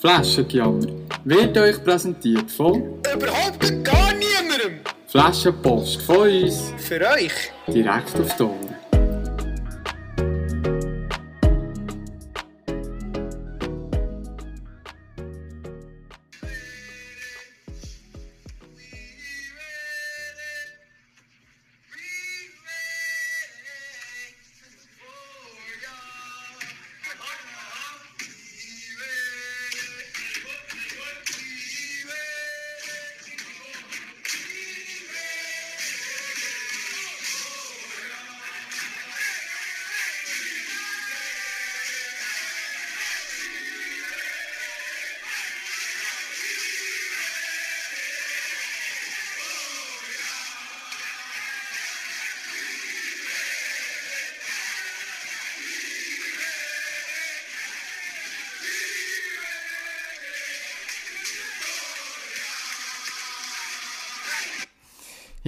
Flaschengejammer 0.00 0.86
wird 1.24 1.58
euch 1.58 1.82
präsentiert 1.82 2.48
von 2.52 2.82
Überhaupt 3.12 3.84
gar 3.84 4.12
niemandem. 4.14 4.78
Flaschenpost 5.08 6.02
von 6.02 6.18
uns 6.18 6.72
Für 6.78 7.00
euch. 7.00 7.32
direkt 7.66 8.14
auf 8.20 8.36
die 8.36 8.67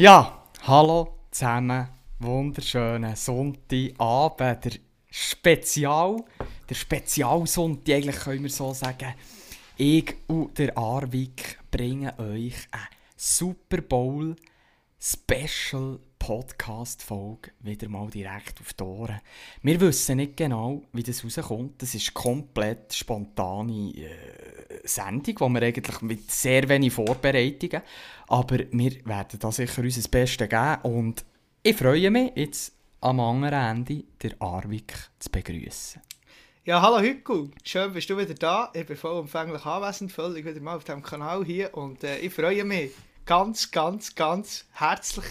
Ja, 0.01 0.47
hallo 0.63 1.27
zusammen. 1.31 1.87
Wunderschönen 2.21 3.15
Sonntagabend. 3.15 4.65
Der 4.65 4.73
Spezial, 5.11 6.25
der 6.67 6.75
Spezialsonntag, 6.75 7.97
eigentlich 7.97 8.17
können 8.17 8.45
wir 8.45 8.49
so 8.49 8.73
sagen. 8.73 9.13
Ich 9.77 10.15
und 10.27 10.57
der 10.59 10.79
Arvik 10.79 11.59
bringen 11.71 12.19
euch 12.19 12.55
eine 12.71 12.89
Super 13.15 13.83
Bowl 13.83 14.37
Special 14.99 15.99
Podcast 16.31 17.03
Folge 17.03 17.51
wieder 17.59 17.89
mal 17.89 18.09
direkt 18.09 18.61
auf 18.61 18.73
die 18.73 18.85
Ohren. 18.85 19.21
Wir 19.63 19.81
wissen 19.81 20.19
nicht 20.19 20.37
genau, 20.37 20.81
wie 20.93 21.03
das 21.03 21.25
rauskommt. 21.25 21.83
Das 21.83 21.93
ist 21.97 22.15
komplett 22.15 22.95
spontane 22.95 23.93
äh, 23.97 24.79
Sendung, 24.85 25.25
die 25.25 25.35
wir 25.35 25.63
eigentlich 25.63 26.01
mit 26.03 26.31
sehr 26.31 26.69
wenig 26.69 26.93
Vorbereitungen, 26.93 27.83
aber 28.29 28.61
wir 28.71 29.05
werden 29.07 29.41
da 29.41 29.51
sicher 29.51 29.83
unser 29.83 30.09
Bestes 30.09 30.49
geben 30.49 30.77
und 30.83 31.25
ich 31.65 31.77
freue 31.77 32.13
mich 32.13 32.31
jetzt 32.37 32.75
am 33.01 33.19
anderen 33.19 33.79
Ende 33.79 34.05
der 34.23 34.41
Arvik 34.41 34.95
zu 35.19 35.31
begrüßen. 35.31 36.01
Ja, 36.65 36.81
hallo 36.81 37.01
Hückel. 37.01 37.51
Schön 37.65 37.93
bist 37.93 38.09
du 38.09 38.17
wieder 38.17 38.35
da. 38.35 38.71
Ich 38.73 38.87
bin 38.87 38.97
vollumfänglich 38.97 39.67
anwesend, 39.67 40.13
völlig 40.13 40.47
wieder 40.47 40.61
mal 40.61 40.77
auf 40.77 40.85
diesem 40.85 41.03
Kanal 41.03 41.45
hier. 41.45 41.75
Und 41.75 42.05
äh, 42.05 42.19
ich 42.19 42.33
freue 42.33 42.65
mich 42.65 42.93
ganz, 43.31 43.71
ganz, 43.71 44.17
ganz 44.17 44.65
herzlich. 44.73 45.25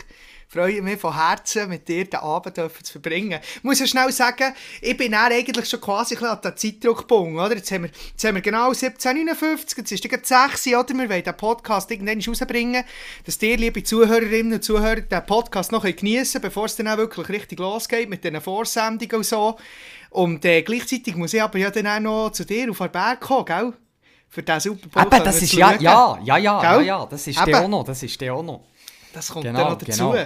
Freue 0.47 0.81
mich 0.81 1.02
von 1.02 1.14
Herzen, 1.14 1.67
mit 1.67 1.86
dir 1.89 2.05
den 2.05 2.22
Abend 2.22 2.55
zu 2.55 2.69
verbringen. 2.69 3.42
Ich 3.58 3.64
muss 3.64 3.81
ja 3.81 3.88
schnell 3.88 4.09
sagen, 4.14 4.53
ich 4.81 4.95
bin 4.95 5.14
eigentlich 5.14 5.67
schon 5.67 5.81
quasi 5.81 6.16
an 6.16 6.39
den 6.42 6.55
Zeitdruck 6.55 7.00
gebunden, 7.00 7.38
oder? 7.38 7.58
Jetzt 7.58 7.70
haben 7.73 7.83
wir, 7.83 7.92
jetzt 8.11 8.23
haben 8.23 8.36
wir 8.36 8.42
genau 8.42 8.72
17.59, 8.72 9.80
jetzt 9.80 9.92
ist 9.92 10.05
es 10.05 10.30
6 10.30 10.67
Uhr, 10.67 10.80
oder? 10.80 10.94
Wir 10.97 11.09
wollen 11.09 11.23
den 11.23 11.36
Podcast 11.36 11.92
irgendwann 11.92 12.22
rausbringen, 12.22 12.86
dass 13.25 13.38
dir, 13.38 13.58
liebe 13.58 13.83
Zuhörerinnen 13.83 14.53
und 14.53 14.64
Zuhörer, 14.64 15.02
den 15.02 15.25
Podcast 15.25 15.73
noch 15.73 15.83
geniessen 15.83 16.39
bevor 16.39 16.67
es 16.67 16.77
dann 16.77 16.87
auch 16.87 16.98
wirklich 16.98 17.27
richtig 17.27 17.60
losgeht 17.60 18.10
mit 18.10 18.23
diesen 18.23 18.39
Vorsendungen 18.39 19.17
und 19.17 19.26
so. 19.26 19.58
Und 20.10 20.45
äh, 20.45 20.61
gleichzeitig 20.61 21.17
muss 21.17 21.33
ich 21.33 21.43
aber 21.43 21.60
ja 21.60 21.70
dann 21.70 21.86
auch 21.86 21.99
noch 21.99 22.30
zu 22.31 22.45
dir 22.45 22.71
auf 22.71 22.77
den 22.77 22.92
Berg 22.93 23.20
kommen, 23.20 23.45
gell? 23.45 23.73
Für 24.30 24.44
diesen 24.44 24.60
Super 24.60 24.88
Bowl 24.90 25.14
Eben, 25.17 25.26
das 25.26 25.42
ist 25.42 25.54
ja, 25.54 25.72
schauen. 25.72 25.82
ja, 25.82 26.20
ja, 26.23 26.38
ja, 26.38 26.64
ja, 26.64 26.82
ja, 26.82 27.06
das 27.06 27.26
ist 27.28 27.38
Eben. 27.38 27.45
der 27.52 27.62
auch 27.64 27.67
noch, 27.67 27.84
das 27.84 28.04
ist 28.04 28.22
der 28.22 28.34
auch 28.36 28.44
noch. 28.44 28.64
Das 29.14 29.30
kommt 29.30 29.45
Genau, 29.45 29.60
dann 29.60 29.70
noch 29.72 29.78
dazu. 29.80 30.12
genau. 30.12 30.26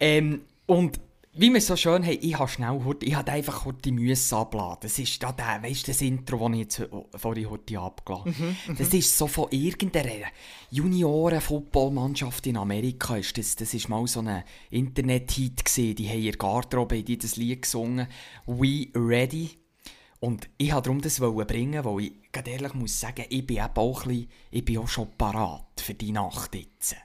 Ähm, 0.00 0.42
und 0.66 1.00
wie 1.40 1.52
wir 1.52 1.60
so 1.60 1.76
schön 1.76 2.04
haben, 2.04 2.18
ich 2.20 2.36
habe 2.38 2.48
schnell 2.48 2.80
heute, 2.84 3.06
ich 3.06 3.14
habe 3.14 3.30
einfach 3.30 3.64
heute 3.64 3.78
die 3.82 3.92
Müsse 3.92 4.36
abgeladen. 4.36 4.78
Das 4.82 4.98
ist 4.98 5.22
da 5.22 5.30
der, 5.30 5.62
weißt 5.62 5.86
du, 5.86 5.92
das 5.92 6.00
Intro, 6.02 6.48
das 6.48 6.52
ich 6.52 6.58
jetzt 6.60 6.88
vorhin 7.16 7.50
heute 7.50 7.78
abgeladen 7.78 8.34
Mhm, 8.66 8.76
Das 8.76 8.88
ist 8.92 9.16
so 9.16 9.26
von 9.28 9.46
irgendeiner 9.50 10.26
Junioren-Footballmannschaft 10.70 12.46
in 12.46 12.56
Amerika. 12.56 13.16
Ist 13.16 13.38
das, 13.38 13.54
das 13.56 13.72
ist 13.74 13.88
mal 13.88 14.06
so 14.06 14.20
ein 14.20 14.42
Internet-Hit 14.70 15.64
gesehen. 15.64 15.94
Die 15.96 16.08
haben 16.08 16.22
der 16.22 16.32
Garderobe 16.32 17.02
die 17.02 17.18
das 17.18 17.36
Lied 17.36 17.62
gesungen. 17.62 18.08
We 18.46 18.88
Ready. 18.94 19.57
Und 20.20 20.48
ich 20.58 20.72
wollte 20.72 20.84
darum 20.88 21.00
das 21.00 21.20
bringen, 21.20 21.84
weil 21.84 22.00
ich 22.04 22.12
ganz 22.32 22.48
ehrlich 22.48 22.74
muss 22.74 22.98
sagen, 22.98 23.24
ich 23.28 23.46
bin 23.46 23.58
eben 23.58 23.76
auch, 23.76 24.02
ein 24.04 24.08
bisschen, 24.08 24.30
ich 24.50 24.64
bin 24.64 24.78
auch 24.78 24.88
schon 24.88 25.10
parat 25.16 25.80
für 25.80 25.94
die 25.94 26.12
Nacht 26.12 26.54
jetzt. 26.54 26.96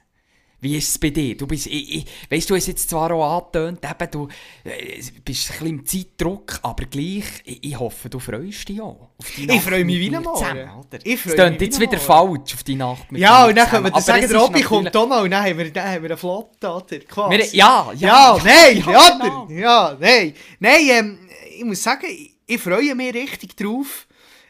Wie 0.64 0.78
ist 0.78 0.88
es 0.88 0.98
bei 0.98 1.10
dir? 1.10 1.36
Du 1.36 1.46
bist, 1.46 1.66
ich, 1.66 1.94
ich, 1.94 2.06
weißt 2.30 2.48
du, 2.48 2.56
hast 2.56 2.68
jetzt 2.68 2.88
zwar 2.88 3.12
auch 3.12 3.36
angetönt, 3.36 3.80
eben, 3.84 4.10
du 4.10 4.28
äh, 4.64 4.96
bist 4.96 5.50
ein 5.50 5.58
bisschen 5.58 5.66
im 5.66 5.84
Zeitdruck, 5.84 6.58
aber 6.62 6.86
gleich, 6.86 7.24
ich, 7.44 7.62
ich 7.62 7.78
hoffe, 7.78 8.08
du 8.08 8.18
freust 8.18 8.66
dich 8.66 8.80
auch 8.80 9.10
Ich 9.36 9.60
freue 9.60 9.84
mich 9.84 10.00
wie 10.00 10.08
Morgen. 10.08 10.24
zusammen, 10.24 10.70
oder? 10.70 10.98
Ich 11.04 11.20
freue 11.20 11.34
es 11.34 11.38
klingt 11.38 11.60
jetzt 11.60 11.80
wieder 11.80 11.98
falsch 11.98 12.54
auf 12.54 12.62
die 12.62 12.76
Nacht 12.76 13.12
mit 13.12 13.20
Ja, 13.20 13.44
und 13.44 13.56
dann 13.56 13.68
können 13.68 13.84
wir 13.84 13.90
dann 13.90 14.00
sagen, 14.00 14.24
es 14.24 14.30
der 14.30 14.40
Robby 14.40 14.62
kommt 14.62 14.96
auch 14.96 15.06
noch 15.06 15.22
und 15.22 15.30
dann 15.32 15.44
haben 15.44 15.58
wir, 15.58 15.70
dann 15.70 15.84
haben 15.86 16.02
wir 16.02 16.10
eine 16.10 16.16
Flotte, 16.16 16.70
oder? 16.70 16.98
Quasi. 17.00 17.36
Wir, 17.36 17.46
ja, 17.54 17.92
ja, 17.94 18.08
Ja, 18.08 18.38
nein, 18.44 18.78
ja, 18.78 18.90
ja, 18.90 19.18
genau. 19.18 19.48
ja, 19.50 19.96
nein. 20.00 20.34
Nein, 20.60 20.80
ähm, 20.88 21.18
ich 21.58 21.64
muss 21.64 21.82
sagen, 21.82 22.06
ich, 22.08 22.33
ich 22.46 22.60
freue 22.60 22.94
mich 22.94 23.14
richtig 23.14 23.56
drauf. 23.56 24.06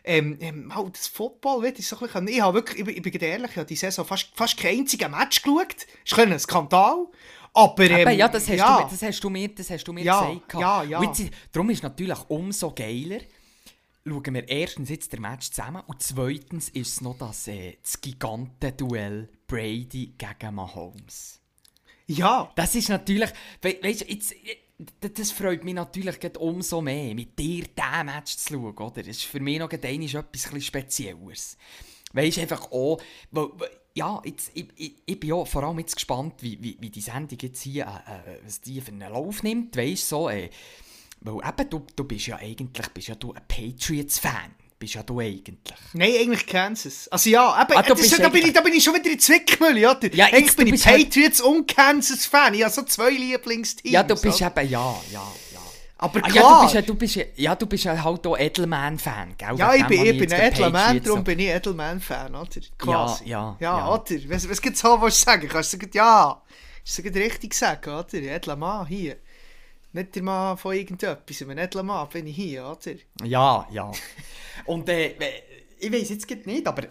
Ähm, 0.07 0.37
ähm, 0.41 0.67
mal 0.67 0.89
das 0.93 1.07
Football 1.09 1.63
wird 1.63 1.79
so 1.79 1.97
ein 1.97 2.03
bisschen, 2.07 2.29
ich 2.29 2.41
habe 2.43 2.55
wirklich, 2.59 2.79
ich, 2.81 2.85
bin- 2.85 2.97
ich 2.97 3.03
bin 3.03 3.21
ehrlich, 3.23 3.51
ich 3.53 3.57
habe 3.57 3.67
die 3.67 3.77
Saison 3.77 4.05
fast, 4.05 4.31
fast 4.35 4.57
kein 4.59 4.81
einziges 4.81 5.09
Match 5.09 5.43
geschaut. 5.43 5.87
Ist 6.05 6.19
ein 6.19 6.39
Skandal. 6.39 7.07
Aber, 7.55 7.85
ähm, 7.85 7.99
Eben, 8.01 8.19
ja, 8.19 8.29
das 8.29 8.49
hast, 8.49 8.59
ja. 8.59 8.83
Du, 8.83 8.91
das 8.91 9.03
hast 9.03 9.21
du 9.21 9.31
mir, 9.31 9.49
das 9.49 9.71
hast 9.71 9.85
du 9.85 9.93
mir 9.93 10.03
Ja, 10.05 10.21
gesagt. 10.31 10.55
ja, 10.61 10.83
ja. 10.83 10.99
Und 10.99 11.19
jetzt, 11.19 11.33
darum 11.53 11.71
ist 11.71 11.83
natürlich 11.83 12.19
umso 12.29 12.73
geiler, 12.75 13.21
schauen 14.07 14.35
wir 14.35 14.47
erstens 14.49 14.91
jetzt 14.91 15.13
den 15.13 15.23
Match 15.23 15.51
zusammen 15.51 15.83
und 15.87 16.03
zweitens 16.03 16.69
ist 16.71 16.89
es 16.95 17.01
noch 17.01 17.17
das, 17.17 17.49
äh, 17.49 17.79
das 17.83 18.01
Gigantenduell 18.01 19.31
Brady 19.47 20.15
gegen 20.19 20.55
Mahomes. 20.55 21.41
ja, 22.07 22.53
Das 22.57 22.75
ist 22.75 22.89
natürlich, 22.91 23.31
we 23.63 23.79
weißt 23.83 24.03
du, 24.03 24.05
jetzt, 24.13 24.35
das 25.01 25.31
freut 25.31 25.65
mich 25.65 25.75
natürlich 25.75 26.19
umso 26.39 26.81
mehr, 26.81 27.15
mit 27.15 27.39
dir 27.39 27.65
diesen 27.65 28.07
Match 28.07 28.37
zu 28.37 28.55
schauen, 28.55 28.77
oder? 28.77 29.03
Das 29.03 29.09
ist 29.09 29.25
für 29.25 29.41
mich 29.41 29.59
noch 29.59 29.71
etwas 30.15 30.65
Spezielles. 30.65 31.57
Weißt 32.13 32.39
einfach 32.39 32.71
auch, 32.71 33.01
weil, 33.31 33.49
ja, 33.95 34.21
jetzt, 34.25 34.51
ich, 34.55 34.67
ich, 34.77 34.95
ich 35.05 35.21
bin 35.21 35.31
ja 35.31 35.45
vor 35.45 35.65
allem 35.65 35.79
jetzt 35.79 35.97
gespannt, 35.97 36.35
wie, 36.41 36.61
wie, 36.63 36.77
wie 36.81 36.91
die 36.91 37.01
Sendung 37.01 37.39
jetzt 37.41 37.63
hier, 37.63 37.85
äh, 37.85 38.35
äh, 38.35 38.39
was 38.45 38.61
die 38.61 38.81
für 38.81 38.93
einen 38.93 39.13
Lauf 39.13 39.43
nimmt, 39.43 39.77
weißt 39.77 40.09
so, 40.09 40.29
äh, 40.29 40.51
weil 41.21 41.37
eben, 41.37 41.71
du, 41.71 41.87
du 41.95 42.05
bist 42.05 42.27
ja 42.27 42.37
eigentlich, 42.37 42.89
bist 42.89 43.09
ja 43.09 43.15
du 43.15 43.33
ein 43.33 43.43
Patriots-Fan, 43.47 44.55
bist 44.85 44.95
ja 44.95 45.03
du 45.03 45.19
eigentlich. 45.21 45.57
nein, 45.95 46.13
eigentlich 46.21 46.47
Kansas. 46.47 47.09
Also 47.09 47.31
ja, 47.31 47.63
eben, 47.63 47.77
Ah, 47.77 47.83
du 47.83 47.95
das, 47.95 48.11
da, 48.11 48.29
bin 48.29 48.47
ich, 48.47 48.53
da 48.53 48.61
bin 48.61 48.73
ich 48.75 48.85
schon 48.85 48.95
wieder 48.95 49.11
in 49.11 49.19
Zwickmühle? 49.19 49.81
Ja, 49.81 50.27
eigentlich 50.27 50.51
du 50.57 50.65
bin 50.65 50.75
ich 50.75 50.87
halt- 50.87 51.05
Patriots 51.11 51.41
und 51.41 51.67
Kansas-Fan. 51.69 52.55
Ich 52.55 52.63
habe 52.63 52.73
so 52.73 52.83
zwei 52.83 53.11
Lieblingsteams. 53.11 53.93
Ja, 53.93 54.03
du 54.03 54.15
bist 54.15 54.41
oder? 54.43 54.57
eben, 54.61 54.71
ja, 54.71 54.95
ja, 55.13 55.23
ja. 55.53 55.59
Aber 55.97 56.21
Ah, 56.23 56.29
klar. 56.29 56.35
ja, 56.35 56.43
du 56.59 56.65
bist 56.65 56.75
ja, 56.75 56.83
du 56.83 56.95
bist 56.97 57.15
ja, 57.17 57.25
ja, 57.37 57.55
du 57.55 57.67
bist 57.67 57.85
ja 57.85 58.03
halt 58.05 58.27
auch 58.27 58.37
Edelman-Fan, 58.39 59.35
gell? 59.39 59.57
Ja, 59.57 59.75
ich 59.75 59.87
bin, 59.87 60.05
ich 60.05 60.19
bin 60.19 60.33
ein 60.33 60.53
Edelman, 60.53 61.03
darum 61.03 61.19
so- 61.21 61.25
bin 61.25 61.39
ich 61.39 61.49
Edelman-Fan, 61.49 62.35
oder? 62.35 62.49
Quasi. 62.79 63.25
ja, 63.29 63.57
Ja, 63.61 63.79
ja. 63.79 63.89
oder? 63.95 64.05
Was, 64.29 64.49
was 64.51 64.61
gibt's 64.61 64.81
so, 64.81 65.01
was 65.01 65.21
sagen? 65.21 65.49
Kannst 65.49 65.73
du 65.73 65.79
sagen, 65.79 65.91
ja, 65.95 66.43
du 66.85 66.91
sagen, 66.93 67.15
richtig 67.17 67.55
sagen, 67.55 67.91
oder? 67.91 68.13
Edelmann, 68.15 68.87
hier. 68.87 69.17
Nicht 69.95 70.17
der 70.17 70.23
Mann 70.25 70.59
von 70.59 70.75
irgendetwas, 70.75 71.43
ein 71.43 71.57
Edelmann 71.57 72.09
bin 72.09 72.27
ich 72.27 72.35
hier, 72.35 72.67
oder? 72.67 72.97
Ja, 73.23 73.67
ja. 73.71 73.93
Und 74.67 74.89
äh, 74.89 75.15
ich 75.79 75.93
weiß 75.93 76.11
jetzt 76.11 76.29
nicht, 76.47 76.67
aber 76.67 76.89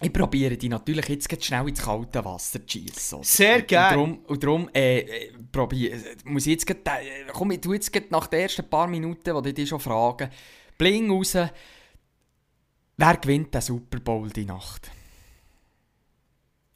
ich 0.00 0.12
probiere 0.12 0.56
die 0.56 0.68
natürlich 0.68 1.08
jetzt 1.08 1.44
schnell 1.44 1.68
ins 1.68 1.82
kalte 1.82 2.24
Wasser 2.24 2.64
zu 2.64 2.78
schiessen. 2.78 3.16
oder? 3.16 3.24
Sehr 3.24 3.62
gerne. 3.62 4.18
Und 4.28 4.44
darum, 4.44 4.70
äh, 4.72 5.00
äh, 5.00 5.32
probier, 5.50 5.92
äh, 5.92 6.16
muss 6.24 6.46
ich 6.46 6.52
jetzt 6.52 6.68
grad, 6.68 6.86
äh, 7.02 7.26
komm, 7.32 7.50
ich 7.50 7.60
tu 7.60 7.72
jetzt 7.72 7.92
nach 8.10 8.28
den 8.28 8.42
ersten 8.42 8.70
paar 8.70 8.86
Minuten, 8.86 9.34
wo 9.34 9.40
ich 9.40 9.54
dich 9.54 9.68
schon 9.68 9.80
frage, 9.80 10.30
bling 10.76 11.10
raus, 11.10 11.34
wer 12.96 13.16
gewinnt 13.16 13.52
den 13.52 13.60
Super 13.60 13.98
Bowl 13.98 14.30
die 14.30 14.44
Nacht? 14.44 14.88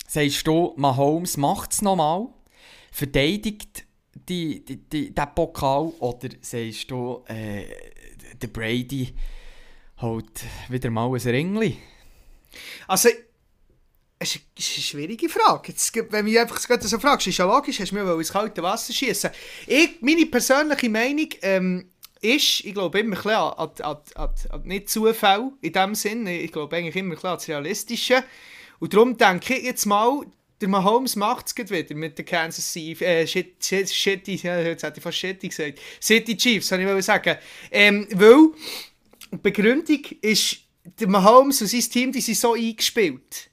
Sagst 0.09 0.45
du, 0.49 0.75
Mahomes 0.77 1.37
macht 1.37 1.75
es 1.75 1.81
nochmal, 1.81 2.27
verteidigt 2.91 3.87
die, 4.15 4.65
die, 4.65 4.77
die, 4.77 5.15
den 5.15 5.35
Pokal, 5.35 5.93
oder 5.99 6.29
sagst 6.41 6.91
du, 6.91 7.25
äh, 7.27 7.65
der 8.41 8.49
Brady 8.49 9.15
halt 9.99 10.45
wieder 10.69 10.91
mal 10.91 11.09
ein 11.09 11.21
Ringli. 11.21 11.79
Also, 12.87 13.09
es 14.19 14.37
ist 14.37 14.43
eine 14.57 14.83
schwierige 14.83 15.29
Frage. 15.29 15.69
Jetzt, 15.69 15.95
wenn 16.11 16.27
du 16.27 16.41
einfach 16.41 16.61
so 16.81 16.99
fragst, 16.99 17.27
ist 17.27 17.39
ja 17.39 17.45
logisch, 17.45 17.81
hast 17.81 17.91
du 17.91 17.97
mir 17.97 18.15
ins 18.15 18.33
kalte 18.33 18.63
Wasser 18.63 18.93
schießen. 18.93 19.31
Ich, 19.67 20.01
meine 20.01 20.27
persönliche 20.27 20.89
Meinung 20.89 21.29
ähm, 21.43 21.91
ist, 22.21 22.65
ich 22.65 22.73
glaube 22.73 23.01
immer 23.01 23.17
bisschen 23.17 23.33
an, 23.33 23.71
an, 23.81 23.97
an, 24.15 24.31
an 24.51 24.63
nicht 24.63 24.89
Zufall 24.89 25.53
in 25.61 25.73
dem 25.73 25.95
Sinn. 25.95 26.27
Ich 26.27 26.53
glaube 26.53 26.77
eigentlich 26.77 26.95
immer 26.97 27.15
bisschen 27.15 27.31
an 27.31 27.37
das 27.37 27.49
Realistische. 27.49 28.23
Und 28.79 28.95
darum 28.95 29.17
denke 29.17 29.55
ich 29.55 29.65
jetzt 29.65 29.87
mal, 29.87 30.23
der 30.63 30.69
Mahomes 30.69 31.17
macht 31.17 31.47
es 31.49 31.71
wieder 31.71 31.95
mit 31.95 32.17
den 32.17 32.25
Kansas 32.25 32.73
City, 32.73 33.05
äh, 33.05 33.27
Shitty, 33.27 34.37
ja, 34.37 34.61
jetzt 34.61 34.85
hätte 34.85 34.99
ich 34.99 35.03
fast 35.03 35.19
Shitty 35.19 35.49
gesagt, 35.49 35.81
City 36.01 36.37
Chiefs, 36.37 36.69
soll 36.69 36.81
ich 36.81 36.87
mal 36.87 37.03
sagen. 37.03 37.37
Ähm, 37.71 38.07
weil 38.13 38.53
die 39.33 39.37
Begründung 39.39 40.01
ist, 40.21 40.59
der 40.85 41.09
Mahomes 41.09 41.61
und 41.61 41.69
sein 41.69 41.81
Team, 41.81 42.13
die 42.13 42.21
sind 42.21 42.39
so 42.39 42.55
eingespielt. 42.55 43.51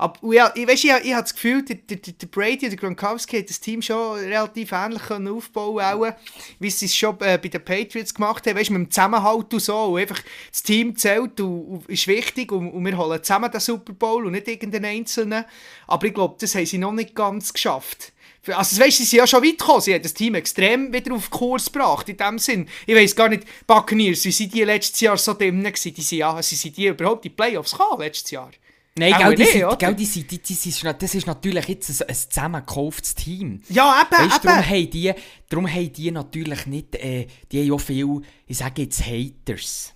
Aber 0.00 0.32
ja, 0.32 0.50
ich, 0.54 0.66
weißt, 0.66 0.84
ich, 0.84 0.90
ich, 0.90 1.04
ich 1.04 1.12
habe 1.12 1.24
das 1.24 1.34
Gefühl, 1.34 1.62
der, 1.62 1.76
der, 1.76 1.98
der 1.98 2.26
Brady 2.26 2.64
und 2.64 2.70
der 2.70 2.76
Gronkowski 2.78 3.38
hat 3.38 3.50
das 3.50 3.60
Team 3.60 3.82
schon 3.82 4.18
relativ 4.18 4.72
ähnlich 4.72 5.02
aufbauen 5.10 6.00
können, 6.00 6.14
wie 6.58 6.70
sie 6.70 6.86
es 6.86 6.96
schon 6.96 7.20
äh, 7.20 7.36
bei 7.36 7.48
den 7.48 7.62
Patriots 7.62 8.14
gemacht 8.14 8.46
haben. 8.46 8.56
Weißt, 8.56 8.70
mit 8.70 8.78
dem 8.78 8.90
Zusammenhalt 8.90 9.52
und 9.52 9.60
so. 9.60 9.76
Und 9.76 10.00
einfach 10.00 10.22
das 10.50 10.62
Team 10.62 10.96
zählt 10.96 11.38
und, 11.42 11.64
und 11.66 11.88
ist 11.90 12.06
wichtig 12.06 12.50
und, 12.50 12.70
und, 12.70 12.82
wir 12.82 12.96
holen 12.96 13.22
zusammen 13.22 13.50
den 13.50 13.60
Super 13.60 13.92
Bowl 13.92 14.24
und 14.24 14.32
nicht 14.32 14.48
irgendeinen 14.48 14.86
Einzelnen. 14.86 15.44
Aber 15.86 16.06
ich 16.06 16.14
glaube, 16.14 16.36
das 16.40 16.54
haben 16.54 16.64
sie 16.64 16.78
noch 16.78 16.92
nicht 16.92 17.14
ganz 17.14 17.52
geschafft. 17.52 18.14
Also, 18.46 18.80
weißt, 18.80 18.96
sie 18.96 19.04
sind 19.04 19.18
ja 19.18 19.26
schon 19.26 19.44
weit 19.44 19.58
gekommen. 19.58 19.82
Sie 19.82 19.92
haben 19.92 20.02
das 20.02 20.14
Team 20.14 20.34
extrem 20.34 20.94
wieder 20.94 21.14
auf 21.14 21.28
Kurs 21.28 21.66
gebracht, 21.66 22.08
in 22.08 22.16
dem 22.16 22.38
Sinn. 22.38 22.66
Ich 22.86 22.96
weiß 22.96 23.14
gar 23.14 23.28
nicht, 23.28 23.42
Buccaneers, 23.66 24.24
wie 24.24 24.32
sind 24.32 24.54
die 24.54 24.64
letztes 24.64 24.98
Jahr 25.00 25.18
so 25.18 25.34
drin 25.34 25.62
gewesen? 25.62 25.92
Die 25.92 26.00
sind 26.00 26.18
ja, 26.20 26.42
sie 26.42 26.56
sind 26.56 26.74
die 26.74 26.86
überhaupt 26.86 27.26
in 27.26 27.32
die 27.32 27.36
Playoffs 27.36 27.72
gekommen 27.72 28.00
letztes 28.00 28.30
Jahr? 28.30 28.50
Nein, 28.98 29.14
gell, 29.16 29.34
die, 29.34 29.42
nicht, 29.42 29.52
sind, 29.52 29.78
gell, 29.78 29.94
die, 29.94 30.04
sind, 30.04 30.30
die, 30.30 30.38
die, 30.38 30.54
sind, 30.54 31.02
das 31.02 31.14
ist 31.14 31.26
natürlich 31.26 31.68
jetzt 31.68 32.02
ein, 32.02 32.08
ein 32.08 32.14
zusammengekauftes 32.14 33.14
Team. 33.14 33.62
Ja, 33.68 34.02
eben, 34.02 34.30
Weißt, 34.30 34.44
darum, 34.44 34.58
eben. 34.58 34.68
haben 34.68 34.90
die, 34.90 35.12
darum 35.48 35.72
haben 35.72 35.92
die 35.92 36.10
natürlich 36.10 36.66
nicht, 36.66 36.96
äh, 36.96 37.26
die 37.52 37.62
haben 37.62 37.72
auch 37.72 37.80
viel, 37.80 38.20
ich 38.46 38.58
sage 38.58 38.82
jetzt 38.82 39.06
Haters. 39.06 39.94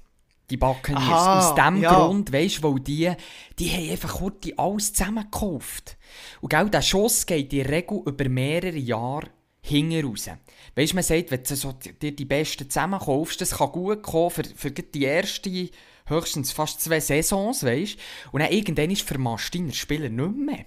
Die 0.50 0.58
Buccaneers. 0.58 1.02
Aha, 1.02 1.38
Aus 1.38 1.54
dem 1.54 1.82
ja. 1.82 1.94
Grund, 1.94 2.30
weißt 2.32 2.58
du, 2.58 2.62
weil 2.64 2.80
die, 2.80 3.12
die 3.58 3.70
haben 3.70 3.90
einfach 3.90 4.30
die 4.42 4.58
alles 4.58 4.92
zusammengekauft. 4.92 5.96
Und 6.40 6.50
gell, 6.50 6.68
der 6.68 6.82
Schuss 6.82 7.24
geht 7.24 7.52
in 7.52 7.62
der 7.62 7.70
Regel 7.70 8.02
über 8.04 8.28
mehrere 8.28 8.76
Jahre 8.76 9.30
hinten 9.62 10.06
raus. 10.06 10.28
Weißt 10.76 10.92
du, 10.92 10.96
man 10.96 11.02
sagt, 11.02 11.30
wenn 11.30 11.42
du 11.42 11.56
so 11.56 11.72
dir 11.72 12.14
die 12.14 12.24
Besten 12.26 12.68
zusammenkaufst, 12.68 13.40
das 13.40 13.56
kann 13.56 13.72
gut 13.72 14.02
kommen 14.02 14.30
für, 14.30 14.44
für 14.44 14.70
die 14.70 15.02
erste, 15.02 15.70
höchstens 16.06 16.52
fast 16.52 16.80
zwei 16.80 17.00
Saisons, 17.00 17.64
weißt. 17.64 17.96
Und 18.32 18.40
dann 18.40 18.52
irgendwann 18.52 18.90
ist 18.90 19.02
vermascht 19.02 19.54
deiner 19.54 19.72
Spieler 19.72 20.08
nicht 20.08 20.36
mehr. 20.36 20.64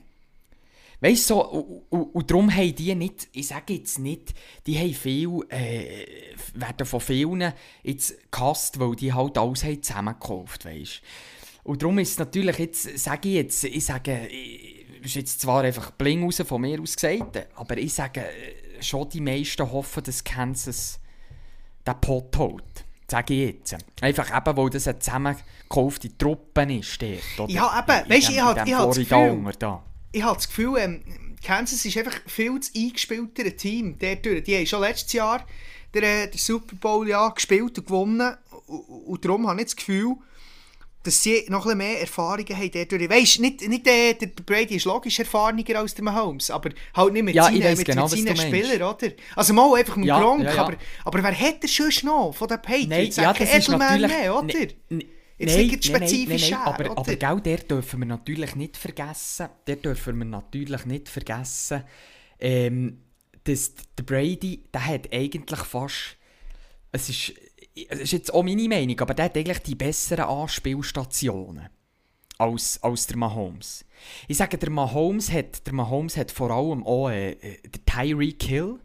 Weißt 1.00 1.30
du, 1.30 1.36
so, 1.36 1.46
und, 1.46 1.84
und, 1.92 2.16
und 2.16 2.32
darum 2.32 2.52
haben 2.52 2.74
die 2.76 2.96
nicht, 2.96 3.28
ich 3.32 3.48
sage 3.48 3.76
jetzt 3.76 4.00
nicht, 4.00 4.34
die 4.66 4.80
haben 4.80 4.94
viel, 4.96 5.30
äh, 5.50 6.06
werden 6.56 6.88
von 6.88 7.00
vielen 7.00 7.54
jetzt 7.84 8.16
gehasst, 8.32 8.80
weil 8.80 8.96
die 8.96 9.14
halt 9.14 9.38
alles 9.38 9.64
haben 9.64 9.84
zusammengekauft, 9.84 10.66
weißt 10.66 11.02
Und 11.64 11.84
darum 11.84 12.00
ist 12.00 12.12
es 12.12 12.18
natürlich 12.18 12.58
jetzt, 12.58 12.98
sage 12.98 13.30
ich 13.30 13.36
jetzt, 13.36 13.64
ich 13.64 13.86
sage, 13.86 14.28
ich- 14.28 14.76
ist 15.04 15.14
jetzt 15.16 15.42
zwar 15.42 15.64
einfach 15.64 15.92
bling 15.92 16.24
raus 16.24 16.42
von 16.46 16.60
mir 16.62 16.82
aus 16.82 16.96
gesagt, 16.96 17.48
aber 17.56 17.78
ich 17.78 17.94
sage 17.94 18.22
äh, 18.22 18.82
schon, 18.82 19.08
die 19.10 19.22
meisten 19.22 19.72
hoffen, 19.72 20.04
dass 20.04 20.24
Kansas 20.24 21.00
den 21.86 22.02
Pot 22.02 22.36
holt. 22.38 22.77
Sage 23.10 23.34
ich 23.34 23.56
jetzt. 23.56 23.76
Einfach 24.02 24.36
eben, 24.36 24.58
weil 24.58 24.70
das 24.70 24.88
eine 24.88 25.00
zusammengekaufte 25.00 26.18
Truppe 26.18 26.64
ist 26.74 27.02
dort? 27.02 27.50
Ja, 27.50 27.80
eben. 27.80 28.10
Weisst, 28.10 28.28
dem- 28.30 28.36
ich 28.36 28.42
hab- 28.42 28.58
in 28.58 28.64
dem 28.66 28.68
ich 28.68 28.74
hab 28.76 28.88
das 28.88 28.98
Gefühl- 28.98 29.54
da. 29.60 29.84
ich 30.12 30.24
habe 30.24 30.36
das 30.36 30.48
Gefühl, 30.48 30.78
ähm, 30.78 31.04
Kansas 31.44 31.86
ist 31.86 31.98
einfach 31.98 32.20
viel 32.26 32.60
zu 32.60 32.72
eingespieltere 32.78 33.56
Team. 33.56 33.98
Der 34.00 34.18
durch. 34.18 34.44
Die 34.44 34.58
haben 34.58 34.66
schon 34.66 34.82
letztes 34.82 35.14
Jahr 35.14 35.46
den, 35.94 36.04
äh, 36.04 36.28
den 36.30 36.38
Super 36.38 36.76
Bowl 36.76 37.08
ja, 37.08 37.30
gespielt 37.30 37.78
und 37.78 37.86
gewonnen. 37.88 38.36
Und, 38.68 38.80
und 38.80 39.24
darum 39.26 39.48
habe 39.48 39.60
ich 39.62 39.68
das 39.68 39.76
Gefühl, 39.78 40.16
dass 41.08 41.24
sie 41.24 41.46
noch 41.50 41.66
ein 41.66 41.78
bisschen 41.78 41.78
mehr 41.80 42.02
Erfahrungen 42.02 42.58
haben. 42.58 42.72
Der 42.72 42.86
durch. 42.86 43.10
Weißt, 43.10 43.40
nicht, 43.40 43.68
nicht 43.68 43.86
der, 43.86 44.14
der 44.16 44.28
Brady 44.28 44.76
ist 44.76 44.86
logisch 44.86 45.20
erfahriger 45.20 45.80
als 45.80 45.96
der 45.96 46.04
Mahomes, 46.04 46.52
aber 46.52 46.70
halt 46.96 47.14
nicht 47.14 47.24
mit 47.24 47.36
Ja, 47.36 47.46
seinen, 47.46 47.76
mit, 47.78 47.86
genau, 47.86 48.08
mit 48.08 48.10
seinen 48.10 48.36
du. 48.36 48.36
Spielern, 48.36 48.82
oder? 48.96 49.12
Also 49.36 49.54
mal 49.54 49.74
einfach 49.76 49.96
mit 49.96 50.08
Ja, 50.08 50.20
Gronk, 50.20 50.44
ja, 50.44 50.54
ja. 50.54 50.62
Aber, 50.64 50.76
aber 51.06 51.24
wer 51.24 51.40
hat 51.40 51.64
er 51.64 51.68
sonst 51.70 52.04
noch 52.04 52.34
von 52.34 52.48
den 52.48 52.62
Nein, 52.80 52.90
Patriots? 52.90 53.16
ja, 53.16 53.34
Kein 53.34 53.48
das 53.48 53.54
ist 53.58 53.70
natürlich... 53.70 54.12
mehr, 54.12 54.36
oder? 54.36 54.46
Ne- 54.46 54.68
ne- 54.90 55.06
Jetzt 55.40 55.56
nein, 55.56 55.68
nein, 55.84 56.00
nein, 56.00 56.26
spezifisch 56.26 56.42
nein, 56.42 56.52
nein, 56.52 56.62
aber, 56.66 56.92
oder? 56.92 56.98
aber 56.98 57.16
gell, 57.16 57.42
der 57.42 57.58
dürfen 57.60 58.00
wir 58.00 58.08
natürlich 58.08 58.56
nicht 58.56 58.76
vergessen, 58.76 59.50
der 59.68 59.76
dürfen 59.76 60.18
wir 60.18 60.26
natürlich 60.26 60.86
nicht 60.86 61.10
vergessen, 61.10 61.84
ähm, 62.40 63.02
dass 63.44 63.74
der 63.98 64.04
Brady, 64.04 64.64
der 64.74 64.86
hat 64.86 65.14
eigentlich 65.14 65.60
fast, 65.60 66.18
es 66.92 67.10
ist, 67.10 67.34
es 67.90 68.00
ist 68.00 68.12
jetzt 68.12 68.34
auch 68.34 68.44
meine 68.44 68.68
Meinung, 68.68 69.00
aber 69.00 69.14
der 69.14 69.26
hat 69.26 69.38
eigentlich 69.38 69.60
die 69.60 69.76
besseren 69.76 70.26
Anspielstationen 70.26 71.70
als, 72.38 72.82
als 72.84 73.08
der 73.08 73.18
Mahomes. 73.18 73.86
Ich 74.28 74.38
sage, 74.38 74.58
der 74.58 74.70
Mahomes 74.70 75.32
hat, 75.32 75.66
der 75.66 75.74
Mahomes 75.74 76.18
hat 76.18 76.32
vor 76.32 76.52
allem 76.52 76.86
auch 76.86 77.10
äh, 77.10 77.32
äh, 77.32 77.58
der 77.64 77.86
Tyreek 77.86 78.44
Hill. 78.44 78.80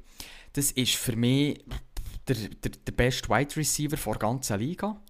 Das 0.53 0.73
ist 0.73 0.95
für 0.95 1.17
mich 1.17 1.63
der, 2.29 2.37
der, 2.37 2.73
der 2.87 2.93
beste 2.93 3.29
Wide 3.29 3.57
Receiver 3.57 3.97
der 3.97 4.15
ganzen 4.15 4.59
Liga. 4.59 5.01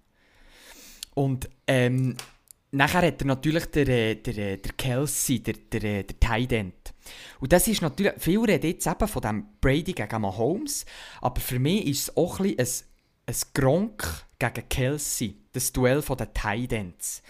Und 1.15 1.49
ähm, 1.67 2.15
nachher 2.71 3.07
hat 3.07 3.21
er 3.21 3.27
natürlich 3.27 3.65
der, 3.67 3.87
äh, 3.87 4.15
der, 4.15 4.37
äh, 4.37 4.57
der 4.57 4.71
Kelsey, 4.73 5.39
der, 5.39 5.53
der, 5.71 6.03
der 6.03 6.19
Tight 6.19 6.51
End. 6.51 6.93
Und 7.39 7.51
das 7.51 7.67
ist 7.67 7.81
natürlich, 7.81 8.13
viele 8.17 8.47
reden 8.47 8.71
jetzt 8.71 8.87
eben 8.87 9.07
von 9.07 9.21
dem 9.21 9.45
Brady 9.61 9.93
gegen 9.93 10.21
Mahomes, 10.21 10.85
aber 11.21 11.39
für 11.39 11.59
mich 11.59 11.87
ist 11.87 12.01
es 12.01 12.17
auch 12.17 12.39
ein, 12.39 12.55
bisschen 12.55 12.87
ein, 12.87 12.92
ein 13.25 13.35
Gronk 13.53 14.25
gegen 14.39 14.69
Kelsey, 14.69 15.37
das 15.53 15.71
Duell 15.71 16.01
Tight 16.33 16.73
Ends. 16.73 17.21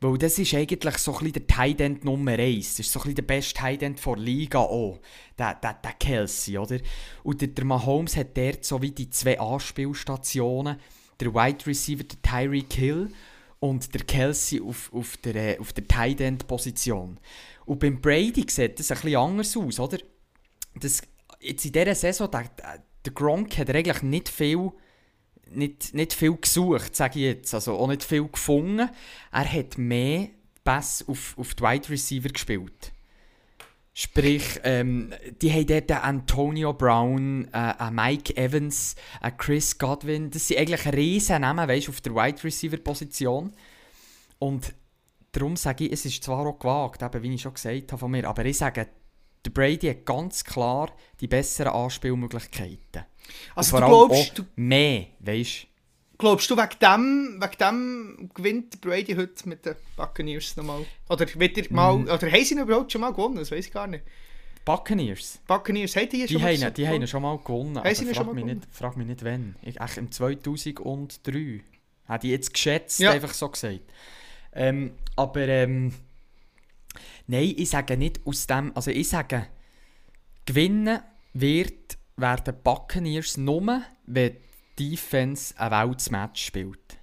Weil 0.00 0.18
das 0.18 0.38
ist 0.38 0.52
eigentlich 0.54 0.98
so 0.98 1.16
ein 1.16 1.32
der 1.32 1.46
Tight 1.46 1.80
End 1.80 2.04
Nummer 2.04 2.32
1. 2.32 2.76
Das 2.76 2.80
ist 2.86 2.92
so 2.92 2.98
ein 3.00 3.02
bisschen 3.02 3.14
der 3.16 3.22
beste 3.22 3.54
Tight 3.54 3.82
End 3.82 4.04
der 4.04 4.16
Liga 4.16 4.58
auch. 4.58 5.00
Der, 5.38 5.54
der, 5.54 5.74
der 5.74 5.92
Kelsey, 5.92 6.58
oder? 6.58 6.78
Und 7.22 7.40
der, 7.40 7.48
der 7.48 7.64
Mahomes 7.64 8.16
hat 8.16 8.36
dort 8.36 8.64
so 8.64 8.82
wie 8.82 8.90
die 8.90 9.10
zwei 9.10 9.38
Anspielstationen. 9.38 10.76
Der 11.20 11.32
Wide 11.34 11.66
Receiver, 11.66 12.02
der 12.02 12.20
Tyreek 12.22 12.72
Hill 12.72 13.12
und 13.60 13.94
der 13.94 14.02
Kelsey 14.02 14.60
auf, 14.60 14.92
auf 14.92 15.16
der, 15.18 15.36
äh, 15.36 15.58
auf 15.60 15.72
der 15.72 15.86
Tight 15.86 16.20
End 16.20 16.48
Position. 16.48 17.20
Und 17.64 17.78
beim 17.78 18.00
Brady 18.00 18.44
sieht 18.48 18.80
das 18.80 18.90
ein 18.90 18.96
bisschen 18.96 19.16
anders 19.16 19.56
aus, 19.56 19.78
oder? 19.78 19.98
Das, 20.74 21.02
jetzt 21.38 21.64
in 21.64 21.72
dieser 21.72 21.94
Saison, 21.94 22.28
der, 22.30 22.44
der- 22.58 22.82
der 23.04 23.12
Gronk 23.12 23.56
hat 23.58 23.68
eigentlich 23.68 24.02
nicht 24.02 24.28
viel 24.28 24.70
nicht, 25.54 25.94
nicht 25.94 26.12
viel 26.12 26.36
gesucht, 26.36 26.94
sage 26.96 27.18
ich 27.18 27.24
jetzt. 27.24 27.54
Also 27.54 27.76
auch 27.76 27.88
nicht 27.88 28.02
viel 28.02 28.26
gefunden. 28.28 28.88
Er 29.30 29.52
hat 29.52 29.78
mehr 29.78 30.28
Pass 30.64 31.04
auf, 31.08 31.36
auf 31.38 31.54
die 31.54 31.62
Wide 31.62 31.88
Receiver 31.88 32.28
gespielt. 32.28 32.92
Sprich, 33.94 34.60
ähm, 34.62 35.12
die 35.42 35.52
haben 35.52 35.66
dort 35.66 35.90
einen 35.90 36.20
Antonio 36.20 36.72
Brown, 36.72 37.46
äh, 37.52 37.56
einen 37.56 37.96
Mike 37.96 38.36
Evans, 38.36 38.94
einen 39.20 39.36
Chris 39.36 39.76
Godwin. 39.76 40.30
Das 40.30 40.48
sind 40.48 40.58
eigentlich 40.58 40.86
riesen 40.94 41.42
Namen, 41.42 41.68
weißt, 41.68 41.88
auf 41.88 42.00
der 42.00 42.14
Wide 42.14 42.42
Receiver 42.42 42.78
Position. 42.78 43.52
Und 44.38 44.72
darum 45.32 45.56
sage 45.56 45.84
ich, 45.84 45.92
es 45.92 46.06
ist 46.06 46.24
zwar 46.24 46.46
auch 46.46 46.58
gewagt, 46.58 47.02
eben, 47.02 47.22
wie 47.22 47.34
ich 47.34 47.42
schon 47.42 47.54
gesagt 47.54 47.92
habe 47.92 48.00
von 48.00 48.10
mir, 48.10 48.26
aber 48.26 48.44
ich 48.46 48.58
sage, 48.58 48.88
der 49.44 49.50
Brady 49.50 49.88
hat 49.88 50.06
ganz 50.06 50.44
klar 50.44 50.90
die 51.20 51.26
besseren 51.26 51.72
Anspielmöglichkeiten. 51.72 53.04
Also 53.54 53.78
du 53.78 53.86
glaubst, 53.86 54.38
du, 54.38 54.42
mehr, 54.56 55.06
weißt 55.20 55.66
Glaubst 56.18 56.48
du, 56.50 56.56
wegen 56.56 56.78
dem, 56.80 57.40
wegen 57.42 57.58
dem 57.58 58.30
gewinnt 58.32 58.80
Brady 58.80 59.14
heute 59.14 59.48
mit 59.48 59.66
den 59.66 59.74
Buccaneers 59.96 60.56
nochmal? 60.56 60.84
Oder 61.08 61.26
wieder 61.34 61.62
mal, 61.70 61.96
Mm. 61.96 62.02
oder 62.04 62.30
haben 62.30 62.44
sie 62.44 62.54
ihn 62.54 62.60
überhaupt 62.60 62.92
schon 62.92 63.00
mal 63.00 63.10
gewonnen? 63.10 63.36
Das 63.36 63.50
weiß 63.50 63.66
ich 63.66 63.72
gar 63.72 63.88
nicht. 63.88 64.04
Buccaneers. 64.64 65.40
Buccaneers, 65.48 65.96
haben 65.96 66.08
die 66.08 66.24
Die, 66.24 66.32
schon 66.34 66.42
haben, 66.42 66.74
die 66.74 66.86
haben 66.86 67.06
schon 67.08 67.22
mal 67.22 67.36
gewonnen. 67.38 67.80
sie 67.96 68.04
schon 68.14 68.14
frag, 68.26 68.34
mich 68.34 68.44
nicht, 68.44 68.68
frag 68.70 68.96
mich 68.96 69.06
nicht, 69.08 69.24
wann. 69.24 69.56
Ich, 69.62 69.80
echt 69.80 69.96
im 69.96 70.12
2003. 70.12 71.60
Hätte 72.06 72.26
ich 72.26 72.30
jetzt 72.32 72.54
geschätzt, 72.54 73.00
Ja. 73.00 73.10
einfach 73.10 73.34
so 73.34 73.48
gesagt. 73.48 73.80
Ähm, 74.52 74.92
aber 75.16 75.48
ähm, 75.48 75.92
nein, 77.26 77.54
ich 77.56 77.70
sage 77.70 77.96
nicht 77.96 78.20
aus 78.24 78.46
dem. 78.46 78.70
Also 78.76 78.92
ich 78.92 79.08
sage, 79.08 79.46
gewinnen 80.46 81.00
wird, 81.32 81.98
werden 82.22 82.54
Buccaneers 82.62 83.36
nur, 83.36 83.82
wenn 84.06 84.36
die 84.78 84.90
Defense 84.90 85.54
ein 85.58 85.70
Weltmatch 85.70 86.46
spielt. 86.46 86.98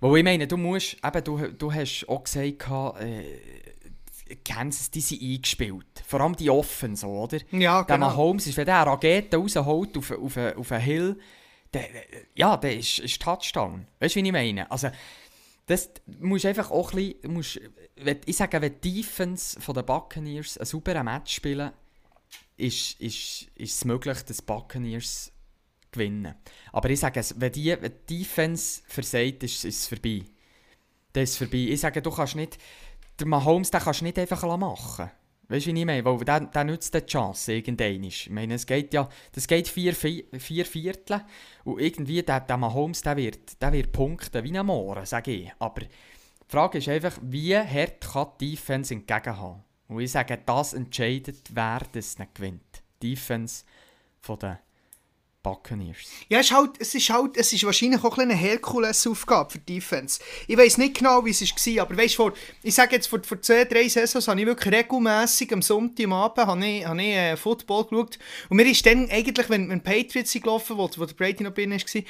Weil 0.00 0.18
ich 0.18 0.24
meine, 0.24 0.46
du 0.46 0.56
musst, 0.56 0.96
eben, 1.04 1.24
du, 1.24 1.48
du 1.52 1.72
hast 1.72 2.06
auch 2.08 2.22
gesagt, 2.22 3.00
äh, 3.00 4.36
Kansas, 4.44 4.90
die 4.90 5.00
sind 5.00 5.22
eingespielt. 5.22 6.02
Vor 6.06 6.20
allem 6.20 6.36
die 6.36 6.50
Offen, 6.50 6.96
so, 6.96 7.08
oder? 7.08 7.38
Ja, 7.50 7.82
genau. 7.82 8.08
Mahomes 8.08 8.46
ist, 8.46 8.56
wenn 8.56 8.66
der 8.66 8.80
eine 8.80 8.90
Rakete 8.90 9.36
rausholt 9.36 9.96
auf, 9.96 10.10
auf, 10.10 10.36
auf 10.36 10.72
einen 10.72 10.82
Hill, 10.82 11.18
der, 11.72 11.88
ja, 12.34 12.56
der 12.56 12.78
ist, 12.78 13.00
ist 13.00 13.20
Touchdown. 13.20 13.86
Weißt 14.00 14.16
du, 14.16 14.22
wie 14.22 14.26
ich 14.26 14.32
meine? 14.32 14.70
Also, 14.70 14.88
das 15.66 15.90
musst 16.20 16.46
einfach 16.46 16.70
auch 16.70 16.92
ein 16.92 17.14
bisschen, 17.20 17.32
musst, 17.32 17.60
ich 18.26 18.36
sage, 18.36 18.60
wenn 18.60 18.80
die 18.80 19.02
Defense 19.02 19.60
von 19.60 19.74
den 19.74 19.84
Buccaneers 19.84 20.58
ein 20.58 20.66
sauberes 20.66 21.04
Match 21.04 21.34
spielen, 21.34 21.72
ist, 22.56 23.00
ist, 23.00 23.48
ist 23.54 23.76
es 23.76 23.84
möglich, 23.84 24.22
dass 24.22 24.42
Buccaneers 24.42 25.32
gewinnen. 25.90 26.34
Aber 26.72 26.90
ich 26.90 27.00
sage, 27.00 27.22
wenn 27.36 27.52
die, 27.52 27.76
wenn 27.80 27.92
die 28.08 28.18
Defense 28.18 28.82
versagt, 28.86 29.42
ist, 29.42 29.64
ist 29.64 29.80
es 29.80 29.86
vorbei. 29.86 30.22
Das 31.12 31.30
ist 31.30 31.38
vorbei. 31.38 31.68
Ich 31.70 31.80
sage, 31.80 32.02
du 32.02 32.10
kannst 32.10 32.36
nicht, 32.36 32.58
der 33.18 33.26
Mahomes 33.26 33.70
den 33.70 33.80
kannst 33.80 34.00
du 34.00 34.04
nicht 34.04 34.18
einfach 34.18 34.42
machen 34.58 35.10
Weißt 35.46 35.66
du, 35.66 35.74
wie 35.74 35.80
ich 35.80 35.86
meine? 35.86 36.04
Weil 36.04 36.18
der, 36.24 36.40
der 36.40 36.64
nützt 36.64 36.94
die 36.94 37.04
Chance 37.04 37.52
irgendwann. 37.52 38.02
Ich 38.04 38.30
meine, 38.30 38.54
es 38.54 38.66
geht 38.66 38.94
ja, 38.94 39.08
das 39.32 39.46
geht 39.46 39.68
vier, 39.68 39.94
vier, 39.94 40.24
vier 40.38 40.64
Viertel 40.64 41.20
und 41.64 41.80
irgendwie 41.80 42.22
der, 42.22 42.40
der 42.40 42.56
Mahomes, 42.56 43.02
der 43.02 43.16
wird, 43.16 43.60
der 43.60 43.72
wird 43.72 43.92
punkten 43.92 44.42
wie 44.42 44.58
ein 44.58 44.64
Mohren, 44.64 45.04
sage 45.04 45.32
ich. 45.32 45.52
Aber 45.58 45.82
die 45.82 45.88
Frage 46.48 46.78
ist 46.78 46.88
einfach, 46.88 47.18
wie 47.22 47.56
hart 47.56 48.00
kann 48.00 48.28
die 48.40 48.52
Defense 48.52 48.94
entgegenhaben? 48.94 49.62
Und 49.88 50.00
ich 50.00 50.12
sage, 50.12 50.40
das 50.44 50.72
entscheidet, 50.72 51.38
wer 51.50 51.80
das 51.92 52.18
nicht 52.18 52.34
gewinnt. 52.34 52.82
Die 53.02 53.10
Defense 53.10 53.64
von 54.20 54.38
den 54.38 54.58
Buccaneers. 55.44 55.98
Ja, 56.28 56.40
es 56.40 56.46
ist, 56.46 56.56
halt, 56.56 56.70
es 56.80 56.94
ist 56.94 57.10
halt, 57.10 57.36
es 57.36 57.52
ist 57.52 57.64
wahrscheinlich 57.64 58.02
auch 58.02 58.16
ein 58.16 58.30
eine 58.30 58.34
Herkules-Aufgabe 58.34 59.50
für 59.50 59.58
die 59.58 59.74
Defense. 59.74 60.18
Ich 60.48 60.56
weiß 60.56 60.78
nicht 60.78 60.98
genau, 60.98 61.24
wie 61.24 61.30
es 61.30 61.42
war, 61.42 61.82
aber 61.82 61.96
weißt, 61.96 62.16
vor, 62.16 62.32
ich 62.62 62.74
sage 62.74 62.96
jetzt, 62.96 63.06
vor, 63.06 63.22
vor 63.22 63.40
zwei, 63.42 63.64
drei 63.66 63.86
Saisons 63.86 64.26
habe 64.26 64.40
ich 64.40 64.46
wirklich 64.46 64.74
regelmässig 64.74 65.52
am 65.52 65.60
Sonntag 65.60 66.06
am 66.06 66.14
Abend 66.14 66.46
habe 66.46 66.66
ich, 66.66 66.86
habe 66.86 67.02
ich, 67.02 67.08
äh, 67.14 67.36
Football 67.36 67.84
geschaut. 67.84 68.18
Und 68.48 68.56
mir 68.56 68.66
ist 68.66 68.84
dann 68.86 69.08
eigentlich, 69.10 69.48
wenn, 69.50 69.68
wenn 69.68 69.82
Patriots 69.82 70.32
gelaufen, 70.32 70.78
wo, 70.78 70.88
wo 70.96 71.04
der 71.04 71.14
Brady 71.14 71.44
noch 71.44 71.52
drin 71.52 71.72
war, 71.72 72.02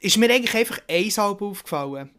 ist 0.00 0.18
mir 0.18 0.30
eigentlich 0.30 0.54
einfach 0.54 0.80
ein 0.88 1.10
Salbe 1.10 1.44
aufgefallen. 1.44 2.10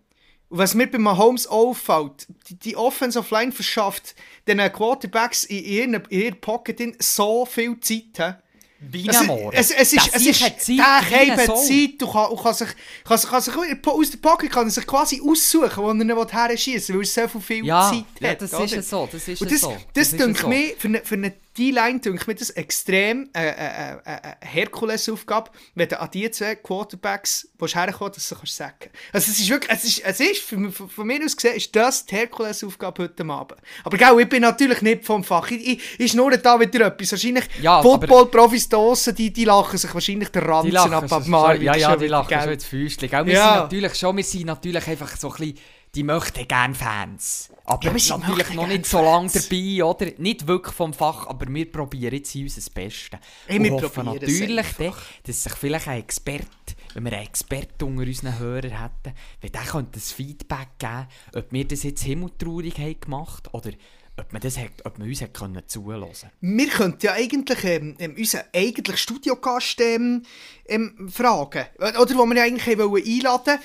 Und 0.51 0.57
was 0.57 0.73
mir 0.73 0.85
bei 0.87 0.97
Mahomes 0.97 1.47
auffällt, 1.47 2.27
die, 2.49 2.55
die 2.55 2.75
Offensive 2.75 3.33
Line 3.33 3.53
verschafft 3.53 4.15
den 4.47 4.57
Quarterbacks 4.57 5.45
in 5.45 5.63
ihren, 5.63 5.93
in 5.93 6.19
ihrer 6.19 6.35
Pocket 6.35 7.01
so 7.01 7.45
viel 7.45 7.79
Zeit. 7.79 8.41
Wie 8.83 9.07
es, 9.07 9.21
es, 9.51 9.71
es, 9.71 9.93
ist, 9.93 10.09
es 10.13 10.25
ist, 10.25 10.39
Zeit, 10.39 10.67
der 10.67 11.37
hat 11.37 11.57
Zeit, 11.57 11.93
du 11.99 12.11
kann, 12.11 12.35
kann 12.35 12.53
sich, 12.53 12.67
kann, 13.05 13.21
kann 13.21 13.41
sich 13.41 13.53
aus 13.85 14.09
der 14.09 14.17
Pocket 14.17 14.51
kann 14.51 14.67
er 14.67 14.71
sich 14.71 14.87
quasi 14.87 15.21
aussuchen, 15.23 15.83
wo 15.83 15.91
er 15.91 16.47
her 16.47 16.57
schießen 16.57 16.95
weil 16.95 17.01
er 17.01 17.29
so 17.29 17.39
viel 17.39 17.63
ja, 17.63 17.89
Zeit 17.89 18.05
ja, 18.19 18.29
hat. 18.31 18.41
das 18.41 18.51
ist 18.51 18.73
es 18.73 18.89
so, 18.89 19.07
das 19.09 19.27
ist 19.27 19.39
Und 19.39 19.51
das, 19.51 19.61
so. 19.61 19.77
Das, 19.93 20.09
das 20.09 20.17
denke 20.17 20.41
so. 20.41 20.47
mir, 20.47 20.73
für 20.77 20.87
eine, 20.87 21.01
für 21.01 21.13
eine 21.15 21.33
die 21.61 21.69
Line 21.69 21.99
denke 21.99 22.23
mir 22.25 22.33
das 22.33 22.49
extrem 22.49 23.29
äh, 23.35 23.49
äh, 23.49 23.51
äh, 23.51 24.13
äh 24.13 24.35
Herkulesaufgabe, 24.41 25.51
wenn 25.75 25.87
du 25.87 25.99
an 25.99 26.09
die 26.11 26.29
zwei 26.31 26.55
Quarterbacks 26.55 27.49
herkommen 27.59 28.13
dass 28.15 28.29
du 28.29 28.35
kannst 28.35 28.55
sagen 28.55 28.89
Also 29.13 29.31
es 29.31 29.39
ist 29.39 29.47
wirklich, 29.47 29.71
es 29.71 29.83
ist, 29.83 29.99
es 30.03 30.19
ist 30.19 30.41
von, 30.41 30.71
von 30.71 31.05
mir 31.05 31.23
aus 31.23 31.35
gesehen, 31.35 31.55
ist 31.55 31.75
das 31.75 32.03
die 32.07 32.15
Herkulesaufgabe 32.15 33.03
heute 33.03 33.23
Abend. 33.25 33.59
Aber 33.83 33.95
gell, 33.95 34.19
ich 34.19 34.29
bin 34.29 34.41
natürlich 34.41 34.81
nicht 34.81 35.05
vom 35.05 35.23
Fach. 35.23 35.51
Ich, 35.51 35.67
ich, 35.67 35.99
ich 35.99 36.11
schnurre 36.11 36.39
da 36.39 36.59
wieder 36.59 36.87
etwas. 36.87 37.11
Wahrscheinlich 37.11 37.45
ja, 37.61 37.83
Football-Profis 37.83 38.67
draussen, 38.67 39.13
die, 39.13 39.31
die 39.31 39.45
lachen 39.45 39.77
sich 39.77 39.93
wahrscheinlich 39.93 40.29
den 40.29 40.41
Ranzen 40.41 40.75
ab 40.75 41.11
ab 41.11 41.27
Marvin. 41.27 41.61
Ja, 41.61 41.75
ja, 41.75 41.95
die 41.95 42.07
lachen 42.07 42.41
schon 42.41 42.53
ins 42.53 42.65
Füßchen. 42.65 43.11
Wir 43.11 43.33
ja. 43.33 43.53
sind 43.53 43.61
natürlich 43.63 43.93
schon, 43.93 44.17
wir 44.17 44.23
sind 44.23 44.45
natürlich 44.45 44.87
einfach 44.87 45.15
so 45.15 45.29
ein 45.29 45.37
bisschen 45.37 45.59
die 45.95 46.03
möchten 46.03 46.47
gerne 46.47 46.73
Fans. 46.73 47.49
Aber 47.65 47.85
ja, 47.85 47.93
wir 47.93 48.17
natürlich 48.17 48.53
noch 48.53 48.67
nicht 48.67 48.85
so 48.85 49.01
lange 49.01 49.29
dabei, 49.29 49.83
oder? 49.83 50.11
Nicht 50.17 50.47
wirklich 50.47 50.75
vom 50.75 50.93
Fach, 50.93 51.27
aber 51.27 51.45
wir 51.53 51.71
probieren 51.71 52.15
jetzt 52.15 52.35
unser 52.35 52.71
Bestes. 52.71 53.19
Hey, 53.45 53.59
und 53.59 53.81
hoffen 53.81 54.05
natürlich, 54.05 54.67
dann, 54.77 54.93
dass 55.23 55.43
sich 55.43 55.53
vielleicht 55.53 55.87
ein 55.87 55.99
Experte, 55.99 56.47
wenn 56.93 57.05
wir 57.05 57.13
einen 57.13 57.25
Experten 57.27 57.83
unter 57.83 58.03
unseren 58.03 58.39
Hörern 58.39 58.81
hätten, 58.81 59.17
wenn 59.41 59.51
der 59.51 59.61
könnte 59.61 59.99
ein 59.99 60.01
Feedback 60.01 60.69
geben, 60.79 61.07
ob 61.35 61.51
wir 61.51 61.67
das 61.67 61.83
jetzt 61.83 62.03
himmeltraurig 62.03 62.77
haben 62.77 62.99
gemacht 62.99 63.53
oder 63.53 63.71
ob 64.17 64.33
man, 64.33 64.41
das 64.41 64.57
hat, 64.57 64.85
ob 64.85 64.99
man 64.99 65.07
uns 65.07 65.21
hat 65.21 65.33
können 65.33 65.63
zulassen 65.67 66.29
Wir 66.41 66.67
könnten 66.67 67.05
ja 67.05 67.13
eigentlich 67.13 67.63
ähm, 67.63 67.95
ähm 67.97 68.15
unseren 68.17 68.43
eigentlichen 68.53 68.97
Studiogast 68.97 69.79
ähm, 69.81 70.23
ähm, 70.67 71.09
fragen. 71.09 71.65
Oder 71.79 72.15
wo 72.15 72.25
wir 72.25 72.35
ja 72.35 72.43
eigentlich 72.43 72.67
einladen 72.67 72.91
wollten. 72.91 73.59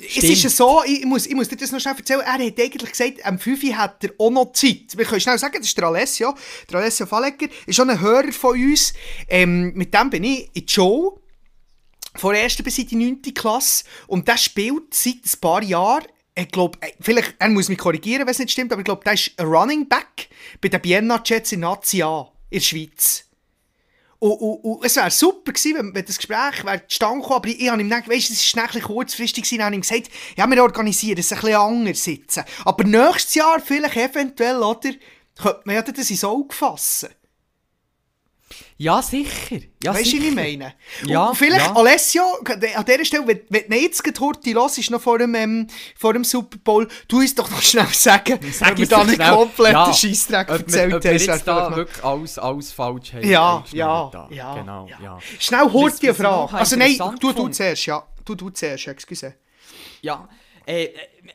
Es 0.00 0.24
ist 0.24 0.42
ja 0.42 0.50
so, 0.50 0.82
ich 0.86 1.04
muss, 1.04 1.26
ich 1.26 1.34
muss 1.34 1.48
dir 1.48 1.56
das 1.56 1.72
noch 1.72 1.80
schnell 1.80 1.96
erzählen, 1.96 2.20
er 2.20 2.32
hat 2.32 2.40
eigentlich 2.40 2.90
gesagt, 2.90 3.24
am 3.24 3.38
5 3.38 3.72
hat 3.74 4.04
er 4.04 4.10
auch 4.18 4.30
noch 4.30 4.52
Zeit. 4.52 4.96
Wir 4.96 5.04
können 5.04 5.20
schnell 5.20 5.38
sagen, 5.38 5.56
das 5.58 5.66
ist 5.66 5.76
der 5.76 5.84
Alessio, 5.84 6.34
der 6.70 6.80
Alessio 6.80 7.06
Fallegger, 7.06 7.48
ist 7.66 7.76
schon 7.76 7.90
ein 7.90 8.00
Hörer 8.00 8.32
von 8.32 8.58
uns. 8.58 8.92
Ähm, 9.28 9.72
mit 9.74 9.92
dem 9.92 10.10
bin 10.10 10.24
ich 10.24 10.50
in 10.54 10.66
Joe, 10.66 11.18
von 12.14 12.34
der 12.34 12.44
1. 12.44 12.56
bis 12.62 12.78
in 12.78 12.88
die 12.88 12.96
9. 12.96 13.22
Klasse 13.34 13.84
und 14.06 14.26
der 14.26 14.36
spielt 14.36 14.94
seit 14.94 15.24
ein 15.24 15.40
paar 15.40 15.62
Jahren 15.62 16.06
ich 16.40 16.48
glaube, 16.52 16.78
äh, 16.80 16.92
vielleicht, 17.00 17.34
er 17.40 17.48
muss 17.48 17.68
mich 17.68 17.78
korrigieren, 17.78 18.20
wenn 18.20 18.30
es 18.30 18.38
nicht 18.38 18.52
stimmt, 18.52 18.70
aber 18.70 18.80
ich 18.80 18.84
glaube, 18.84 19.02
der 19.04 19.14
ist 19.14 19.32
ein 19.36 19.46
Running 19.46 19.88
Back 19.88 20.28
bei 20.60 20.68
den 20.68 20.84
Vienna 20.84 21.20
Jets 21.24 21.52
in 21.52 21.60
Nazi 21.60 22.02
A 22.02 22.30
in 22.50 22.60
der 22.60 22.64
Schweiz. 22.64 23.27
Und, 24.20 24.32
und, 24.32 24.64
und 24.64 24.84
es 24.84 24.96
wäre 24.96 25.10
super 25.10 25.52
gewesen, 25.52 25.76
wenn, 25.76 25.94
wenn 25.94 26.04
das 26.04 26.16
Gespräch 26.16 26.64
wäre 26.64 26.86
zustande 26.88 27.20
gekommen, 27.20 27.36
aber 27.36 27.48
ich, 27.48 27.60
ich 27.60 27.68
habe 27.68 27.80
ihm 27.80 27.88
gedacht, 27.88 28.08
weißt, 28.08 28.30
es 28.30 28.56
war 28.56 28.68
kurzfristig 28.80 29.44
gewesen, 29.44 29.62
habe 29.62 29.74
ihm 29.74 29.80
gesagt, 29.82 30.10
ja, 30.36 30.46
wir 30.48 30.62
organisieren 30.62 31.18
es 31.18 31.32
ein 31.32 31.38
bisschen 31.40 31.56
anders 31.56 32.02
sitzen. 32.02 32.44
Aber 32.64 32.84
nächstes 32.84 33.34
Jahr 33.34 33.60
vielleicht 33.60 33.96
eventuell, 33.96 34.56
oder, 34.56 34.90
könnte 35.40 35.62
man 35.64 35.76
ja 35.76 35.82
das 35.82 36.10
ins 36.10 36.24
Auge 36.24 36.54
fassen. 36.54 37.10
Ja, 38.76 39.02
sicher. 39.02 39.58
Ja, 39.82 39.92
weißt 39.92 40.12
du, 40.12 40.18
was 40.18 40.24
ich 40.24 40.34
meine? 40.34 40.74
Ja, 41.04 41.26
und 41.26 41.36
vielleicht, 41.36 41.66
ja. 41.66 41.76
Alessio, 41.76 42.22
an 42.74 42.84
dieser 42.84 43.04
Stelle, 43.04 43.26
wenn, 43.26 43.40
wenn 43.48 43.68
du 43.68 43.76
jetzt 43.76 44.02
gerade 44.02 44.50
los 44.52 44.78
ist, 44.78 44.90
noch 44.90 45.00
vor 45.00 45.18
dem, 45.18 45.34
ähm, 45.34 45.66
vor 45.96 46.12
dem 46.12 46.24
Super 46.24 46.58
Bowl, 46.58 46.88
du 47.08 47.18
uns 47.18 47.34
doch 47.34 47.50
noch 47.50 47.60
schnell 47.60 47.86
sagen, 47.88 48.38
Sag 48.52 48.72
ob 48.72 48.78
wir 48.78 48.86
da 48.86 49.04
nicht 49.04 49.18
komplett 49.20 49.72
ja, 49.72 49.92
Scheissdreck 49.92 50.48
erzählt 50.48 50.92
haben. 50.92 50.94
Ob 50.94 51.04
wir 51.04 51.12
jetzt 51.12 51.46
da 51.46 51.76
wirklich 51.76 52.04
alles, 52.04 52.38
alles 52.38 52.72
falsch 52.72 53.12
haben. 53.12 53.28
Ja, 53.28 53.64
ja, 53.72 54.28
ja, 54.30 54.54
genau, 54.54 54.86
ja. 54.88 54.98
ja. 55.02 55.18
Schnell, 55.38 55.72
hort 55.72 56.02
die 56.02 56.12
Frage. 56.12 56.54
Also 56.54 56.76
nein, 56.76 56.96
du, 57.20 57.32
du 57.32 57.48
zuerst, 57.48 57.86
ja. 57.86 58.06
Du, 58.24 58.34
du 58.34 58.50
zuerst, 58.50 58.86
excuse. 58.88 59.34
Ja, 60.02 60.28
äh, 60.68 60.88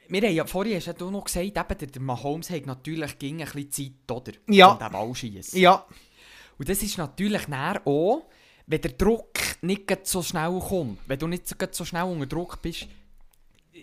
wir 0.10 0.22
haben 0.22 0.36
ja 0.36 0.46
vorhin 0.46 0.76
hast 0.76 1.02
du 1.02 1.10
noch 1.10 1.24
gesagt, 1.24 1.46
eben, 1.46 1.92
der 1.92 2.02
Mahomes 2.02 2.52
hat 2.52 2.68
natürlich 2.68 3.18
ging 3.18 3.42
ein 3.42 3.50
bisschen 3.52 3.72
Zeit, 4.08 4.12
oder? 4.16 4.32
Ja. 4.48 4.74
Und 4.74 4.82
den 4.82 4.92
Ball 4.92 5.16
schießen. 5.16 5.60
Ja. 5.60 5.86
Und 6.58 6.70
das 6.70 6.84
ist 6.84 6.98
natürlich 6.98 7.48
auch, 7.86 8.24
wenn 8.66 8.82
der 8.82 8.92
Druck 8.92 9.40
nicht 9.62 10.08
so 10.08 10.22
schnell 10.22 10.60
kommt, 10.60 11.00
wenn 11.08 11.20
du 11.20 11.28
nicht 11.28 11.48
so 11.76 11.86
schnell 11.86 12.04
unter 12.04 12.26
Druck 12.26 12.62
bist, 12.62 12.88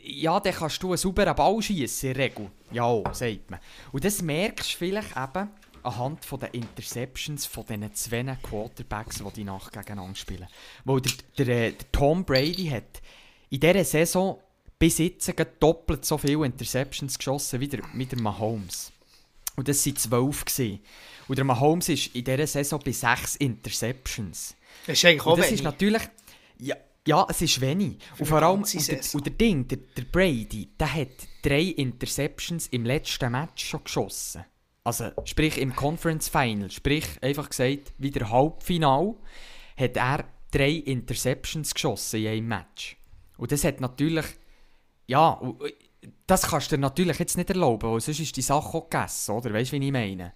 ja, 0.02 0.40
dann 0.40 0.54
kannst 0.54 0.82
du 0.82 0.88
einen 0.88 0.96
sauberen 0.96 1.34
Ball 1.34 1.60
schießen, 1.60 2.10
in 2.10 2.14
der 2.14 2.24
Regel. 2.24 2.50
Ja, 2.72 3.02
sagt 3.12 3.50
man. 3.50 3.60
Und 3.92 4.04
das 4.04 4.22
merkst 4.22 4.72
du 4.72 4.78
vielleicht 4.78 5.16
eben 5.16 5.50
anhand 5.82 6.30
den 6.30 6.48
Interceptions 6.52 7.46
von 7.46 7.64
diesen 7.66 7.94
zwei 7.94 8.36
Quarterbacks, 8.42 9.18
die 9.18 9.32
die 9.34 9.44
Nacht 9.44 9.72
gegeneinander 9.72 10.16
spielen. 10.16 10.46
Weil 10.84 11.00
der, 11.00 11.12
der, 11.38 11.48
äh, 11.48 11.72
der 11.72 11.92
Tom 11.92 12.24
Brady 12.24 12.68
hat 12.68 13.02
in 13.50 13.60
dieser 13.60 13.84
Saison 13.84 14.38
bis 14.78 14.98
jetzt 14.98 15.32
doppelt 15.58 16.04
so 16.04 16.16
viele 16.18 16.44
Interceptions 16.46 17.18
geschossen 17.18 17.60
wie 17.60 17.68
der, 17.68 17.82
wie 17.92 18.06
der 18.06 18.20
Mahomes. 18.20 18.92
Und 19.56 19.68
das 19.68 19.84
waren 19.84 19.96
zwölf. 19.96 20.44
Gewesen. 20.44 20.80
Und 21.30 21.36
der 21.36 21.44
Mahomes 21.44 21.88
ist 21.88 22.08
in 22.16 22.24
dieser 22.24 22.44
Saison 22.44 22.80
bei 22.84 22.90
sechs 22.90 23.36
Interceptions. 23.36 24.56
Das 24.84 24.98
ist 24.98 25.04
eigentlich 25.04 25.20
auch 25.20 25.34
und 25.34 25.38
das 25.38 25.46
wenig. 25.46 25.60
ist 25.60 25.64
natürlich... 25.64 26.02
Ja, 26.58 26.74
ja, 27.06 27.24
es 27.30 27.40
ist 27.40 27.60
wenig. 27.60 27.98
und 28.18 28.26
vor 28.26 28.42
allem, 28.42 28.62
und 28.62 28.88
der, 28.88 29.00
und 29.12 29.26
der 29.26 29.32
Ding, 29.34 29.68
der, 29.68 29.78
der 29.96 30.02
Brady, 30.10 30.70
der 30.76 30.92
hat 30.92 31.28
drei 31.40 31.62
Interceptions 31.62 32.66
im 32.66 32.84
letzten 32.84 33.30
Match 33.30 33.64
schon 33.64 33.84
geschossen. 33.84 34.44
Also, 34.82 35.12
sprich 35.24 35.56
im 35.58 35.76
Conference 35.76 36.28
Final, 36.28 36.68
sprich 36.68 37.06
einfach 37.22 37.48
gesagt, 37.48 37.92
wie 37.98 38.10
der 38.10 38.28
Halbfinal, 38.28 39.14
hat 39.76 39.96
er 39.96 40.24
drei 40.50 40.72
Interceptions 40.72 41.72
geschossen 41.72 42.22
in 42.22 42.26
einem 42.26 42.48
Match. 42.48 42.96
Und 43.36 43.52
das 43.52 43.62
hat 43.62 43.80
natürlich, 43.80 44.26
ja, 45.06 45.40
das 46.26 46.42
kannst 46.42 46.72
du 46.72 46.76
dir 46.76 46.80
natürlich 46.80 47.20
jetzt 47.20 47.36
nicht 47.36 47.50
erlauben, 47.50 47.88
weil 47.88 48.00
sonst 48.00 48.18
ist 48.18 48.36
die 48.36 48.42
Sache 48.42 48.76
auch 48.76 48.90
gegessen, 48.90 49.30
oder? 49.30 49.52
Weißt 49.52 49.70
du, 49.70 49.78
wie 49.78 49.86
ich 49.86 49.92
meine? 49.92 50.32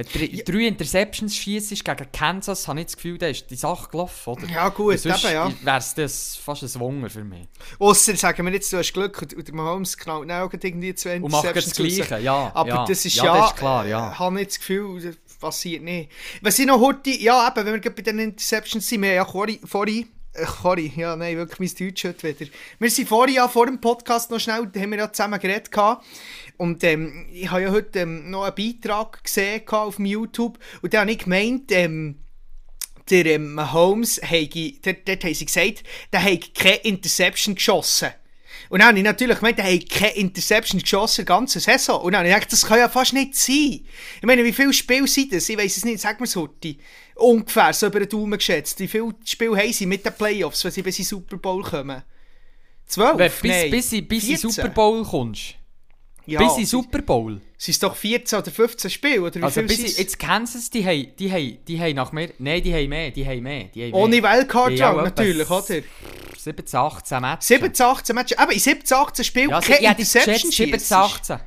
Wenn 0.00 0.06
du 0.06 0.18
drei, 0.18 0.42
drei 0.42 0.66
Interceptions 0.66 1.36
schießt 1.36 1.84
gegen 1.84 2.12
Kansas, 2.12 2.66
habe 2.66 2.80
ich 2.80 2.86
das 2.86 2.96
Gefühl, 2.96 3.18
da 3.18 3.26
ist 3.26 3.50
die 3.50 3.56
Sache 3.56 3.90
gelaufen, 3.90 4.30
oder? 4.30 4.46
Ja 4.46 4.70
gut, 4.70 4.98
sonst 4.98 5.24
eben, 5.24 5.34
ja. 5.34 5.52
wäre 5.62 6.04
es 6.04 6.36
fast 6.36 6.62
ein 6.62 6.80
Wunder 6.80 7.10
für 7.10 7.22
mich. 7.22 7.46
Ausser, 7.78 8.16
sagen 8.16 8.46
wir 8.46 8.52
jetzt, 8.54 8.72
du 8.72 8.78
hast 8.78 8.94
Glück 8.94 9.20
und 9.20 9.46
der 9.46 9.54
Mahomes 9.54 9.98
knallt 9.98 10.30
auch 10.30 10.50
irgendwie 10.50 10.94
zwei 10.94 11.16
Interceptions 11.16 11.22
Und 11.22 11.32
macht 11.44 11.56
das 11.56 11.74
Gleiche, 11.74 12.18
ja. 12.24 12.50
Aber 12.54 12.68
ja. 12.68 12.84
das 12.86 13.04
ist 13.04 13.16
ja... 13.16 13.24
ja, 13.24 13.36
das 13.40 13.50
ist 13.50 13.56
klar, 13.58 13.86
ja. 13.86 14.10
Äh, 14.10 14.14
habe 14.14 14.34
nicht 14.36 14.50
das 14.50 14.58
Gefühl, 14.58 15.02
das 15.02 15.36
passiert 15.38 15.82
nicht. 15.82 16.10
Was 16.40 16.58
ich 16.58 16.66
noch 16.66 16.80
heute, 16.80 17.10
ja 17.10 17.46
eben, 17.46 17.66
wenn 17.66 17.84
wir 17.84 17.94
bei 17.94 18.02
den 18.02 18.18
Interceptions 18.20 18.88
sind, 18.88 19.02
wir 19.02 19.12
ja 19.12 19.26
vorhin 19.26 20.08
Kori, 20.32 20.92
ja, 20.94 21.16
nein, 21.16 21.36
wirklich 21.36 21.58
mein 21.58 21.88
Deutsch 21.88 22.04
heute 22.04 22.28
wieder. 22.28 22.50
Wir 22.78 22.90
sind 22.90 23.08
vorhin 23.08 23.34
ja 23.34 23.48
vor 23.48 23.66
dem 23.66 23.80
Podcast 23.80 24.30
noch 24.30 24.38
schnell, 24.38 24.68
da 24.72 24.80
haben 24.80 24.90
wir 24.90 24.98
ja 24.98 25.12
zusammen 25.12 25.40
geredet 25.40 25.72
gehabt. 25.72 26.06
Und 26.56 26.84
ähm, 26.84 27.26
ich 27.32 27.50
habe 27.50 27.62
ja 27.62 27.70
heute 27.70 28.00
ähm, 28.00 28.30
noch 28.30 28.44
einen 28.44 28.54
Beitrag 28.54 29.24
gesehen 29.24 29.66
auf 29.68 29.98
YouTube 29.98 30.58
und 30.82 30.94
da 30.94 31.00
habe 31.00 31.10
ich 31.10 31.18
gemeint, 31.18 31.72
ähm, 31.72 32.20
der 33.10 33.26
ähm, 33.26 33.72
Holmes, 33.72 34.20
dort 34.20 35.24
haben 35.24 35.34
sie 35.34 35.46
gesagt, 35.46 35.82
der 36.12 36.22
hat 36.22 36.54
keine 36.54 36.76
Interception 36.76 37.56
geschossen. 37.56 38.10
Und 38.68 38.80
dann 38.80 38.88
habe 38.88 38.98
ich 38.98 39.04
natürlich 39.04 39.38
gemeint, 39.38 39.58
er 39.58 39.72
hat 39.72 39.88
keine 39.90 40.14
Interception 40.16 40.80
geschossen, 40.80 41.24
ganze 41.24 41.58
Saison. 41.60 42.00
Und 42.02 42.12
dann 42.12 42.20
habe 42.20 42.28
ich 42.28 42.34
gedacht, 42.34 42.52
das 42.52 42.66
kann 42.66 42.78
ja 42.78 42.88
fast 42.88 43.12
nicht 43.12 43.34
sein. 43.34 43.80
Ich 44.16 44.22
meine, 44.22 44.44
wie 44.44 44.52
viele 44.52 44.72
Spiele 44.72 45.06
sind 45.08 45.32
das? 45.32 45.48
Ich 45.48 45.56
weiß 45.58 45.76
es 45.78 45.84
nicht, 45.84 46.00
sag 46.00 46.20
mir 46.20 46.26
so, 46.26 46.46
die 46.46 46.78
ungefähr 47.16 47.72
so 47.72 47.86
über 47.86 48.00
den 48.00 48.08
Daumen 48.08 48.38
geschätzt. 48.38 48.78
Wie 48.80 48.88
viele 48.88 49.14
Spiele 49.24 49.56
haben 49.56 49.72
sie 49.72 49.86
mit 49.86 50.04
den 50.04 50.12
Playoffs, 50.14 50.64
wenn 50.64 50.70
sie 50.72 50.82
bis 50.82 50.98
in 50.98 51.04
den 51.04 51.08
Super 51.08 51.36
Bowl 51.38 51.62
kommen? 51.62 52.02
Zwölf? 52.86 53.40
Bis, 53.40 53.50
Nein. 53.50 53.70
bis, 53.70 53.92
in- 53.92 54.08
bis 54.08 54.22
in 54.24 54.28
14? 54.38 54.50
Super 54.50 54.68
Bowl 54.70 55.04
kommst. 55.04 55.54
Ja, 56.26 56.40
bis 56.40 56.58
in 56.58 56.66
Super 56.66 57.02
Bowl. 57.02 57.40
Sind 57.62 57.72
es 57.72 57.78
doch 57.78 57.94
14 57.94 58.38
oder 58.38 58.50
15 58.50 58.90
Spiele? 58.90 59.20
Oder 59.20 59.34
wie 59.34 59.42
Also 59.42 59.60
viel 59.60 59.70
in, 59.70 59.94
jetzt 59.94 60.18
Kansas, 60.18 60.70
die 60.70 60.82
haben, 60.82 61.14
die 61.18 61.30
haben, 61.30 61.58
die 61.68 61.78
haben 61.78 61.94
nach 61.94 62.10
mir, 62.10 62.32
nein, 62.38 62.62
die 62.62 62.72
haben 62.72 62.88
mehr, 62.88 63.10
die 63.10 63.26
haben 63.26 63.42
mehr, 63.42 63.64
die 63.64 63.84
haben 63.84 63.92
Ohne 63.92 64.18
mehr. 64.18 64.32
Wildcard 64.32 64.72
Ja, 64.72 64.92
Round, 64.92 65.08
etwa 65.08 65.22
natürlich, 65.22 65.50
oder? 65.50 65.82
17, 66.38 66.78
18 66.80 67.20
Matches. 67.20 67.48
17, 67.48 67.86
18 67.86 68.14
Matches. 68.14 68.38
Eben, 68.38 68.50
in 68.50 68.58
17, 68.58 68.96
18 68.96 69.24
Spielen 69.26 69.50
Ja, 69.50 69.60
keine 69.60 69.82
jetzt 69.82 69.98
Interception 69.98 70.50
geschätzt, 70.50 70.56
17, 70.56 70.78
schiessen. 70.78 70.96
18. 70.96 71.40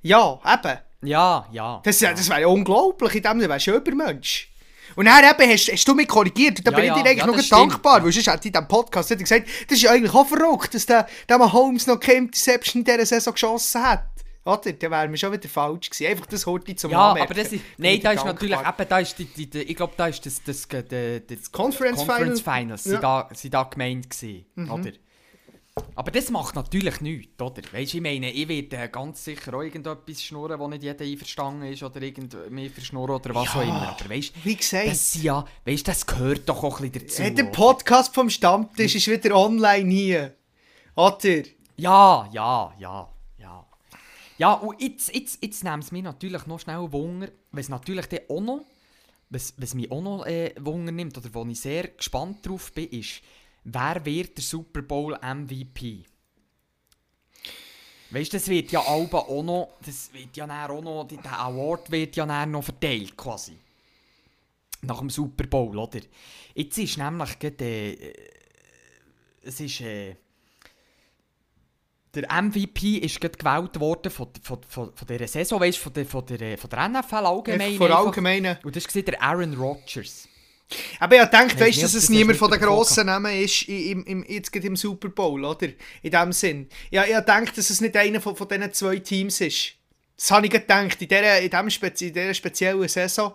Ja, 0.00 0.40
eben. 0.54 0.78
Ja, 1.02 1.46
ja. 1.52 1.80
Das, 1.84 1.98
das 1.98 2.28
wäre 2.30 2.40
ja 2.40 2.46
unglaublich, 2.46 3.16
in 3.16 3.22
dem 3.22 3.32
Sinne 3.32 3.50
wärst 3.50 3.66
du 3.66 3.72
ja 3.72 3.76
Übermensch. 3.76 4.48
Und 4.94 5.04
dann 5.04 5.22
eben 5.22 5.52
hast, 5.52 5.70
hast 5.70 5.86
du 5.86 5.94
mich 5.94 6.08
korrigiert 6.08 6.56
und 6.56 6.66
da 6.66 6.70
Ja, 6.70 6.76
bin 6.76 6.84
ich 6.86 6.88
ja, 6.88 7.02
dir 7.02 7.10
eigentlich 7.10 7.18
ja, 7.18 7.26
noch 7.26 7.68
dankbar, 7.68 8.02
weil 8.02 8.12
sonst 8.12 8.28
hätte 8.28 8.38
ich 8.38 8.46
in 8.46 8.52
diesem 8.52 8.68
Podcast 8.68 9.10
gesagt, 9.10 9.46
das 9.68 9.76
ist 9.76 9.82
ja 9.82 9.90
eigentlich 9.90 10.14
auch 10.14 10.26
verrückt, 10.26 10.72
dass 10.72 10.86
der, 10.86 11.06
der 11.28 11.36
Mahomes 11.36 11.86
noch 11.86 12.00
keine 12.00 12.20
Interception 12.20 12.80
in 12.80 12.84
dieser 12.86 13.04
Saison 13.04 13.34
geschossen 13.34 13.82
hat. 13.82 14.08
Oder? 14.46 14.72
Dann 14.72 14.90
wären 14.92 15.10
wir 15.10 15.18
schon 15.18 15.32
wieder 15.32 15.48
falsch 15.48 15.90
gewesen. 15.90 16.10
Einfach 16.10 16.26
das 16.26 16.46
heute 16.46 16.76
zum 16.76 16.92
Ja, 16.92 17.10
Anmerken. 17.10 17.30
aber 17.32 17.42
das 17.42 17.52
ist, 17.52 17.64
nein, 17.78 18.00
da 18.00 18.12
ist 18.12 18.24
natürlich, 18.24 18.58
eben, 18.58 18.88
da 18.88 18.98
ist 19.00 19.18
die, 19.18 19.24
die, 19.24 19.50
die, 19.50 19.58
ich 19.62 19.76
glaube, 19.76 19.94
da 19.96 20.06
ist 20.06 20.24
das, 20.24 20.42
das, 20.44 20.68
das, 20.68 20.84
das, 20.88 21.20
das 21.26 21.52
Conference 21.52 21.98
Conference 21.98 22.40
Final. 22.40 22.78
Finals, 22.78 22.84
Ja. 22.84 22.90
Mhm. 22.90 22.94
sind, 22.94 23.02
da, 23.02 23.28
sind 23.32 23.54
da 23.54 23.62
gemeint 23.64 24.08
gewesen, 24.10 24.46
oder? 24.70 24.92
Aber 25.94 26.10
das 26.10 26.30
macht 26.30 26.54
natürlich 26.54 27.02
nichts, 27.02 27.38
oder? 27.42 27.60
Weißt 27.70 27.92
du, 27.92 27.96
ich 27.98 28.02
meine, 28.02 28.30
ich 28.30 28.48
werde 28.48 28.88
ganz 28.88 29.22
sicher 29.22 29.52
auch 29.52 29.60
irgendetwas 29.62 30.22
schnurren, 30.22 30.58
wo 30.58 30.68
nicht 30.68 30.82
jeder 30.82 31.04
einverstanden 31.04 31.64
ist, 31.70 31.82
oder 31.82 32.00
irgend 32.00 32.34
mir 32.50 32.70
verschnurren, 32.70 33.16
oder 33.16 33.34
was 33.34 33.44
Ja, 33.52 33.60
auch 33.60 33.62
immer. 33.62 33.88
Aber 34.00 34.08
weißt 34.08 34.32
wie 34.42 34.56
gesagt. 34.56 34.86
das, 34.88 35.22
ja, 35.22 35.44
weißt, 35.66 35.86
das 35.86 36.06
gehört 36.06 36.48
doch 36.48 36.64
auch 36.64 36.80
ein 36.80 36.90
bisschen 36.90 37.06
dazu. 37.08 37.22
Hey, 37.22 37.34
der 37.34 37.44
oder? 37.44 37.52
Podcast 37.52 38.14
vom 38.14 38.30
Stammtisch 38.30 38.94
ist 38.94 39.06
wieder 39.08 39.36
online 39.36 39.90
hier. 39.90 40.34
Oder? 40.94 41.42
Ja, 41.76 42.26
ja, 42.32 42.72
ja, 42.78 43.08
ja. 43.08 43.08
Ja, 44.38 44.52
und 44.52 44.80
jetzt, 44.80 45.14
jetzt, 45.14 45.42
jetzt 45.42 45.64
nehmen 45.64 45.80
es 45.80 45.92
mich 45.92 46.02
natürlich 46.02 46.46
noch 46.46 46.60
schnell 46.60 46.92
Wunder, 46.92 47.28
was 47.52 47.68
natürlich 47.68 48.06
dann 48.06 48.20
auch 48.28 48.40
noch, 48.40 48.64
was, 49.30 49.54
was 49.56 49.74
mich 49.74 49.90
auch 49.90 50.02
noch 50.02 50.26
äh, 50.26 50.54
Wunder 50.60 50.92
nimmt, 50.92 51.16
oder 51.16 51.32
wo 51.32 51.44
ich 51.46 51.60
sehr 51.60 51.88
gespannt 51.88 52.46
drauf 52.46 52.72
bin, 52.72 52.88
ist, 52.90 53.22
wer 53.64 54.04
wird 54.04 54.36
der 54.36 54.44
Super 54.44 54.82
Bowl 54.82 55.18
MVP? 55.18 56.04
Weißt 58.10 58.32
du, 58.32 58.36
das 58.36 58.48
wird 58.48 58.70
ja 58.70 58.80
Alba 58.80 59.18
auch 59.20 59.42
noch, 59.42 59.70
das 59.84 60.12
wird 60.12 60.36
ja 60.36 60.68
auch 60.68 60.82
noch, 60.82 61.08
der 61.08 61.40
Award 61.40 61.90
wird 61.90 62.14
ja 62.16 62.46
noch 62.46 62.62
verteilt, 62.62 63.16
quasi. 63.16 63.56
Nach 64.82 64.98
dem 64.98 65.10
Super 65.10 65.46
Bowl, 65.46 65.76
oder? 65.76 66.00
Jetzt 66.54 66.78
ist 66.78 66.98
nämlich 66.98 67.38
gerade, 67.38 67.64
äh, 67.64 68.14
es 69.42 69.58
ist, 69.60 69.80
äh, 69.80 70.14
der 72.16 72.42
MVP 72.42 72.98
ist 72.98 73.20
gerade 73.20 73.36
gewählt 73.36 73.78
worden 73.80 74.10
von, 74.10 74.28
von, 74.42 74.60
von, 74.68 74.92
von 74.94 75.06
dieser 75.06 75.26
Saison, 75.26 75.60
weißt, 75.60 75.78
von, 75.78 75.92
der, 75.92 76.06
von, 76.06 76.26
der, 76.26 76.58
von 76.58 76.70
der 76.70 76.88
NFL 76.88 77.14
allgemein. 77.14 77.72
Einfach. 77.72 77.90
allgemeinen. 77.90 78.58
Und 78.64 78.74
das 78.74 78.94
war 78.94 79.02
der 79.02 79.22
Aaron 79.22 79.54
Rodgers. 79.54 80.28
Aber 80.98 81.22
ich 81.22 81.28
denke, 81.28 81.60
weißt, 81.60 81.82
dass 81.82 81.94
es 81.94 82.08
niemand 82.08 82.38
von 82.38 82.50
den 82.50 82.60
grossen 82.60 83.06
Namen 83.06 83.32
ist, 83.40 83.68
im, 83.68 84.04
im, 84.04 84.24
jetzt 84.28 84.52
gerade 84.52 84.66
im 84.66 84.76
Super 84.76 85.08
Bowl, 85.08 85.44
oder? 85.44 85.68
In 86.02 86.10
dem 86.10 86.32
Sinn. 86.32 86.68
Ja, 86.90 87.04
ich 87.04 87.18
denke, 87.24 87.52
dass 87.54 87.70
es 87.70 87.80
nicht 87.80 87.96
einer 87.96 88.20
von, 88.20 88.34
von 88.34 88.48
diesen 88.48 88.72
zwei 88.72 88.98
Teams 88.98 89.40
ist. 89.40 89.74
Das 90.16 90.30
habe 90.30 90.46
ich 90.46 90.52
gedacht, 90.52 91.00
in 91.00 91.08
dieser, 91.08 91.40
in 91.40 91.50
dem 91.50 91.70
Spezi 91.70 92.08
in 92.08 92.14
dieser 92.14 92.34
speziellen 92.34 92.88
Saison. 92.88 93.34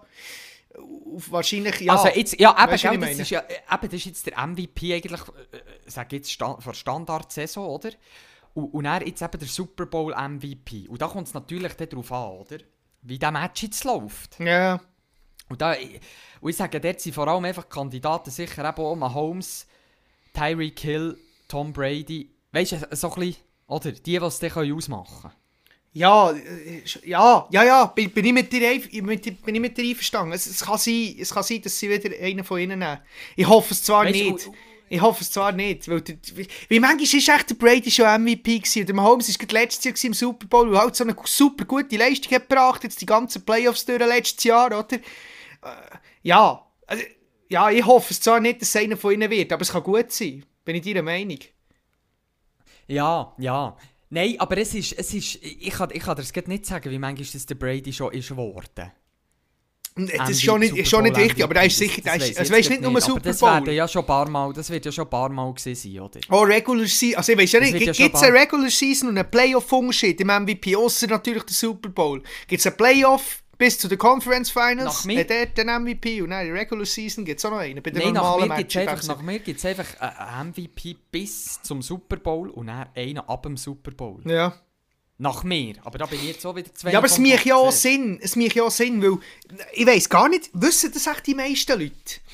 Wahrscheinlich, 1.29 1.79
ja. 1.81 1.93
also 1.93 2.07
jetzt, 2.07 2.39
ja, 2.39 2.51
eben, 2.63 2.73
ich 2.73 2.81
das 2.81 3.19
ist 3.19 3.29
ja, 3.29 3.41
äh, 3.41 3.55
eben, 3.71 3.83
das 3.83 3.93
ist 3.93 4.05
jetzt 4.05 4.25
der 4.25 4.47
MVP 4.47 4.95
eigentlich, 4.95 5.21
äh, 5.21 5.57
äh, 5.57 5.61
sag 5.85 6.11
jetzt, 6.13 6.31
Stand, 6.31 6.63
von 6.63 6.73
Standard-Saison, 6.73 7.67
oder? 7.67 7.91
Und, 8.53 8.73
und 8.73 8.83
dann 8.83 9.05
jetzt 9.05 9.21
eben 9.21 9.39
der 9.39 9.47
Super 9.47 9.85
Bowl 9.85 10.13
MVP. 10.13 10.87
Und 10.87 11.01
da 11.01 11.07
kommt 11.07 11.27
es 11.27 11.33
natürlich 11.33 11.73
darauf 11.73 12.11
an, 12.11 12.29
oder? 12.31 12.57
Wie 13.03 13.17
der 13.17 13.31
Match 13.31 13.63
jetzt 13.63 13.83
läuft. 13.83 14.39
Ja. 14.39 14.79
Und, 15.49 15.61
da, 15.61 15.75
und 16.39 16.49
ich 16.49 16.55
sage, 16.55 16.79
dort 16.79 17.01
sind 17.01 17.13
vor 17.13 17.27
allem 17.27 17.45
einfach 17.45 17.67
Kandidaten 17.67 18.31
sicher 18.31 18.67
eben 18.67 18.77
auch 18.77 18.95
Mahomes, 18.95 19.67
Tyreek 20.33 20.79
Hill, 20.79 21.17
Tom 21.47 21.73
Brady. 21.73 22.31
Weißt 22.51 22.73
du, 22.73 22.95
so 22.95 23.11
ein 23.11 23.19
bisschen, 23.19 23.43
oder? 23.67 23.91
Die, 23.91 24.01
die 24.01 24.15
es 24.15 24.39
dann 24.39 24.73
ausmachen 24.73 25.21
können. 25.21 25.33
Ja, 25.93 26.31
äh, 26.31 26.83
ja, 27.03 27.47
ja, 27.51 27.63
ja, 27.63 27.85
bin, 27.87 28.11
bin, 28.11 28.25
ich 28.25 28.33
mit 28.33 28.53
dir, 28.53 28.81
mit, 29.01 29.43
bin 29.43 29.55
ich 29.55 29.61
mit 29.61 29.77
dir 29.77 29.89
einverstanden. 29.89 30.31
Es, 30.33 30.45
es, 30.45 30.63
kann 30.63 30.77
sein, 30.77 31.15
es 31.19 31.33
kann 31.33 31.43
sein, 31.43 31.61
dass 31.61 31.77
sie 31.77 31.89
wieder 31.89 32.15
einen 32.17 32.45
von 32.45 32.59
ihnen 32.59 32.79
nehmen. 32.79 32.99
Ich 33.35 33.47
hoffe 33.47 33.73
es 33.73 33.83
zwar 33.83 34.05
Weisst 34.05 34.21
du, 34.21 34.31
nicht. 34.31 34.51
Ich 34.91 34.99
hoffe 34.99 35.23
es 35.23 35.31
zwar 35.31 35.53
nicht. 35.53 35.87
Weil 35.87 36.01
der, 36.01 36.17
wie, 36.67 36.79
manchmal 36.81 37.03
ist 37.03 37.13
echt 37.13 37.49
der 37.49 37.55
Brady 37.55 37.89
schon 37.89 38.23
MVP 38.23 38.59
gewesen. 38.59 38.85
Der 38.85 38.93
Mahomes 38.93 39.29
war 39.29 39.37
gerade 39.37 39.63
letztes 39.63 39.85
Jahr 39.85 40.07
im 40.09 40.13
Super 40.13 40.47
Bowl 40.47 40.67
und 40.67 40.77
halt 40.77 40.97
so 40.97 41.05
eine 41.05 41.15
super 41.23 41.63
gute 41.63 41.95
Leistung 41.95 42.33
hat 42.33 42.49
gebracht. 42.49 42.83
Jetzt 42.83 42.99
die 42.99 43.05
ganzen 43.05 43.45
Playoffs 43.45 43.85
durch 43.85 43.99
letztes 43.99 44.43
Jahr, 44.43 44.67
oder? 44.67 44.85
Äh, 44.91 44.99
ja, 46.23 46.67
also, 46.85 47.03
ja, 47.47 47.69
ich 47.69 47.85
hoffe 47.85 48.13
es 48.13 48.19
zwar 48.19 48.41
nicht, 48.41 48.61
dass 48.61 48.67
es 48.67 48.75
einer 48.75 48.97
von 48.97 49.13
ihnen 49.13 49.31
wird, 49.31 49.53
aber 49.53 49.61
es 49.61 49.71
kann 49.71 49.81
gut 49.81 50.11
sein. 50.11 50.45
Bin 50.65 50.75
ich 50.75 50.83
deiner 50.83 51.03
Meinung. 51.03 51.39
Ja, 52.87 53.33
ja. 53.37 53.77
Nein, 54.09 54.35
aber 54.39 54.57
es 54.57 54.75
ist, 54.75 54.91
es 54.91 55.13
ist 55.13 55.35
ich, 55.41 55.69
kann, 55.69 55.89
ich 55.93 56.03
kann 56.03 56.17
dir 56.17 56.23
das 56.23 56.33
grad 56.33 56.49
nicht 56.49 56.65
sagen, 56.65 56.91
wie 56.91 56.99
manchmal 56.99 57.29
das 57.31 57.45
der 57.45 57.55
Brady 57.55 57.93
schon 57.93 58.11
ist 58.11 58.27
geworden. 58.27 58.91
Das 59.95 60.05
MVP, 60.09 60.31
ist 60.31 60.43
schon 60.43 60.59
nicht, 60.61 60.87
schon 60.87 61.03
nicht 61.03 61.13
Bowl 61.13 61.23
richtig, 61.23 61.43
aber 61.43 61.53
der 61.53 61.65
ist 61.65 61.77
sicher, 61.77 62.01
der 62.01 62.13
das 62.17 62.23
ist, 62.23 62.29
weiss 62.29 62.37
also 62.39 62.53
ich 62.53 62.59
weißt 62.59 62.69
jetzt 62.69 62.79
nicht 62.81 62.91
nur 62.91 63.01
Super 63.01 63.19
das 63.21 63.39
Bowl. 63.39 63.49
werden 63.49 63.73
ja 63.75 63.87
schon 63.87 64.01
ein 64.03 64.05
paar 64.07 64.29
Mal, 64.29 64.53
das 64.53 64.69
wird 64.69 64.85
ja 64.85 64.91
schon 64.91 65.03
ein 65.05 65.09
paar 65.09 65.29
Mal 65.29 65.53
gewesen 65.53 65.91
sein, 65.93 66.01
oder? 66.01 66.19
Oh, 66.29 66.41
Regular 66.43 66.85
Season. 66.87 67.17
Also 67.17 67.31
ich 67.33 67.37
weiß 67.37 67.51
ja 67.51 67.59
Das 67.59 67.71
nicht, 67.71 67.85
ja 67.87 67.91
gibt 67.91 68.15
es 68.15 68.19
schon 68.21 68.29
eine 68.29 68.39
Regular 68.39 68.69
Season 68.69 69.09
und 69.09 69.17
einen 69.17 69.29
Playoff-Unterschied 69.29 70.21
im 70.21 70.27
MVP, 70.27 70.75
außer 70.77 71.07
natürlich 71.07 71.43
der 71.43 71.53
Super 71.53 71.89
Bowl? 71.89 72.23
Gibt 72.47 72.59
es 72.61 72.67
einen 72.67 72.77
Playoff 72.77 73.43
bis 73.57 73.77
zu 73.77 73.87
den 73.89 73.97
Conference 73.97 74.49
Finals? 74.49 74.85
Nach 74.85 75.05
mir- 75.05 75.19
Hat 75.19 75.29
dort 75.29 75.57
den 75.57 75.67
MVP 75.67 76.21
und 76.21 76.29
dann 76.29 76.45
in 76.47 76.53
der 76.53 76.61
Regular 76.61 76.85
Season 76.85 77.25
gibt 77.25 77.39
es 77.39 77.45
auch 77.45 77.51
noch 77.51 77.57
einen. 77.57 77.83
Bei 77.83 77.91
den 77.91 78.01
Nein, 78.01 78.13
nach 78.13 78.23
normalen 78.23 78.49
mir 78.49 78.57
gibt 78.59 78.71
es 78.73 78.77
einfach, 78.77 79.03
nach 79.07 79.21
mir 79.21 79.41
einen 79.99 80.49
MVP 80.51 80.95
bis 81.11 81.61
zum 81.61 81.81
Super 81.81 82.15
Bowl 82.15 82.49
und 82.49 82.67
dann 82.67 82.87
einen 82.95 83.19
ab 83.19 83.43
dem 83.43 83.57
Super 83.57 83.91
Bowl. 83.91 84.21
Ja. 84.25 84.53
Nach 85.21 85.43
mir. 85.43 85.75
Aber 85.83 85.99
da 85.99 86.07
bin 86.07 86.17
ich 86.19 86.29
jetzt 86.29 86.45
auch 86.47 86.55
wieder 86.55 86.73
zwei. 86.73 86.91
ja, 86.91 86.97
aber 86.97 87.05
es 87.05 87.19
macht 87.19 87.45
ja 87.45 87.55
auch 87.55 87.71
Sinn. 87.71 88.17
Es 88.23 88.35
macht 88.35 88.55
ja 88.55 88.63
auch 88.63 88.71
Sinn, 88.71 89.03
weil 89.03 89.19
ich 89.71 89.85
weiß 89.85 90.09
gar 90.09 90.27
nicht, 90.27 90.49
wissen 90.53 90.91
das 90.91 91.05
echt 91.05 91.27
die 91.27 91.35
meisten 91.35 91.79
Leute? 91.79 91.93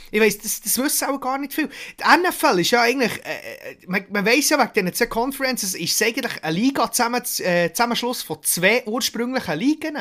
Ich 0.09 0.21
weiß, 0.21 0.37
das, 0.37 0.61
das 0.61 0.77
wissen 0.77 1.09
auch 1.09 1.19
gar 1.19 1.37
nicht 1.37 1.53
viel. 1.53 1.67
Die 1.67 2.03
NFL 2.03 2.59
ist 2.59 2.71
ja 2.71 2.83
eigentlich, 2.83 3.11
äh, 3.25 3.71
äh, 3.71 3.77
man, 3.87 4.05
man 4.09 4.25
weiß 4.25 4.51
ja 4.51 4.57
wegen 4.57 4.85
diesen 4.85 4.93
zwei 4.93 5.07
Conferences, 5.07 5.75
ist 5.75 6.01
es 6.01 6.07
eigentlich 6.07 6.41
eine 6.41 6.57
Liga 6.57 6.89
zusammen, 6.89 7.21
äh, 7.39 7.73
Zusammenschluss 7.73 8.21
von 8.21 8.41
zwei 8.43 8.85
ursprünglichen 8.85 9.59
Ligen. 9.59 9.97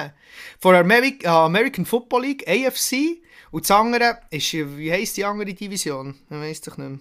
Von 0.60 0.72
der 0.72 0.82
Ameri 0.82 1.18
äh, 1.24 1.26
American 1.26 1.86
Football 1.86 2.22
League, 2.22 2.48
AFC, 2.48 3.20
und 3.50 3.64
das 3.64 3.70
andere 3.72 4.20
ist, 4.30 4.52
wie 4.52 4.92
heisst 4.92 5.16
die 5.16 5.24
andere 5.24 5.54
Division? 5.54 6.14
Ich 6.30 6.36
weiß 6.36 6.60
doch 6.60 6.76
nicht 6.76 6.88
mehr. 6.88 6.98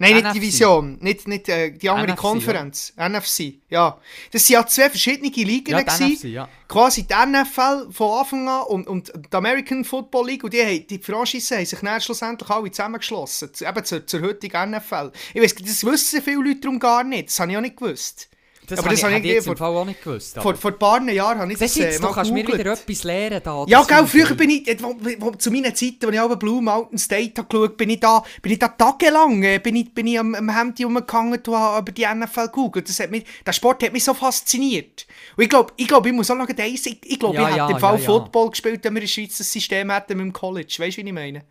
Nein, 0.00 0.14
nicht 0.14 0.24
NFC. 0.24 0.32
Division, 0.34 0.98
nicht, 1.00 1.28
nicht 1.28 1.48
äh, 1.48 1.70
die 1.70 1.88
andere 1.90 2.12
NFC, 2.14 2.20
Konferenz. 2.20 2.92
NFC, 2.96 3.54
ja. 3.68 3.98
Das 4.32 4.46
sind 4.46 4.54
ja 4.54 4.66
zwei 4.66 4.88
verschiedene 4.90 5.28
Ligen. 5.30 5.70
Ja, 5.70 5.82
die. 5.82 6.14
NFC, 6.14 6.24
ja. 6.24 6.48
Quasi 6.66 7.04
die 7.06 7.14
NFL 7.14 7.92
von 7.92 8.18
Anfang 8.18 8.48
an 8.48 8.62
und, 8.62 8.88
und 8.88 9.12
die 9.14 9.36
American 9.36 9.84
Football 9.84 10.26
League 10.26 10.42
und 10.42 10.52
die, 10.54 10.62
haben- 10.62 10.86
die 10.86 10.98
Franchise 10.98 11.54
haben 11.54 11.66
sich 11.66 11.78
dann 11.78 12.00
schlussendlich 12.00 12.48
alle 12.50 12.70
zusammengeschlossen. 12.70 13.52
zu- 13.54 13.64
Eben 13.66 13.84
zur, 13.84 14.06
zur 14.06 14.22
heutigen 14.22 14.70
NFL. 14.70 15.12
Ich 15.34 15.42
weiß, 15.42 15.54
das 15.56 15.84
wissen 15.84 16.22
viele 16.22 16.42
Leute 16.42 16.60
darum 16.60 16.78
gar 16.78 17.04
nicht. 17.04 17.28
Das 17.28 17.38
habe 17.38 17.52
ich 17.52 17.56
auch 17.58 17.60
nicht 17.62 17.76
gewusst. 17.76 18.28
Das 18.70 18.78
aber 18.80 18.88
das 18.90 19.02
habe 19.02 19.12
ich 19.14 19.18
ich 19.24 19.24
jetzt 19.32 19.44
vor- 19.44 19.52
im 19.54 19.58
Fall 19.58 19.76
auch 19.76 19.84
nicht 19.84 20.02
gewusst. 20.02 20.38
Vor, 20.40 20.54
vor 20.54 20.70
ein 20.70 20.78
paar 20.78 21.02
Jahren 21.10 21.38
habe 21.38 21.52
ich 21.52 21.58
das 21.58 21.74
du 21.74 21.80
äh, 21.80 21.84
jetzt, 21.84 22.00
mal 22.02 22.08
du 22.08 22.14
kannst 22.14 22.32
mir 22.32 22.42
gegoogelt. 22.42 22.60
wieder 22.64 22.72
etwas 22.72 23.04
lernen 23.04 23.40
da. 23.44 23.64
Ja, 23.68 23.78
das 23.78 23.88
gell, 23.88 24.06
finde 24.06 24.26
früher 24.26 24.36
bin 24.36 24.50
ich, 24.50 24.82
wo, 24.82 24.96
wo, 25.18 25.30
zu 25.32 25.50
meinen 25.50 25.74
Zeiten, 25.74 26.06
als 26.06 26.14
ich 26.14 26.20
auch 26.20 26.36
Blue 26.36 26.62
Mountain 26.62 26.98
State 26.98 27.32
habe 27.38 27.48
geschaut 27.48 27.76
bin 27.76 27.90
ich 27.90 28.00
da, 28.00 28.22
bin 28.42 28.52
ich 28.52 28.58
da 28.58 28.68
tagelang, 28.68 29.42
äh, 29.42 29.58
bin 29.58 29.76
ich, 29.76 29.92
bin 29.92 30.06
ich 30.06 30.18
am, 30.18 30.34
am 30.34 30.48
Handy 30.56 30.84
rumgehangen 30.84 31.34
und 31.44 31.48
habe 31.56 31.78
über 31.80 31.92
die 31.92 32.06
NFL 32.06 32.46
gegoogelt. 32.46 32.88
Das 32.88 33.00
hat 33.00 33.10
mich, 33.10 33.24
der 33.44 33.52
Sport 33.52 33.82
hat 33.82 33.92
mich 33.92 34.04
so 34.04 34.14
fasziniert. 34.14 35.06
Und 35.36 35.44
ich 35.44 35.50
glaube, 35.50 35.72
ich, 35.76 35.88
glaub, 35.88 36.06
ich 36.06 36.12
muss 36.12 36.30
auch 36.30 36.36
noch 36.36 36.48
eins, 36.48 36.86
ich, 36.86 36.98
ich 37.04 37.18
glaube, 37.18 37.36
Ja, 37.36 37.48
ich 37.50 37.56
ja, 37.56 37.64
hätte 37.66 37.74
im 37.74 37.80
Fall 37.80 37.98
ja. 38.00 38.04
Football 38.06 38.50
gespielt, 38.50 38.84
wenn 38.84 38.94
wir 38.94 39.00
in 39.02 39.06
der 39.06 39.12
Schweiz 39.12 39.38
das 39.38 39.52
System 39.52 39.90
hätten 39.90 40.16
mit 40.16 40.26
dem 40.26 40.32
College. 40.32 40.74
Weißt 40.78 40.96
du, 40.98 41.02
wie 41.02 41.06
ich 41.08 41.12
meine? 41.12 41.44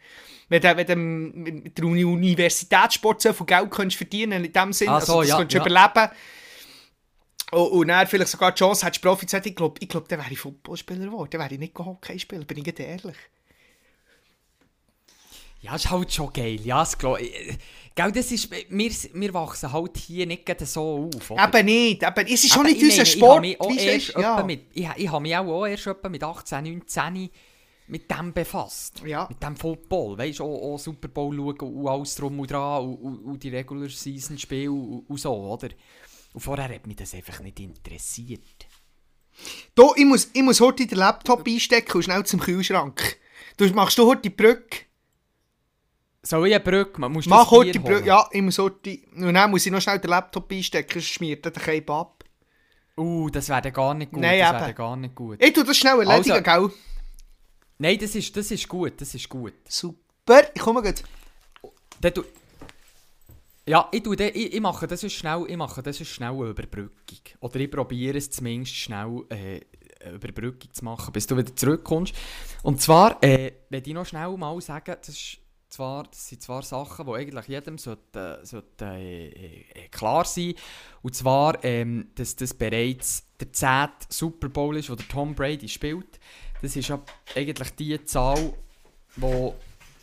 Wenn 0.52 0.62
du, 0.62 0.96
mit 0.96 1.78
der 1.78 1.86
Uni 1.86 2.04
Universitätssport 2.04 3.22
so 3.22 3.34
viel 3.34 3.46
Geld 3.46 3.70
könntest 3.70 3.98
verdienen 3.98 4.44
in 4.44 4.52
dem 4.52 4.74
Sinne, 4.74 4.92
Ah, 4.94 5.02
so, 5.02 5.20
also, 5.20 5.22
das 5.22 5.30
ja, 5.30 5.38
könntest 5.38 5.54
du 5.66 5.70
ja. 5.70 5.78
überleben. 5.88 6.12
Und, 7.52 7.68
und 7.72 7.88
dann 7.88 8.08
vielleicht 8.08 8.32
sogar 8.32 8.52
die 8.52 8.60
Chance 8.60 8.86
hättest, 8.86 9.02
Profi 9.02 9.32
werden. 9.32 9.48
Ich 9.48 9.56
glaube, 9.56 9.76
ich 9.80 9.90
glaub, 9.90 10.08
dann 10.08 10.20
wäre 10.20 10.32
ich 10.32 10.40
Footballspieler 10.40 11.06
geworden. 11.06 11.30
Dann 11.32 11.42
wäre 11.42 11.54
ich 11.54 11.60
nicht 11.60 11.78
Hockeyspieler, 11.78 12.46
bin 12.46 12.58
ich 12.58 12.64
ganz 12.64 12.80
ehrlich. 12.80 13.18
Ja, 15.62 15.76
ist 15.76 15.90
halt 15.90 16.14
schon 16.14 16.32
geil. 16.32 16.60
Ja, 16.64 16.80
das 16.80 16.98
glaub 16.98 17.20
ich. 17.20 17.58
Gell, 17.94 18.12
das 18.14 18.32
ist, 18.32 18.50
wir, 18.50 18.92
wir 19.14 19.34
wachsen 19.34 19.74
halt 19.74 19.98
hier 19.98 20.26
nicht 20.26 20.48
so 20.68 21.10
auf. 21.14 21.32
Oder? 21.32 21.48
Eben 21.48 21.66
nicht. 21.66 22.04
Eben, 22.04 22.28
es 22.28 22.44
ist 22.46 22.54
schon 22.54 22.64
nicht 22.64 22.78
ich 22.78 22.84
unser 22.84 23.06
Sport. 23.06 23.46
Ich 23.46 23.60
habe 23.60 23.74
mich, 23.74 23.86
erst 23.86 24.16
ja. 24.16 24.44
mit, 24.44 24.62
ich, 24.74 24.88
ich 24.96 25.12
habe 25.12 25.22
mich 25.22 25.36
auch, 25.36 25.48
auch 25.48 25.66
erst 25.66 25.90
mit 26.10 26.24
18, 26.24 26.64
19 26.64 27.30
mit 27.88 28.10
dem 28.10 28.32
befasst. 28.32 29.02
Ja. 29.06 29.28
Mit 29.28 29.44
dem 29.44 29.58
Football. 29.58 30.18
Weißt 30.18 30.40
du, 30.40 30.46
auch, 30.46 30.76
auch 30.76 30.80
Super 30.80 31.10
Bowl 31.10 31.36
schauen 31.36 31.76
und 31.76 31.88
alles 31.88 32.16
drum 32.16 32.40
und 32.40 32.50
dran 32.50 32.84
und, 32.84 32.96
und, 32.96 33.20
und 33.26 33.44
die 33.44 33.50
Regular 33.50 33.90
Season 33.90 34.38
Spiele 34.38 34.72
und, 34.72 35.10
und 35.10 35.20
so, 35.20 35.34
oder? 35.34 35.70
Und 36.40 36.44
vorher 36.44 36.74
hat 36.74 36.88
mich 36.88 36.96
das 36.96 37.14
einfach 37.14 37.42
nicht 37.42 37.60
interessiert. 37.60 38.66
Du, 39.76 39.94
ich 39.98 40.06
muss, 40.06 40.30
ich 40.32 40.42
muss 40.42 40.62
heute 40.62 40.88
den 40.88 40.98
Laptop 40.98 41.46
einstecken 41.46 41.98
und 41.98 42.04
schnell 42.04 42.26
zum 42.26 42.40
Kühlschrank. 42.40 43.18
Du 43.58 43.68
machst 43.74 43.98
du 43.98 44.08
heute 44.08 44.22
die 44.22 44.30
Brücke? 44.30 44.86
Soll 46.22 46.48
ich 46.48 46.56
eine 46.56 46.64
Brücke? 46.64 47.02
Man 47.02 47.12
muss 47.12 47.26
Mach 47.26 47.52
heute 47.52 47.74
die 47.74 47.80
Brücke. 47.80 48.08
Ja, 48.08 48.26
ich 48.32 48.42
muss 48.42 48.58
heute... 48.58 49.00
Und 49.18 49.34
dann 49.34 49.52
muss 49.52 49.66
ich 49.66 49.72
noch 49.74 49.82
schnell 49.82 50.00
den 50.00 50.12
Laptop 50.12 50.50
einstecken, 50.50 50.94
sonst 50.94 51.08
schmiert 51.10 51.44
der 51.44 51.52
Cape 51.52 51.92
ab. 51.92 52.24
Uh, 52.98 53.30
das 53.30 53.50
wäre 53.50 53.70
gar 53.74 53.94
nicht 53.94 54.14
gut. 54.14 54.22
Nein, 54.22 54.40
das 54.40 54.62
wäre 54.62 54.74
gar 54.74 54.96
nicht 54.96 55.16
gut. 55.16 55.44
Ich 55.44 55.52
tu 55.52 55.64
das 55.64 55.76
schnell 55.76 56.00
erledigen, 56.00 56.48
Also- 56.48 56.70
gell? 56.70 56.78
Nein, 57.80 58.00
das 58.00 58.16
ist, 58.16 58.34
das 58.38 58.50
ist 58.50 58.66
gut, 58.66 58.94
das 59.02 59.14
ist 59.14 59.28
gut. 59.28 59.56
Super, 59.68 60.44
ich 60.56 60.62
komme. 60.62 60.82
Dann 62.00 62.14
tu- 62.14 62.24
ja, 63.70 63.88
ich, 63.92 64.02
tu 64.02 64.16
de, 64.16 64.32
ich, 64.32 64.56
ich 64.56 64.62
mache 64.62 64.88
das 64.88 65.04
ist 65.04 65.14
schnell, 65.14 65.46
ich 65.48 65.56
mache 65.56 65.84
das 65.84 66.02
ist 66.02 66.08
schnell 66.08 66.32
eine 66.32 66.50
Überbrückung. 66.50 67.20
Oder 67.40 67.60
ich 67.60 67.70
probiere 67.70 68.18
es 68.18 68.32
zumindest 68.32 68.76
schnell 68.76 69.24
äh, 69.30 69.62
eine 70.04 70.16
Überbrückung 70.16 70.74
zu 70.74 70.84
machen, 70.84 71.12
bis 71.12 71.28
du 71.28 71.38
wieder 71.38 71.56
zurückkommst. 71.56 72.16
Und 72.64 72.82
zwar, 72.82 73.24
äh, 73.24 73.52
wenn 73.70 73.84
ich 73.86 73.94
noch 73.94 74.08
schnell 74.08 74.36
mal 74.38 74.60
sagen, 74.60 74.96
das, 75.00 75.10
ist 75.10 75.38
zwar, 75.70 76.06
das 76.06 76.30
sind 76.30 76.42
zwar 76.42 76.64
Sachen, 76.64 77.06
die 77.06 77.12
eigentlich 77.12 77.48
jedem 77.48 77.78
sollte, 77.78 78.40
sollte, 78.42 78.86
äh, 78.86 79.66
äh, 79.76 79.88
klar 79.90 80.26
sein 80.26 80.56
Und 81.04 81.14
zwar, 81.14 81.64
ähm, 81.64 82.10
dass 82.16 82.36
das 82.36 82.56
bereits 82.56 83.28
der 83.40 83.54
10. 83.54 83.90
Super 84.10 84.50
Bowl 84.50 84.78
ist, 84.78 84.90
wo 84.90 84.96
der 84.96 85.08
Tom 85.08 85.36
Brady 85.36 85.68
spielt. 85.68 86.20
Das 86.64 86.76
ist 86.76 86.88
ja 86.88 87.00
eigentlich 87.36 87.70
die 87.76 88.04
Zahl, 88.04 88.52
wo 89.16 89.54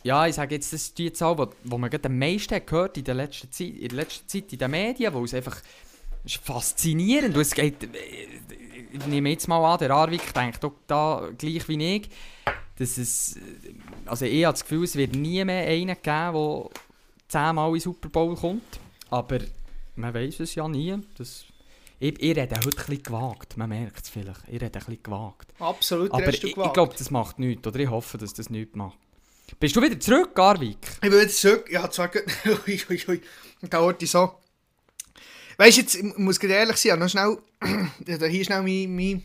ja, 0.03 0.27
ich 0.27 0.35
sage 0.35 0.55
jetzt, 0.55 0.71
das 0.73 0.83
ist 0.83 0.97
die 0.97 1.11
Zahl, 1.11 1.37
wo 1.63 1.77
man 1.77 1.89
gerade 1.89 2.07
am 2.07 2.17
meisten 2.17 2.65
gehört 2.65 2.97
in 2.97 3.03
der 3.03 3.15
letzten 3.15 3.51
Zeit, 3.51 3.75
in 3.75 3.89
der 3.89 3.97
letzten 3.97 4.27
Zeit 4.27 4.53
in 4.53 4.59
den 4.59 4.71
Medien, 4.71 5.13
wo 5.13 5.23
es 5.23 5.33
einfach 5.33 5.61
ist 6.23 6.37
faszinierend. 6.37 7.35
Und 7.35 7.41
es 7.41 7.51
geht, 7.51 7.89
ich 8.91 9.05
nehme 9.07 9.29
jetzt 9.29 9.47
mal 9.47 9.73
an, 9.73 9.79
der 9.79 9.91
Arvik 9.91 10.33
denkt 10.33 10.63
auch 10.63 10.73
da 10.85 11.29
gleich 11.37 11.67
wie 11.67 11.95
ich, 11.95 12.09
dass 12.77 12.97
es, 12.97 13.39
also 14.05 14.25
ich 14.25 14.45
habe 14.45 14.53
das 14.53 14.63
Gefühl, 14.63 14.83
es 14.83 14.95
wird 14.95 15.15
nie 15.15 15.43
mehr 15.43 15.67
einen 15.67 15.95
geben, 16.01 16.33
der 16.33 16.69
zehnmal 17.27 17.69
in 17.69 17.73
den 17.73 17.81
Super 17.81 18.09
Bowl 18.09 18.35
kommt, 18.35 18.79
aber 19.09 19.39
man 19.95 20.13
weiß 20.13 20.41
es 20.41 20.55
ja 20.55 20.67
nie, 20.67 20.95
das, 21.17 21.45
ich, 21.99 22.21
ich 22.21 22.37
rede 22.37 22.55
heute 22.55 22.55
ein 22.55 22.61
bisschen 22.61 23.03
gewagt, 23.03 23.57
man 23.57 23.69
merkt 23.69 24.03
es 24.03 24.09
vielleicht, 24.09 24.41
ich 24.47 24.53
rede 24.53 24.65
ein 24.65 24.71
bisschen 24.71 25.01
gewagt. 25.01 25.53
Absolut, 25.59 26.11
Aber 26.11 26.29
ich, 26.29 26.43
ich 26.43 26.53
glaube, 26.53 26.93
das 26.97 27.09
macht 27.09 27.39
nichts, 27.39 27.65
oder? 27.65 27.79
Ich 27.79 27.89
hoffe, 27.89 28.17
dass 28.17 28.33
das 28.33 28.49
nichts 28.49 28.75
macht. 28.75 28.97
Bist 29.59 29.75
du 29.75 29.81
wieder 29.81 29.99
zurück, 29.99 30.35
Garvik? 30.35 30.77
Ich 31.01 31.09
will 31.09 31.21
jetzt 31.21 31.41
zurück. 31.41 31.67
Ja, 31.71 31.89
zwar 31.89 32.09
gut. 32.09 32.25
Ui, 32.67 32.81
ui, 32.89 33.03
ui. 33.07 33.21
Und 33.61 33.73
da 33.73 33.79
heute 33.79 34.05
so. 34.05 34.35
Weißt 35.57 35.77
du, 35.77 35.81
jetzt, 35.81 35.95
ich 35.95 36.17
muss 36.17 36.39
gerade 36.39 36.53
ehrlich 36.53 36.77
sein, 36.77 36.89
ich 36.89 36.91
habe 36.91 37.01
noch 37.01 37.09
schnell. 37.09 37.37
hier 38.29 38.45
schnell 38.45 38.61
mein, 38.61 38.95
mein, 38.95 39.23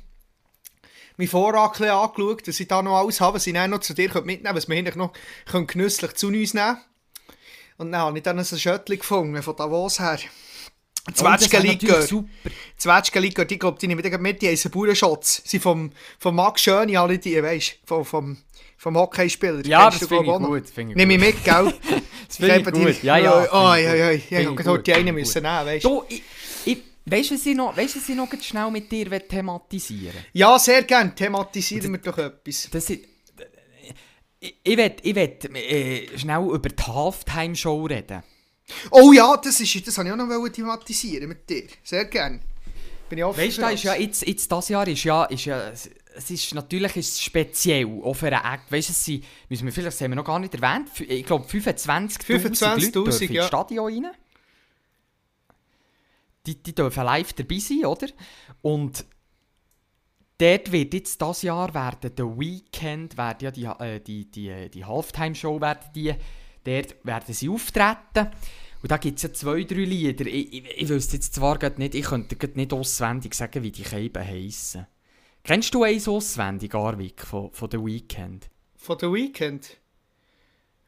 mein 1.19 1.29
Vorrat 1.29 1.79
angeschaut, 1.81 2.49
dass 2.49 2.61
ich 2.61 2.69
da 2.69 2.81
noch 2.81 2.99
alles 2.99 3.21
habe, 3.21 3.37
was 3.37 3.47
ich 3.47 3.53
dann 3.53 3.71
noch 3.71 3.81
zu 3.81 3.93
dir 3.93 4.09
mitnehmen 4.09 4.43
könnte, 4.43 4.55
was 4.55 4.69
wir 4.69 4.79
eigentlich 4.79 4.95
noch 4.95 5.13
können 5.45 5.67
genüsslich 5.67 6.15
zu 6.15 6.29
uns 6.29 6.55
nehmen 6.55 6.79
Und 7.77 7.93
dann 7.93 8.01
habe 8.01 8.17
ich 8.17 8.23
dann 8.23 8.43
so 8.43 8.57
ein 8.57 8.61
Schöttchen 8.61 8.99
gefunden, 8.99 9.43
von 9.43 9.57
Davos 9.57 10.01
her. 10.01 10.19
Zwetschgenlikör. 11.15 12.07
Zwetschgenlikör, 12.77 13.45
die 13.45 13.59
glaube 13.59 13.79
ich 13.81 13.89
nicht 13.89 13.99
wieder 13.99 14.19
mit, 14.19 14.41
die 14.43 14.49
heißen 14.49 14.71
Bauernschatz. 14.71 15.43
Sie 15.45 15.59
vom, 15.59 15.91
vom 16.19 16.35
Max 16.37 16.63
Schöni, 16.63 16.97
alle 16.97 17.19
die, 17.19 17.43
weißt 17.43 17.79
du, 17.83 17.87
vom, 17.87 18.05
vom, 18.05 18.37
vom 18.77 18.97
Hockeyspieler. 18.97 19.65
Ja, 19.67 19.89
Kennst 19.91 20.03
das 20.03 20.09
finde 20.09 20.25
ich 20.33 20.39
gut. 20.39 20.69
finde 20.71 20.93
ich 20.93 20.97
Nimm 20.97 21.09
mich 21.09 21.19
gut. 21.19 21.27
mit, 21.35 21.45
gell? 21.45 21.75
Das 22.29 22.37
finde 22.39 22.57
ich 22.61 22.67
habe 22.67 22.73
die- 22.79 22.85
gut. 22.85 23.03
Ja, 23.03 23.17
ja. 23.19 23.43
Oh, 23.53 23.75
ja, 23.75 23.95
ja, 23.95 24.13
gut. 24.13 24.23
Ich 24.31 24.37
heute 24.47 24.65
gut, 24.65 24.87
die 24.87 24.93
eine 24.95 25.05
finde 25.05 25.21
ich 25.21 25.27
müssen 25.27 25.43
gut. 25.43 25.53
nehmen, 25.53 25.67
weißt 25.67 25.85
du? 25.85 26.05
Weißt 27.05 27.31
du, 27.31 27.35
was 27.35 27.47
ich 27.47 27.57
noch, 27.57 27.77
weißt, 27.77 27.97
was 27.97 28.09
ich 28.09 28.15
noch 28.15 28.29
schnell 28.41 28.71
mit 28.71 28.91
dir 28.93 29.11
will 29.11 29.21
thematisieren 29.21 30.15
Ja, 30.33 30.57
sehr 30.57 30.85
gerne. 30.85 31.13
Thematisieren 31.13 31.91
wir 31.91 31.99
doch 31.99 32.17
etwas. 32.17 32.69
Das 32.71 32.89
ist, 32.89 33.01
ich, 34.39 34.55
ich 34.63 34.77
will, 34.77 34.93
ich 35.03 35.15
will 35.17 35.37
äh, 35.57 36.17
schnell 36.17 36.43
über 36.49 36.69
die 36.69 36.83
Halftime-Show 36.83 37.87
reden. 37.87 38.23
Oh 38.91 39.13
ja, 39.13 39.37
das, 39.37 39.61
ist, 39.61 39.87
das 39.87 39.99
habe 39.99 40.09
ich 40.09 40.15
auch 40.15 40.17
noch 40.17 40.49
thematisieren 40.49 41.29
mit 41.29 41.49
dir. 41.49 41.65
Sehr 41.83 42.05
gerne. 42.07 42.41
Bin 43.09 43.19
ich 43.19 43.25
offen 43.25 43.43
Weißt 43.43 43.59
du, 43.59 43.67
ist 43.67 43.83
ja 43.83 43.95
jetzt, 43.95 44.27
jetzt 44.27 44.51
das 44.51 44.69
Jahr 44.69 44.89
ist 44.89 45.05
ja, 45.05 45.25
ist 45.25 45.45
ja 45.45 45.73
es 46.15 46.31
ist 46.31 46.55
natürlich 46.55 46.97
ist 46.97 47.15
es 47.15 47.21
speziell, 47.23 47.87
auch 48.03 48.15
für 48.15 48.27
einen 48.27 48.45
Act. 48.45 48.71
Weißt 48.71 48.89
du, 48.89 48.93
es 48.93 49.05
sind, 49.05 49.25
müssen 49.49 49.67
wir 49.67 49.73
vielleicht, 49.73 49.95
das 49.95 50.01
haben 50.01 50.13
wir 50.13 50.17
noch 50.17 50.25
gar 50.25 50.39
nicht 50.39 50.55
erwähnt, 50.55 50.89
ich 51.01 51.25
glaube 51.25 51.45
25'000 51.47 52.23
25'000, 52.23 52.75
Leute 52.75 52.93
dürfen 52.93 53.33
ja. 53.33 53.43
ins 53.43 53.49
Stadion 53.49 54.05
rein. 54.05 54.13
Die, 56.47 56.61
die 56.61 56.75
dürfen 56.75 57.05
live 57.05 57.33
dabei 57.35 57.59
sein, 57.59 57.85
oder? 57.85 58.09
Und 58.63 59.05
dort 60.39 60.73
wird 60.73 60.95
jetzt 60.95 61.23
das 61.23 61.43
Jahr 61.43 61.73
werden 61.73 62.15
der 62.15 62.39
Weekend, 62.39 63.17
werden 63.17 63.39
ja 63.41 63.51
die, 63.51 63.65
äh, 63.65 64.01
die, 64.01 64.31
die, 64.31 64.49
äh, 64.49 64.69
die 64.69 64.85
Halftime-Show 64.85 65.61
werden 65.61 65.89
die, 65.95 66.15
dort 66.65 66.97
werden 67.05 67.35
sie 67.35 67.49
auftreten. 67.49 68.29
Und 68.83 68.91
da 68.91 68.97
gibt 68.97 69.17
es 69.19 69.23
ja 69.23 69.33
zwei, 69.33 69.63
drei 69.63 69.85
Lieder. 69.85 70.27
Ich, 70.27 70.53
ich, 70.53 70.83
ich 70.83 70.89
wüsste 70.89 71.17
jetzt 71.17 71.35
zwar 71.35 71.59
nicht, 71.77 71.95
ich 71.95 72.05
könnte 72.05 72.37
nicht 72.55 72.73
auswendig 72.73 73.35
sagen, 73.35 73.63
wie 73.63 73.71
die 73.71 73.85
Scheiben 73.85 74.27
heissen. 74.27 74.87
Kennst 75.45 75.75
du 75.75 75.83
eins 75.85 76.09
auswendig, 76.09 76.75
Arvik, 76.75 77.23
von, 77.25 77.51
von 77.53 77.71
The 77.71 77.79
Weekend? 77.79 78.49
Von 78.77 78.99
The 78.99 79.07
Weekend. 79.07 79.77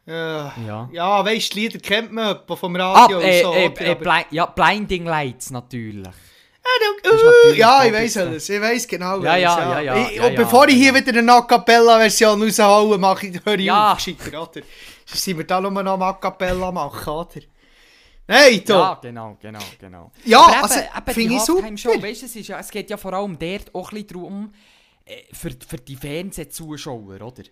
Ja, 0.07 0.55
Ja. 0.67 0.89
ja 0.93 1.25
weißt 1.25 1.53
du, 1.53 1.55
die 1.55 1.61
Lieder 1.61 1.79
kennt 1.79 2.13
man 2.13 2.39
vom 2.47 2.77
Ah, 2.77 3.05
Radio 3.07 3.21
äh, 3.21 3.43
und 3.45 3.53
so. 3.53 3.55
äh, 3.55 3.69
oder? 3.69 3.87
äh, 3.87 3.95
Bli 3.95 4.37
ja, 4.37 4.47
Blinding 4.47 5.05
Lights 5.07 5.51
natürlich. 5.51 6.15
Uh, 7.07 7.53
ja, 7.55 7.85
ich 7.85 7.93
weiß 7.93 8.17
alles. 8.19 8.49
Ich 8.49 8.61
weiß 8.61 8.89
genau 8.89 9.23
Ja, 9.23 9.37
ja, 9.37 9.59
ja, 9.59 9.81
ja, 9.81 10.09
Ich, 10.09 10.17
ja, 10.17 10.25
und 10.27 10.33
ja, 10.33 10.43
bevor 10.43 10.69
ich 10.69 10.75
hier 10.75 10.95
wieder 10.95 11.19
eine 11.19 11.33
A 11.33 11.43
Cappella-Version 11.43 12.43
raushaue, 12.43 12.99
mache 12.99 13.27
ich, 13.27 13.45
höre 13.45 13.59
ich 13.59 13.67
Ja. 13.67 13.93
auf, 13.93 14.05
gescheiter, 14.05 14.43
oder? 14.43 14.63
Sonst 15.05 15.25
sind 15.25 15.37
wir 15.39 15.45
da 15.45 15.61
nur 15.61 15.71
noch 15.71 15.95
eine 15.95 16.05
A 16.05 16.13
Cappella 16.15 16.73
machen, 16.73 17.13
oder? 17.13 17.41
Nein, 18.27 18.63
du! 18.65 18.73
Ja, 18.73 18.99
genau, 19.03 19.37
genau, 19.41 19.61
genau. 19.79 20.11
Ja, 20.25 20.41
Aber 20.41 20.63
also, 20.63 20.81
finde 21.13 21.35
ich 21.35 21.43
super. 21.43 22.03
Weißt 22.03 22.23
es, 22.23 22.37
ist 22.37 22.49
ja, 22.49 22.59
es 22.59 22.71
geht 22.71 22.89
ja 22.89 22.97
vor 22.97 23.13
allem 23.13 23.39
dort 23.39 23.75
auch 23.75 23.93
ein 23.93 24.03
bisschen 24.03 24.07
darum, 24.09 24.53
äh, 25.05 25.23
für, 25.33 25.51
für 25.67 25.77
die 25.77 25.97
Fernsehzuschauer, 25.97 27.21
oder? 27.21 27.43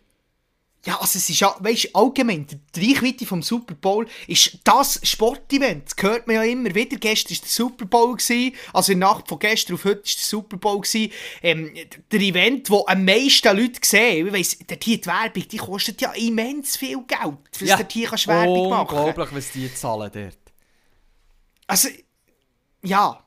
Ja, 0.84 1.00
also 1.00 1.16
es 1.16 1.30
ist 1.30 1.38
ja, 1.38 1.54
weißt 1.60 1.84
du, 1.84 1.88
allgemein, 1.94 2.44
die 2.74 2.92
Reichweite 2.92 3.24
vom 3.24 3.40
Super 3.40 3.74
Bowl 3.74 4.04
ist 4.26 4.58
das 4.64 4.98
Sportevent. 5.04 5.84
Das 5.86 6.02
hört 6.02 6.26
man 6.26 6.34
ja 6.34 6.42
immer 6.42 6.74
wieder. 6.74 6.96
Gestern 6.96 7.36
war 7.36 7.40
der 7.42 7.50
Super 7.50 7.84
Bowl, 7.84 8.16
gewesen, 8.16 8.52
also 8.72 8.90
in 8.90 8.98
der 8.98 9.08
Nacht 9.08 9.28
von 9.28 9.38
gestern 9.38 9.74
auf 9.74 9.84
heute 9.84 9.98
war 9.98 10.02
der 10.02 10.12
Super 10.16 10.56
Bowl. 10.56 10.80
Gewesen. 10.80 11.12
Ähm, 11.40 11.72
der 12.10 12.20
Event, 12.20 12.68
wo 12.68 12.84
am 12.86 13.04
meisten 13.04 13.56
Leute 13.56 13.78
sehen. 13.84 14.26
Ich 14.26 14.32
weiss, 14.32 14.58
die 14.58 15.06
Werbung, 15.06 15.48
die 15.48 15.56
kostet 15.56 16.00
ja 16.00 16.12
immens 16.14 16.76
viel 16.76 17.02
Geld, 17.06 17.38
dass 17.52 17.68
ja. 17.68 17.76
du 17.76 17.84
hier 17.88 18.08
kannst 18.08 18.26
Werbung 18.26 18.70
machen 18.70 18.98
Unglaublich, 18.98 19.28
was 19.32 19.52
die 19.52 19.72
zahlen 19.72 20.10
dort. 20.12 20.38
Also, 21.68 21.88
ja. 22.82 23.24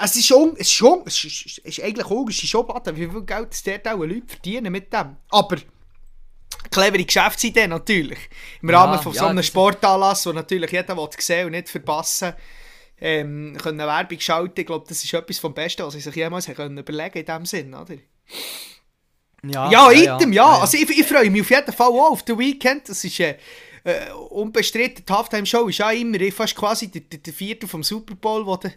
Es 0.00 0.14
ist 0.14 0.26
schon, 0.26 0.52
es 0.52 0.60
ist 0.68 0.72
schon, 0.72 1.02
es 1.06 1.24
ist, 1.24 1.46
es 1.46 1.58
ist 1.58 1.82
eigentlich 1.82 2.06
bad, 2.06 2.96
wie 2.96 3.08
viel 3.08 3.22
Geld 3.22 3.50
das 3.50 3.62
dort 3.64 3.88
auch 3.88 3.98
Leute 3.98 4.28
verdienen 4.28 4.70
mit 4.70 4.92
dem. 4.92 5.16
Aber, 5.30 5.56
clevere 6.70 7.04
Geschäftsidee 7.04 7.66
natürlich. 7.66 8.18
Im 8.62 8.70
Ja, 8.70 8.80
Rahmen 8.82 9.00
von 9.02 9.12
ja, 9.12 9.20
so 9.20 9.26
einem 9.26 9.36
das- 9.38 9.46
Sportanlass, 9.46 10.26
wo 10.26 10.32
natürlich 10.32 10.70
jeder 10.72 10.96
will 10.96 11.08
sehen 11.18 11.46
und 11.46 11.52
nicht 11.52 11.68
verpassen 11.68 12.34
ähm, 13.00 13.56
können 13.62 13.78
Werbung 13.78 14.18
schalten. 14.20 14.60
Ich 14.60 14.66
glaube, 14.66 14.84
das 14.88 15.04
ist 15.04 15.14
etwas 15.14 15.38
vom 15.38 15.54
Besten, 15.54 15.84
was 15.84 15.94
sie 15.94 16.00
sich 16.00 16.14
jemals 16.14 16.46
können 16.46 16.78
überlegen 16.78 17.18
in 17.18 17.24
diesem 17.24 17.46
Sinn, 17.46 17.74
oder? 17.74 17.94
Ja, 19.44 19.70
Ja, 19.70 19.90
item, 19.92 20.32
ja. 20.32 20.58
Also 20.58 20.76
ich, 20.76 20.90
ich 20.90 21.06
freue 21.06 21.30
mich 21.30 21.42
auf 21.42 21.50
jeden 21.50 21.72
Fall 21.72 21.86
auch 21.88 22.10
auf 22.10 22.22
den 22.24 22.38
Weekend. 22.38 22.88
Das 22.88 23.04
ist 23.04 23.20
äh, 23.20 23.36
äh, 23.84 24.10
unbestritten. 24.30 25.04
Die 25.08 25.12
Halftime-Show 25.12 25.68
ist 25.68 25.78
ja 25.78 25.92
immer 25.92 26.18
fast 26.32 26.56
quasi 26.56 26.88
der, 26.90 27.02
der, 27.02 27.20
der 27.20 27.32
Viertel 27.32 27.68
vom 27.68 27.84
Super 27.84 28.16
Bowl, 28.16 28.44
wo 28.44 28.56
du, 28.56 28.68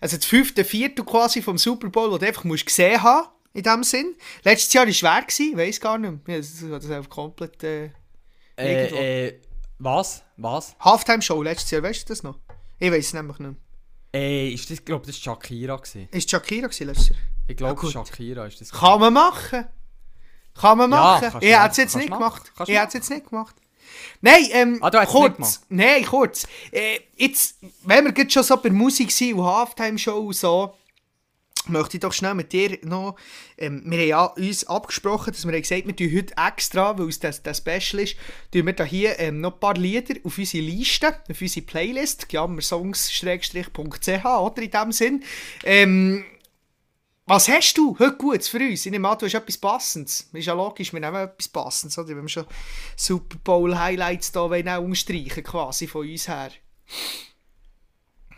also 0.00 0.16
das 0.16 0.26
fünfte 0.26 0.64
Viertel 0.64 1.04
quasi 1.04 1.40
vom 1.40 1.56
Super 1.56 1.88
Bowl, 1.88 2.10
wo 2.10 2.18
du 2.18 2.26
einfach 2.26 2.42
musst 2.44 2.66
gesehen 2.66 3.00
haben 3.00 3.28
in 3.54 3.62
dem 3.62 3.82
Sinn. 3.84 4.14
Letztes 4.44 4.72
Jahr 4.72 4.84
war 4.84 4.90
es 4.90 4.96
schwer, 4.96 5.22
gewesen, 5.22 5.56
weiß 5.56 5.80
gar 5.80 5.98
nicht 5.98 6.26
mehr. 6.26 6.36
Ja, 6.36 6.40
Das 6.42 6.60
das 6.60 6.84
hat 6.90 6.96
einfach 6.96 7.10
komplett... 7.10 7.62
Äh, 7.64 7.90
äh, 8.56 9.26
äh, 9.28 9.40
was? 9.78 10.22
Was? 10.36 10.74
Halftime-Show 10.80 11.42
letztes 11.42 11.70
Jahr, 11.70 11.82
weißt 11.82 12.02
du 12.02 12.12
das 12.12 12.22
noch? 12.22 12.38
Ich 12.78 12.90
weiß 12.90 13.06
es 13.06 13.12
nämlich 13.12 13.38
nicht 13.38 13.50
mehr. 13.52 14.20
Äh, 14.20 14.48
ist 14.50 14.64
das, 14.70 14.78
ich 14.78 14.84
glaube, 14.84 15.06
das 15.06 15.14
war 15.26 15.34
Shakira. 15.36 15.76
Gewesen. 15.76 16.08
Ist 16.10 16.30
Shakira 16.30 16.66
gewesen 16.66 16.86
letztes 16.86 17.08
Jahr? 17.10 17.18
Ich 17.46 17.56
glaube, 17.56 17.86
Ja. 17.86 17.92
Shakira 17.92 18.46
ist 18.46 18.60
das. 18.60 18.70
Kann 18.72 19.00
man 19.00 19.12
machen. 19.12 19.66
Kann 20.54 20.78
man 20.78 20.90
Ja, 20.90 20.96
machen. 20.96 21.28
kannst 21.30 21.46
ich 21.46 21.54
hätte 21.54 21.70
es 21.70 21.76
jetzt 21.76 21.96
nicht 21.96 22.10
gemacht. 22.10 22.52
kannst 22.56 22.70
Ich 22.70 22.76
hätte 22.76 22.88
es 22.88 22.94
jetzt 22.94 23.10
nicht 23.10 23.28
gemacht. 23.28 23.54
Nein, 24.20 24.44
ähm, 24.52 24.78
Ah, 24.82 25.06
kurz. 25.06 25.62
Nein, 25.68 26.04
kurz. 26.04 26.46
Äh, 26.72 27.00
jetzt, 27.16 27.56
wenn 27.84 28.04
wir 28.04 28.12
jetzt 28.16 28.32
schon 28.32 28.42
so 28.42 28.56
bei 28.56 28.70
Musik 28.70 29.10
sind 29.12 29.34
und 29.34 29.44
Halftime-Show 29.44 30.18
und 30.18 30.34
so, 30.34 30.74
möchte 31.68 31.96
ich 31.96 32.00
doch 32.00 32.12
schnell 32.12 32.34
mit 32.34 32.52
dir 32.52 32.78
noch. 32.82 33.16
Ähm, 33.56 33.82
wir 33.86 33.98
haben 33.98 34.08
ja 34.08 34.24
uns 34.24 34.64
abgesprochen, 34.64 35.32
dass 35.32 35.46
wir 35.46 35.52
haben 35.52 35.62
gesagt 35.62 35.86
wir 35.86 35.96
tun 35.96 36.16
heute 36.16 36.34
extra, 36.36 36.98
weil 36.98 37.08
es 37.08 37.20
das, 37.20 37.42
das 37.42 37.58
Special 37.58 38.02
ist, 38.02 38.16
tun 38.52 38.66
wir 38.66 38.84
hier 38.84 39.18
ähm, 39.18 39.40
noch 39.40 39.54
ein 39.54 39.60
paar 39.60 39.74
Lieder 39.74 40.14
auf 40.24 40.38
unsere 40.38 40.64
Liste, 40.64 41.08
auf 41.28 41.40
unsere 41.40 41.66
Playlist, 41.66 42.26
jammersongs-.ch, 42.30 44.24
oder 44.24 44.62
in 44.62 44.70
dem 44.70 44.92
Sinn. 44.92 45.24
Ähm, 45.64 46.24
was 47.28 47.46
hast 47.46 47.76
du 47.76 47.94
heute 47.98 48.16
Gutes 48.16 48.48
für 48.48 48.58
uns? 48.58 48.86
Ich 48.86 48.90
nehme 48.90 49.06
an, 49.06 49.18
du 49.18 49.26
hast 49.26 49.34
etwas 49.34 49.58
Passendes. 49.58 50.30
Ist 50.32 50.46
ja 50.46 50.54
logisch, 50.54 50.94
wir 50.94 51.00
nehmen 51.00 51.14
etwas 51.14 51.48
Passendes, 51.48 51.98
oder? 51.98 52.08
Wenn 52.08 52.22
wir 52.22 52.28
schon 52.30 52.46
Super 52.96 53.36
Bowl 53.44 53.78
Highlights 53.78 54.32
da 54.32 54.48
wollen 54.48 54.66
auch 54.66 54.80
umstreichen, 54.80 55.44
quasi 55.44 55.86
von 55.86 56.08
uns 56.08 56.26
her. 56.26 56.50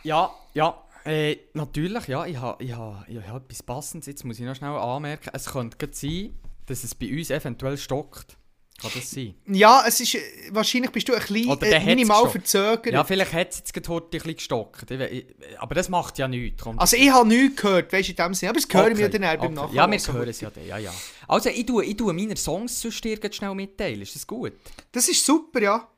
Ja, 0.02 0.34
ja. 0.54 0.82
Äh, 1.04 1.36
natürlich, 1.54 2.06
ja. 2.08 2.26
Ich 2.26 2.36
habe 2.36 2.62
ich 2.62 2.74
ha, 2.74 3.04
ich 3.08 3.16
ha 3.16 3.36
etwas 3.36 3.62
Passendes. 3.62 4.06
Jetzt 4.06 4.24
muss 4.24 4.38
ich 4.38 4.44
noch 4.44 4.54
schnell 4.54 4.70
anmerken. 4.70 5.30
Es 5.32 5.46
könnte 5.46 5.88
sein, 5.92 6.34
dass 6.66 6.84
es 6.84 6.94
bei 6.94 7.10
uns 7.10 7.30
eventuell 7.30 7.78
stockt. 7.78 8.36
Kann 8.80 8.90
das 8.94 9.10
sein? 9.10 9.34
Ja, 9.46 9.84
es 9.86 10.00
ist, 10.00 10.14
äh, 10.14 10.20
wahrscheinlich 10.52 10.90
bist 10.90 11.06
du 11.06 11.12
ein 11.12 11.20
bisschen 11.20 11.62
äh, 11.62 11.84
minimal 11.84 12.30
verzögert. 12.30 12.94
Ja, 12.94 13.04
vielleicht 13.04 13.32
hat 13.34 13.50
es 13.50 13.58
jetzt 13.58 13.74
gerade 13.74 13.88
heute 13.88 14.06
ein 14.06 14.10
bisschen 14.10 14.36
gestockt. 14.36 14.90
Ich, 14.90 15.00
ich, 15.00 15.26
aber 15.58 15.74
das 15.74 15.90
macht 15.90 16.16
ja 16.16 16.26
nichts. 16.26 16.62
Kommt 16.62 16.80
Also 16.80 16.96
ich 16.96 17.10
habe 17.10 17.28
nichts 17.28 17.60
gehört, 17.60 17.92
weißt 17.92 18.08
du, 18.08 18.12
in 18.12 18.16
dem 18.16 18.34
Sinne. 18.34 18.50
Aber 18.50 18.60
das 18.60 18.68
hören 18.72 18.96
wir 18.96 19.06
Okay, 19.06 19.18
dann 19.18 19.24
auch 19.24 19.42
beim 19.42 19.52
okay. 19.52 19.54
Nachhinein. 19.54 19.98
Ja, 19.98 20.06
wir 20.06 20.12
hören 20.14 20.28
es 20.28 20.40
ja 20.40 20.50
dann, 20.50 20.66
ja, 20.66 20.78
ja. 20.78 20.94
Also, 21.28 21.50
ich 21.50 21.66
tue, 21.66 21.84
ich 21.84 21.96
tue 21.96 22.12
meine 22.14 22.36
Songs 22.36 22.80
sonst 22.80 23.04
dir 23.04 23.18
schnell 23.30 23.54
mitteilen. 23.54 24.00
Ist 24.00 24.14
das 24.14 24.26
gut? 24.26 24.54
Das 24.92 25.08
ist 25.08 25.26
super, 25.26 25.60
ja. 25.60 25.88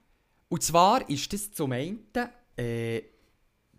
Und 0.48 0.62
zwar 0.62 1.08
ist 1.08 1.32
das 1.32 1.52
zum 1.52 1.70
einen 1.70 2.00
äh, 2.56 3.00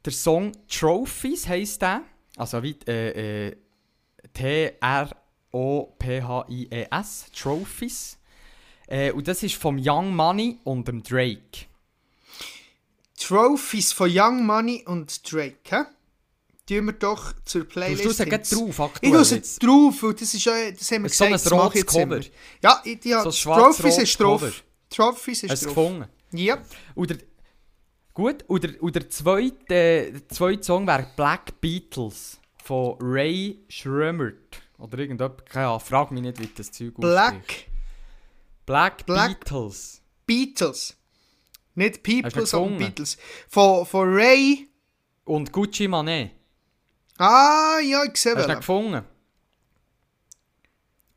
der 0.06 0.14
Song 0.14 0.52
Trophies 0.68 1.48
heisst 1.48 1.82
der. 1.82 2.02
Also 2.38 2.62
wie 2.64 2.76
äh, 2.88 3.48
äh, 3.50 3.56
T-R-O-P-H-I-E-S. 5.94 7.26
Trophies. 7.40 8.18
Äh, 8.88 9.12
und 9.12 9.28
das 9.28 9.44
ist 9.44 9.56
vom 9.56 9.78
Young 9.80 10.16
Money 10.16 10.60
und 10.64 10.88
dem 10.88 11.04
Drake. 11.04 11.66
Trophies 13.20 13.94
von 13.94 14.10
Young 14.14 14.46
Money 14.46 14.84
und 14.86 15.32
Drake, 15.32 15.58
hä? 15.70 15.84
Tun 16.68 16.86
wir 16.86 16.94
doch 16.94 17.34
zur 17.46 17.62
Du 17.62 17.68
Playlist. 17.68 18.04
gleich 18.26 18.40
ins- 18.40 18.50
drauf, 18.50 18.70
Ich 18.70 18.80
aktuell 18.80 19.12
tue 19.12 19.22
es 19.22 19.30
jetzt. 19.32 19.64
drauf, 19.64 20.04
und 20.04 20.22
das 20.22 20.34
ist 20.34 20.46
ja, 20.46 20.72
das 20.72 20.92
haben 20.92 21.04
wir 21.04 21.10
So 21.10 21.26
ein 21.26 21.32
gesagt, 21.34 21.54
rotes 21.54 21.76
ich 21.76 21.82
jetzt 21.84 21.96
immer. 21.96 22.16
Cover. 22.20 22.30
Ja, 22.62 22.82
ich, 22.86 23.00
die, 23.02 23.10
So 23.12 23.18
ein 23.20 23.32
schwarz-rotes 23.32 23.78
Trophies 23.78 23.98
ist 23.98 24.20
drauf. 24.20 24.64
Trophies 24.90 25.44
ist 25.44 25.50
du 25.50 25.54
es 25.54 25.62
drauf. 25.62 25.76
gefunden? 25.76 26.06
Ja. 26.32 26.58
Und 26.96 27.10
der, 27.10 27.18
gut, 28.14 28.44
und 28.48 28.64
der, 28.64 28.82
und 28.84 28.96
der, 28.96 29.10
zweite, 29.10 29.74
äh, 29.76 30.28
zweite 30.28 30.64
Song 30.64 30.88
wäre 30.88 31.08
Black 31.16 31.60
Beatles 31.62 32.40
von 32.64 32.98
Ray 33.00 33.64
Schrömert. 33.70 34.36
Oder 34.78 35.00
irgendjemand, 35.00 35.46
keine 35.46 35.68
Ahnung, 35.68 35.80
frag 35.80 36.12
mich 36.12 36.22
nicht, 36.22 36.40
wie 36.40 36.50
das 36.56 36.72
Zeug 36.72 36.94
ausspricht. 36.98 37.02
Black 37.02 37.68
Black, 38.66 39.06
Black- 39.06 39.40
Beatles. 39.46 40.02
Beatles. 40.26 40.98
Nicht 41.76 42.04
People, 42.04 42.46
sondern? 42.46 42.78
Beatles. 42.78 43.18
Von, 43.50 43.86
von 43.86 44.14
Ray. 44.14 44.70
Und 45.26 45.52
Gucci 45.52 45.88
Mane. 45.88 46.32
Ah, 47.18 47.80
ja, 47.84 48.04
ich 48.04 48.18
sehe 48.18 48.36
Hast 48.36 48.48
du 48.50 48.56
gefunden? 48.56 49.04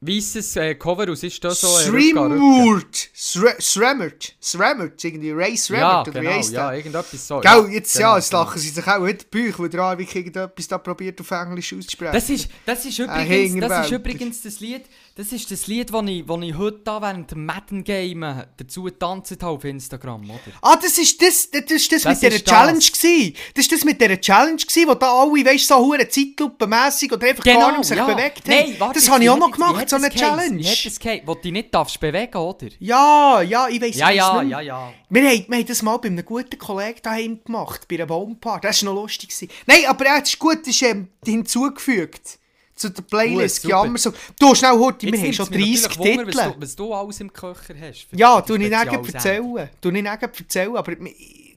Weisses 0.06 0.56
äh, 0.56 0.74
Cover, 0.74 1.08
was 1.08 1.22
ist 1.22 1.42
da 1.44 1.50
so? 1.50 1.66
äh, 1.66 1.88
Rückgrat, 1.88 2.30
Rückgrat. 2.30 2.38
Srimurt. 2.38 2.96
Sre- 3.14 3.60
Sremmert. 3.60 4.34
Sremmert. 4.40 5.04
Irgendwie 5.04 5.30
Ray 5.32 5.50
Ja, 5.50 5.56
Sremmert. 5.56 6.08
oder 6.08 6.20
wie 6.20 6.24
genau, 6.24 6.36
heisst 6.36 6.52
ja, 6.52 6.68
der? 6.68 6.76
irgendetwas 6.78 7.26
so. 7.28 7.40
Gell, 7.40 7.68
jetzt 7.72 7.94
genau, 7.96 8.08
ja, 8.10 8.16
jetzt 8.16 8.30
genau. 8.30 8.42
lachen 8.42 8.58
sie 8.60 8.68
sich 8.68 8.86
auch 8.86 8.98
heute 9.00 9.24
Büch, 9.26 9.58
weil 9.58 9.68
der 9.68 9.80
Arvik 9.80 10.14
irgendetwas 10.14 10.68
da 10.68 10.78
probiert 10.78 11.20
auf 11.20 11.30
Englisch 11.30 11.72
auszusprechen. 11.72 12.12
Das 12.12 12.30
ist, 12.30 12.48
das 12.64 12.84
ist 12.84 12.98
übrigens, 12.98 13.60
das 13.68 13.86
ist 13.86 13.92
übrigens 13.92 14.42
das 14.42 14.60
Lied, 14.60 14.84
das 15.16 15.32
ist 15.32 15.50
das 15.50 15.66
Lied, 15.66 15.92
das 15.92 16.02
ich, 16.06 16.26
das 16.26 16.38
ich 16.42 16.58
heute 16.58 16.80
da 16.84 17.00
während 17.00 17.30
dem 17.30 17.46
Madden 17.46 17.82
Game 17.84 18.20
dazu 18.56 18.82
getanzt 18.82 19.32
habe 19.42 19.46
auf 19.56 19.64
Instagram, 19.64 20.24
oder? 20.28 20.38
Ah, 20.60 20.76
das 20.76 20.98
ist 20.98 21.20
das, 21.22 21.50
das 21.50 21.62
ist 21.70 21.90
das, 21.90 22.02
Das 22.02 22.12
mit 22.12 22.22
dieser 22.22 22.36
ist 22.36 22.46
das. 22.46 22.52
Challenge 22.54 22.78
gsi. 22.78 23.34
Das 23.54 23.64
ist 23.64 23.72
das 23.72 23.84
mit 23.84 23.98
dieser 24.00 24.20
Challenge 24.20 24.56
gsi, 24.56 24.86
wo 24.86 24.94
da 24.94 25.10
alle, 25.22 25.44
weißt 25.44 25.66
so 25.68 25.76
hure 25.78 26.06
Zeitlupenmässig 26.06 27.10
oder 27.12 27.28
einfach 27.28 27.44
gar 27.44 27.72
nicht 27.72 27.84
sich 27.86 27.96
bewegt 27.98 28.48
haben. 28.48 28.54
Nein, 28.70 28.74
warte, 28.78 28.94
das 29.00 29.08
habe 29.10 29.24
ich 29.24 29.30
auch 29.30 29.38
noch 29.38 29.50
gemacht, 29.50 29.88
so 29.88 29.96
eine 29.96 30.10
geheissen? 30.10 30.26
Challenge. 30.36 30.58
Wie 30.62 30.68
hat 30.68 30.84
das 30.84 31.00
geheissen? 31.00 31.22
Wo 31.26 31.34
du 31.34 31.40
dich 31.40 31.52
nicht 31.52 31.74
darfst 31.74 31.98
bewegen, 31.98 32.36
oder? 32.36 32.66
Ja, 32.78 33.40
ja, 33.40 33.68
ich 33.68 33.80
weiss 33.80 33.96
Ja, 33.96 34.10
ich 34.10 34.16
ja, 34.16 34.32
nicht 34.42 34.48
mehr. 34.50 34.60
ja, 34.60 34.60
ja. 34.60 34.92
Wir 35.08 35.22
haben, 35.30 35.44
wir 35.48 35.56
haben 35.58 35.66
das 35.66 35.82
mal 35.82 35.96
bei 35.96 36.08
einem 36.08 36.24
guten 36.26 36.58
Kollegen 36.58 36.98
daheim 37.02 37.40
gemacht, 37.42 37.88
bei 37.88 37.94
einer 37.96 38.06
Baumparty. 38.06 38.66
Das 38.66 38.84
war 38.84 38.92
noch 38.92 39.00
lustig. 39.02 39.30
gewesen. 39.30 39.48
Nein, 39.66 39.86
aber 39.88 40.04
ja, 40.04 40.20
das 40.20 40.28
ist 40.28 40.38
gut, 40.38 40.58
das 40.60 40.68
ist 40.68 40.82
ähm, 40.82 41.08
hinzugefügt. 41.24 42.38
Zu 42.76 42.90
der 42.90 43.02
Playlist. 43.02 43.62
Gut, 43.62 43.70
ja, 43.70 43.76
super. 43.78 43.88
immer 43.88 43.98
so. 43.98 44.12
Du, 44.38 44.54
schnell, 44.54 44.72
Horti, 44.72 45.10
wir 45.10 45.18
haben 45.18 45.32
schon 45.32 45.48
mich 45.48 45.58
30 45.80 45.82
natürlich 45.96 45.98
Wunder, 46.18 46.24
Titel. 46.26 46.36
Was 46.38 46.52
du, 46.54 46.60
was 46.60 46.76
du 46.76 46.94
alles 46.94 47.20
im 47.20 47.32
Köcher 47.32 47.74
hast. 47.80 48.06
Ja, 48.12 48.38
ich 48.38 48.48
nicht 48.58 48.66
Spezialsendung. 48.74 49.14
erzählen. 49.14 49.70
Ich 49.82 49.92
nicht 49.92 50.06
erzählen, 50.40 50.76
aber 50.76 50.92
wir, 50.92 51.12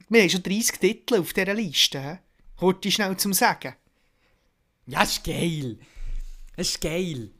wir 0.08 0.22
haben 0.22 0.30
schon 0.30 0.42
30 0.42 0.78
Titel 0.80 1.20
auf 1.20 1.32
dieser 1.32 1.54
Liste. 1.54 2.18
Horti 2.60 2.90
schnell 2.90 3.16
zum 3.18 3.32
Sagen. 3.34 3.74
Ja, 4.86 5.02
ist 5.02 5.22
geil. 5.22 5.78
Das 6.56 6.68
ist 6.68 6.80
geil. 6.80 7.30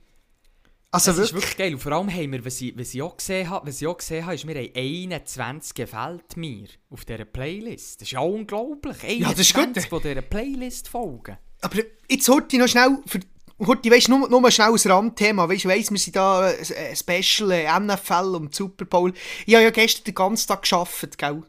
Also 0.93 1.13
Das 1.13 1.19
ist 1.21 1.33
wirklich. 1.33 1.43
wirklich 1.45 1.57
geil. 1.59 1.75
Und 1.75 1.81
vor 1.81 1.93
allem 1.93 2.13
haben 2.13 2.33
wir, 2.33 2.45
was 2.45 2.61
ich, 2.61 2.77
was 2.77 2.93
ich 2.95 3.01
auch 3.03 3.17
gesehen 3.17 3.49
habe, 3.49 3.67
was 3.69 3.81
ich 3.81 3.87
auch 3.87 3.97
gesehen 3.97 4.27
habe, 4.27 4.35
ist, 4.35 4.47
wir 4.47 4.55
haben 4.57 4.71
21 4.75 5.75
gefällt 5.75 6.37
mir 6.37 6.67
auf 6.91 7.05
dieser 7.05 7.25
Playlist. 7.25 8.01
Das 8.01 8.09
ist 8.09 8.13
ja 8.13 8.21
unglaublich. 8.21 8.97
21, 9.05 9.21
Ja, 9.21 9.29
das 9.31 9.39
ist 9.41 9.55
gut. 9.55 10.03
die 10.03 10.09
dieser 10.09 10.23
Playlist 10.23 10.89
folgen. 10.89 11.39
Aber 11.63 11.77
jetzt 12.09 12.29
Horti 12.29 12.59
noch 12.59 12.69
schnell. 12.69 12.99
Für, 13.07 13.21
Horti, 13.67 13.91
weißt 13.91 14.09
du, 14.09 14.19
nur, 14.19 14.29
nur 14.29 14.51
schnell 14.51 14.69
ein 14.73 14.91
Randthema. 14.91 15.49
Weißt 15.49 15.65
du, 15.65 15.69
weiss, 15.69 15.91
wir 15.91 15.99
sind 15.99 16.17
da 16.17 16.51
äh, 16.51 16.91
ein 16.91 16.97
Special 16.97 17.51
äh, 17.51 17.79
NFL 17.79 18.35
und 18.35 18.55
Super 18.55 18.85
Bowl. 18.85 19.13
Ich 19.47 19.55
habe 19.55 19.65
ja 19.65 19.71
gestern 19.71 20.05
den 20.05 20.15
ganzen 20.15 20.49
Tag 20.49 20.63
gearbeitet, 20.63 21.19
gell? 21.19 21.43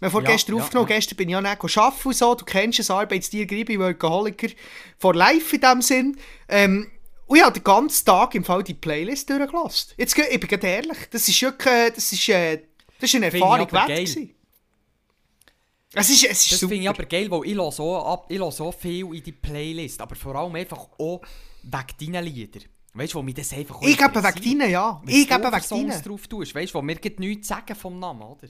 Wir 0.00 0.06
haben 0.06 0.12
vorgestern 0.12 0.56
Ja, 0.56 0.62
aufgenommen, 0.62 0.88
ja. 0.88 0.96
gestern 0.96 1.16
bin 1.16 1.28
ich 1.28 1.32
ja 1.32 1.40
nicht 1.40 1.78
arbeiten 1.78 2.08
und 2.08 2.16
so. 2.16 2.34
Du 2.34 2.44
kennst 2.44 2.78
es, 2.78 2.90
Arbeitstier, 2.90 3.46
Gribi, 3.46 3.78
Workaholiker. 3.78 4.48
For 4.98 5.14
life 5.14 5.54
in 5.54 5.60
dem 5.60 5.82
Sinn. 5.82 6.18
Ähm, 6.48 6.90
und 7.26 7.38
ich 7.38 7.42
habe 7.42 7.52
den 7.52 7.64
ganzen 7.64 8.04
Tag 8.04 8.34
im 8.34 8.44
Fall 8.44 8.62
die 8.62 8.74
Playlist 8.74 9.28
durchgelassen. 9.28 9.94
Jetzt, 9.96 10.16
ich 10.16 10.40
bin 10.40 10.48
ganz 10.48 10.64
ehrlich, 10.64 10.98
das 11.10 11.28
ist 11.28 11.42
wirklich, 11.42 11.74
äh, 11.74 11.90
das 11.90 12.12
ist, 12.12 12.28
äh, 12.28 12.62
das 13.00 13.10
ist 13.10 13.16
eine 13.16 13.26
Erfahrung 13.26 13.70
wert 13.72 13.88
gewesen. 13.88 14.32
Es 15.92 16.10
ist, 16.10 16.24
es 16.24 16.42
ist 16.44 16.52
Das 16.52 16.58
finde 16.58 16.76
ich 16.76 16.88
aber 16.88 17.04
geil, 17.04 17.30
weil 17.30 17.46
ich 17.46 17.54
höre 17.54 17.72
so, 17.72 17.96
ab, 17.96 18.26
ich 18.28 18.38
höre 18.38 18.52
so 18.52 18.70
viel 18.70 19.14
in 19.14 19.22
die 19.22 19.32
Playlist, 19.32 20.00
aber 20.00 20.14
vor 20.14 20.34
allem 20.36 20.54
einfach 20.54 20.88
auch 20.98 21.22
wegen 21.66 22.12
deinen 22.12 22.24
Liedern. 22.24 22.64
Weißt 22.94 23.12
du, 23.12 23.18
wo 23.18 23.22
mich 23.22 23.34
das 23.34 23.52
einfach 23.52 23.80
ich 23.82 23.98
gebe 23.98 24.22
weg 24.22 24.42
deinen, 24.42 24.70
ja. 24.70 25.02
Ich 25.06 25.28
gebe 25.28 25.52
weg 25.52 25.62
Songs 25.62 25.96
deinen. 25.96 26.02
drauf 26.02 26.26
tust, 26.26 26.54
weißt 26.54 26.72
du, 26.72 26.78
wo 26.78 26.82
mir 26.82 26.96
gibt 26.96 27.20
nichts 27.20 27.48
sagen 27.48 27.74
vom 27.74 27.98
Namen, 27.98 28.22
oder? 28.22 28.48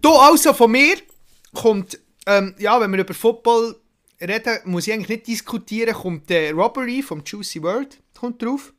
Du, 0.00 0.12
also 0.14 0.52
von 0.52 0.70
mir 0.70 0.96
kommt, 1.54 1.98
ähm, 2.26 2.54
ja, 2.58 2.80
wenn 2.80 2.90
wir 2.90 3.00
über 3.00 3.14
Football 3.14 3.76
reden, 4.20 4.58
muss 4.64 4.86
ich 4.86 4.94
eigentlich 4.94 5.08
nicht 5.08 5.26
diskutieren, 5.28 5.94
kommt 5.94 6.28
der 6.28 6.54
Robbery 6.54 7.02
vom 7.02 7.22
Juicy 7.24 7.62
World 7.62 8.00
kommt 8.18 8.42
drauf. 8.42 8.72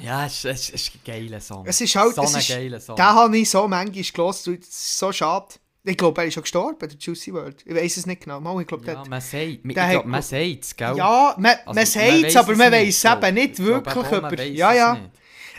Ja, 0.00 0.26
es, 0.26 0.44
es, 0.44 0.70
es 0.70 0.88
ist 0.88 0.94
ein 0.94 1.00
geiler 1.04 1.40
Song. 1.40 1.64
Es 1.66 1.80
ist 1.80 1.94
halt, 1.94 2.14
so 2.16 2.22
es 2.22 2.34
ein 2.34 2.40
ist, 2.40 2.48
geiler 2.48 2.80
Song. 2.80 2.96
den 2.96 3.04
habe 3.04 3.38
ich 3.38 3.48
so 3.48 3.68
manchmal 3.68 4.02
gelesen, 4.02 4.58
das 4.58 4.68
ist 4.68 4.98
so 4.98 5.12
schade. 5.12 5.54
Ich 5.88 5.96
glaube, 5.96 6.20
er 6.20 6.26
ist 6.26 6.34
schon 6.34 6.42
gestorben, 6.42 6.76
der 6.80 6.98
Juicy 6.98 7.32
World. 7.32 7.62
Ich 7.64 7.72
weiß 7.74 7.96
es 7.98 8.06
nicht 8.06 8.22
genau. 8.22 8.40
Mal, 8.40 8.60
ich 8.60 8.66
glaube, 8.66 8.84
Ja, 8.86 9.04
man 9.08 9.20
sagt 9.20 9.62
glaub, 9.62 10.04
man 10.04 10.18
es, 10.20 10.30
gell? 10.30 10.96
ja, 10.96 11.34
man, 11.38 11.52
Also, 11.52 11.62
man 11.66 11.74
man 11.76 11.86
sagt 11.86 12.24
es, 12.24 12.36
aber 12.36 12.52
es 12.52 12.58
man 12.58 12.72
weiß 12.72 13.00
glaub 13.02 13.22
eben 13.24 13.36
ich. 13.36 13.42
nicht 13.44 13.58
Ich 13.60 13.64
glaub 13.64 13.84
wirklich, 13.86 14.04
auch, 14.04 14.10
man 14.22 14.24
ob 14.24 14.32
er... 14.32 14.38
weiss 14.38 14.56
Ja, 14.58 14.70
es 14.72 14.76
ja. 14.78 15.00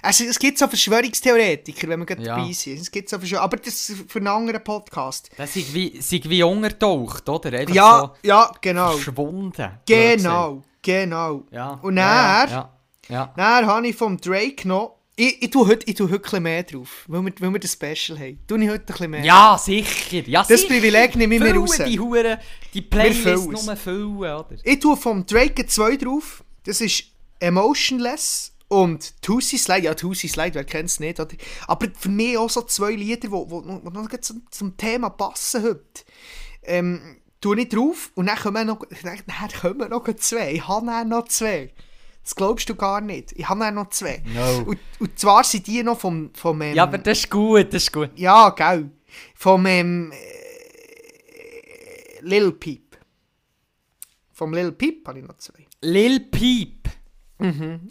Also, 0.02 0.24
es 0.26 0.38
gibt 0.38 0.58
so 0.58 0.68
Verschwörungstheoretiker, 0.68 1.88
wenn 1.88 2.00
wir 2.02 2.06
gerade 2.06 2.24
Ja. 2.24 2.36
dabei 2.38 2.52
sind. 2.52 2.80
Es 2.82 2.92
gibt 2.92 3.10
so 3.10 3.18
Verschwör 3.18 3.42
aber 3.42 3.58
das 3.58 3.90
ist 3.90 4.12
für 4.12 4.20
einen 4.20 4.28
anderen 4.28 4.64
Podcast. 4.64 5.30
Das 5.38 5.56
ist 5.56 5.74
wie, 5.74 6.00
sei 6.02 6.22
wie 6.26 6.44
untertaucht, 6.44 7.28
oder? 7.30 7.52
Einfach 7.58 7.74
Ja, 7.74 8.00
so 8.02 8.28
ja, 8.28 8.52
genau. 8.62 8.92
verschwunden. 8.92 9.80
Genau, 9.86 10.62
genau. 10.82 11.44
Ja. 11.52 11.80
Und 11.82 11.98
ja, 11.98 12.46
dann, 12.46 12.50
ja, 12.52 12.74
ja. 13.10 13.34
dann 13.36 13.66
habe 13.66 13.88
ich 13.88 13.96
vom 13.96 14.18
Drake 14.20 14.68
noch... 14.68 14.97
Ich, 15.20 15.42
ich 15.42 15.50
tue 15.50 15.66
heute, 15.66 15.84
ich 15.90 15.96
tue 15.96 16.06
heute 16.12 16.18
ein 16.18 16.22
bisschen 16.22 16.44
mehr 16.44 16.62
drauf, 16.62 17.04
weil 17.08 17.26
wir, 17.26 17.34
weil 17.40 17.54
wir 17.54 17.60
das 17.60 17.74
Special 17.74 18.20
haben. 18.20 18.40
Tue 18.48 18.64
ich 18.64 18.70
heute 18.70 18.82
ein 18.82 18.86
bisschen 18.86 19.10
mehr. 19.10 19.26
Ja, 19.26 19.58
sicher. 19.58 20.22
Ja, 20.28 20.42
Das 20.44 20.62
sicher. 20.62 20.76
Privileg 20.76 21.16
nehme 21.16 21.34
ich 21.36 21.42
mir 21.42 21.56
raus. 21.56 21.76
die 21.84 22.00
Hure, 22.00 22.40
die 22.72 22.84
Playlist 22.84 23.26
nur 23.66 23.76
füllen, 23.76 24.16
oder? 24.16 24.56
Ich 24.64 24.80
tue 24.80 24.96
vom 24.96 25.26
Drake 25.26 25.66
2 25.66 25.98
drauf. 25.98 26.44
Das 26.66 26.82
ist 26.82 27.06
Emotionless 27.40 28.54
und 28.68 29.20
Tussi 29.24 29.58
Slide. 29.58 29.86
Ja, 29.86 29.96
Tussi 29.96 30.28
Slide, 30.28 30.54
wer 30.54 30.64
kennt 30.64 30.90
es 30.90 31.00
nicht, 31.00 31.20
oder? 31.20 31.36
Aber 31.66 31.88
für 31.98 32.10
mich 32.10 32.38
auch 32.38 32.52
so 32.52 32.62
zwei 32.62 32.92
Lieder, 32.92 33.22
die 33.22 33.32
wo, 33.32 33.50
wo, 33.50 33.64
wo 33.66 33.90
noch 33.90 34.08
zum, 34.22 34.44
zum 34.52 34.78
Thema 34.78 35.10
passen 35.10 35.64
heute. 35.64 36.04
Ähm, 36.62 37.18
tue 37.42 37.60
ich 37.62 37.70
drauf 37.70 38.12
und 38.14 38.28
dann 38.28 38.38
kommen 38.38 38.68
noch, 38.68 38.82
dann, 39.02 39.50
kommen 39.60 39.90
noch 39.90 40.16
zwei. 40.18 40.52
Ich 40.54 40.68
habe 40.68 41.08
noch 41.08 41.28
zwei. 41.28 41.72
Das 42.28 42.36
glaubst 42.36 42.68
du 42.68 42.76
gar 42.76 43.00
nicht. 43.00 43.32
Ich 43.38 43.48
habe 43.48 43.72
noch 43.72 43.88
zwei. 43.88 44.22
No. 44.26 44.66
Und, 44.66 44.80
und 45.00 45.18
zwar 45.18 45.46
sind 45.46 45.66
die 45.66 45.82
noch 45.82 45.98
vom... 45.98 46.30
vom 46.34 46.62
ähm, 46.62 46.76
Ja, 46.76 46.84
aber 46.84 46.98
das 46.98 47.20
ist 47.20 47.30
gut, 47.30 47.74
das 47.74 47.84
ist 47.84 47.94
gut. 47.94 48.10
Ja, 48.18 48.50
gell. 48.50 48.90
Vom 49.34 49.66
ähm, 49.66 50.12
äh, 50.12 50.18
Lil 52.20 52.52
Peep. 52.52 52.98
Vom 54.34 54.54
Lil 54.54 54.74
Peep 54.74 55.08
habe 55.08 55.20
ich 55.20 55.26
noch 55.26 55.38
zwei. 55.38 55.66
Lil 55.82 56.20
Peep. 56.20 56.90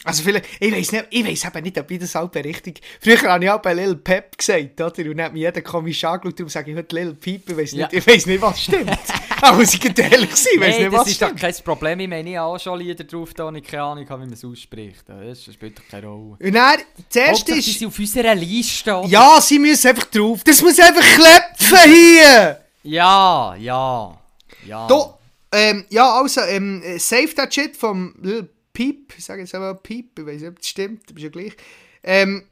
Also 0.05 0.23
vielleicht, 0.23 0.45
ich 0.61 0.71
weiß 0.71 0.93
nicht, 0.93 1.07
ich 1.09 1.27
weiß 1.27 1.45
eben 1.47 1.63
nicht, 1.63 1.79
ob 1.79 1.91
ich 1.91 2.01
das 2.01 2.15
auch 2.17 2.35
richtig... 2.35 2.83
Früher 3.01 3.23
habe 3.23 3.43
ich 3.43 3.51
auch 3.51 3.63
bei 3.63 3.73
Lil 3.73 3.97
Pep 3.97 4.37
gesagt, 4.37 4.79
oder? 4.83 4.99
Und 4.99 5.17
dann 5.17 5.23
hat 5.23 5.33
mich 5.33 5.43
jeder 5.43 5.63
komisch 5.63 6.05
angeschaut, 6.05 6.39
darum 6.39 6.51
sage 6.51 6.73
ich 6.73 6.77
heute 6.77 6.95
Lil 6.95 7.15
Peep, 7.15 7.49
ich 7.49 7.57
weiß 7.57 7.73
nicht, 7.73 7.81
Ja. 7.81 7.89
ich 7.91 8.07
weiß 8.07 8.27
nicht, 8.27 8.43
was 8.43 8.63
stimmt. 8.63 8.91
Aber 9.41 9.59
muss 9.59 9.75
ich 9.75 9.99
ehrlich 9.99 10.37
sein, 10.37 10.53
ich 10.55 10.61
weiß 10.61 10.79
Nein, 10.79 10.83
nicht, 10.83 10.93
das 10.93 11.01
was 11.01 11.09
ist 11.09 11.23
doch 11.23 11.37
kein 11.37 11.55
Problem. 11.65 12.01
Ich 12.01 12.09
meine, 12.09 12.31
ich 12.31 12.37
habe 12.37 12.55
auch 12.55 12.59
schon 12.59 12.79
Lieder 12.79 13.05
drauf, 13.05 13.35
da 13.35 13.51
ich 13.53 13.65
keine 13.65 13.83
Ahnung 13.83 14.09
habe, 14.09 14.23
wie 14.23 14.27
man 14.27 14.35
es 14.35 14.45
ausspricht. 14.45 15.05
Das 15.07 15.45
spielt 15.45 15.79
doch 15.79 15.85
keine 15.91 16.07
Rolle. 16.07 16.37
Und 16.41 16.55
dann, 16.55 16.81
das 17.13 17.45
die 17.45 17.53
ist... 17.53 17.79
sind 17.79 17.89
auf 17.89 17.99
unserer 17.99 18.35
Liste. 18.35 18.95
oder? 18.95 19.09
Ja, 19.09 19.41
sie 19.41 19.59
müssen 19.59 19.89
einfach 19.89 20.07
drauf. 20.07 20.43
Das 20.45 20.63
muss 20.63 20.79
einfach 20.79 21.03
klepfen 21.03 21.93
hier! 21.93 22.61
Ja, 22.83 23.55
ja. 23.57 24.19
Ja. 24.65 24.87
Da, 24.87 25.19
ähm, 25.53 25.85
ja, 25.91 26.21
also, 26.21 26.41
ähm, 26.43 26.83
äh, 26.83 26.99
Save 26.99 27.35
That 27.35 27.53
Shit 27.53 27.77
vom 27.77 28.15
Lil 28.21 28.49
Peep, 28.73 29.15
ich 29.17 29.25
sage 29.25 29.41
jetzt 29.41 29.55
einfach 29.55 29.83
Peep, 29.83 30.19
ich 30.19 30.27
weiß 30.27 30.41
nicht, 30.41 30.51
ob 30.51 30.59
das 30.59 30.69
stimmt, 30.69 31.03
das 31.09 31.17
ist 31.17 31.23
ja 31.23 31.29
gleich. 31.31 31.57
Ähm, 32.03 32.45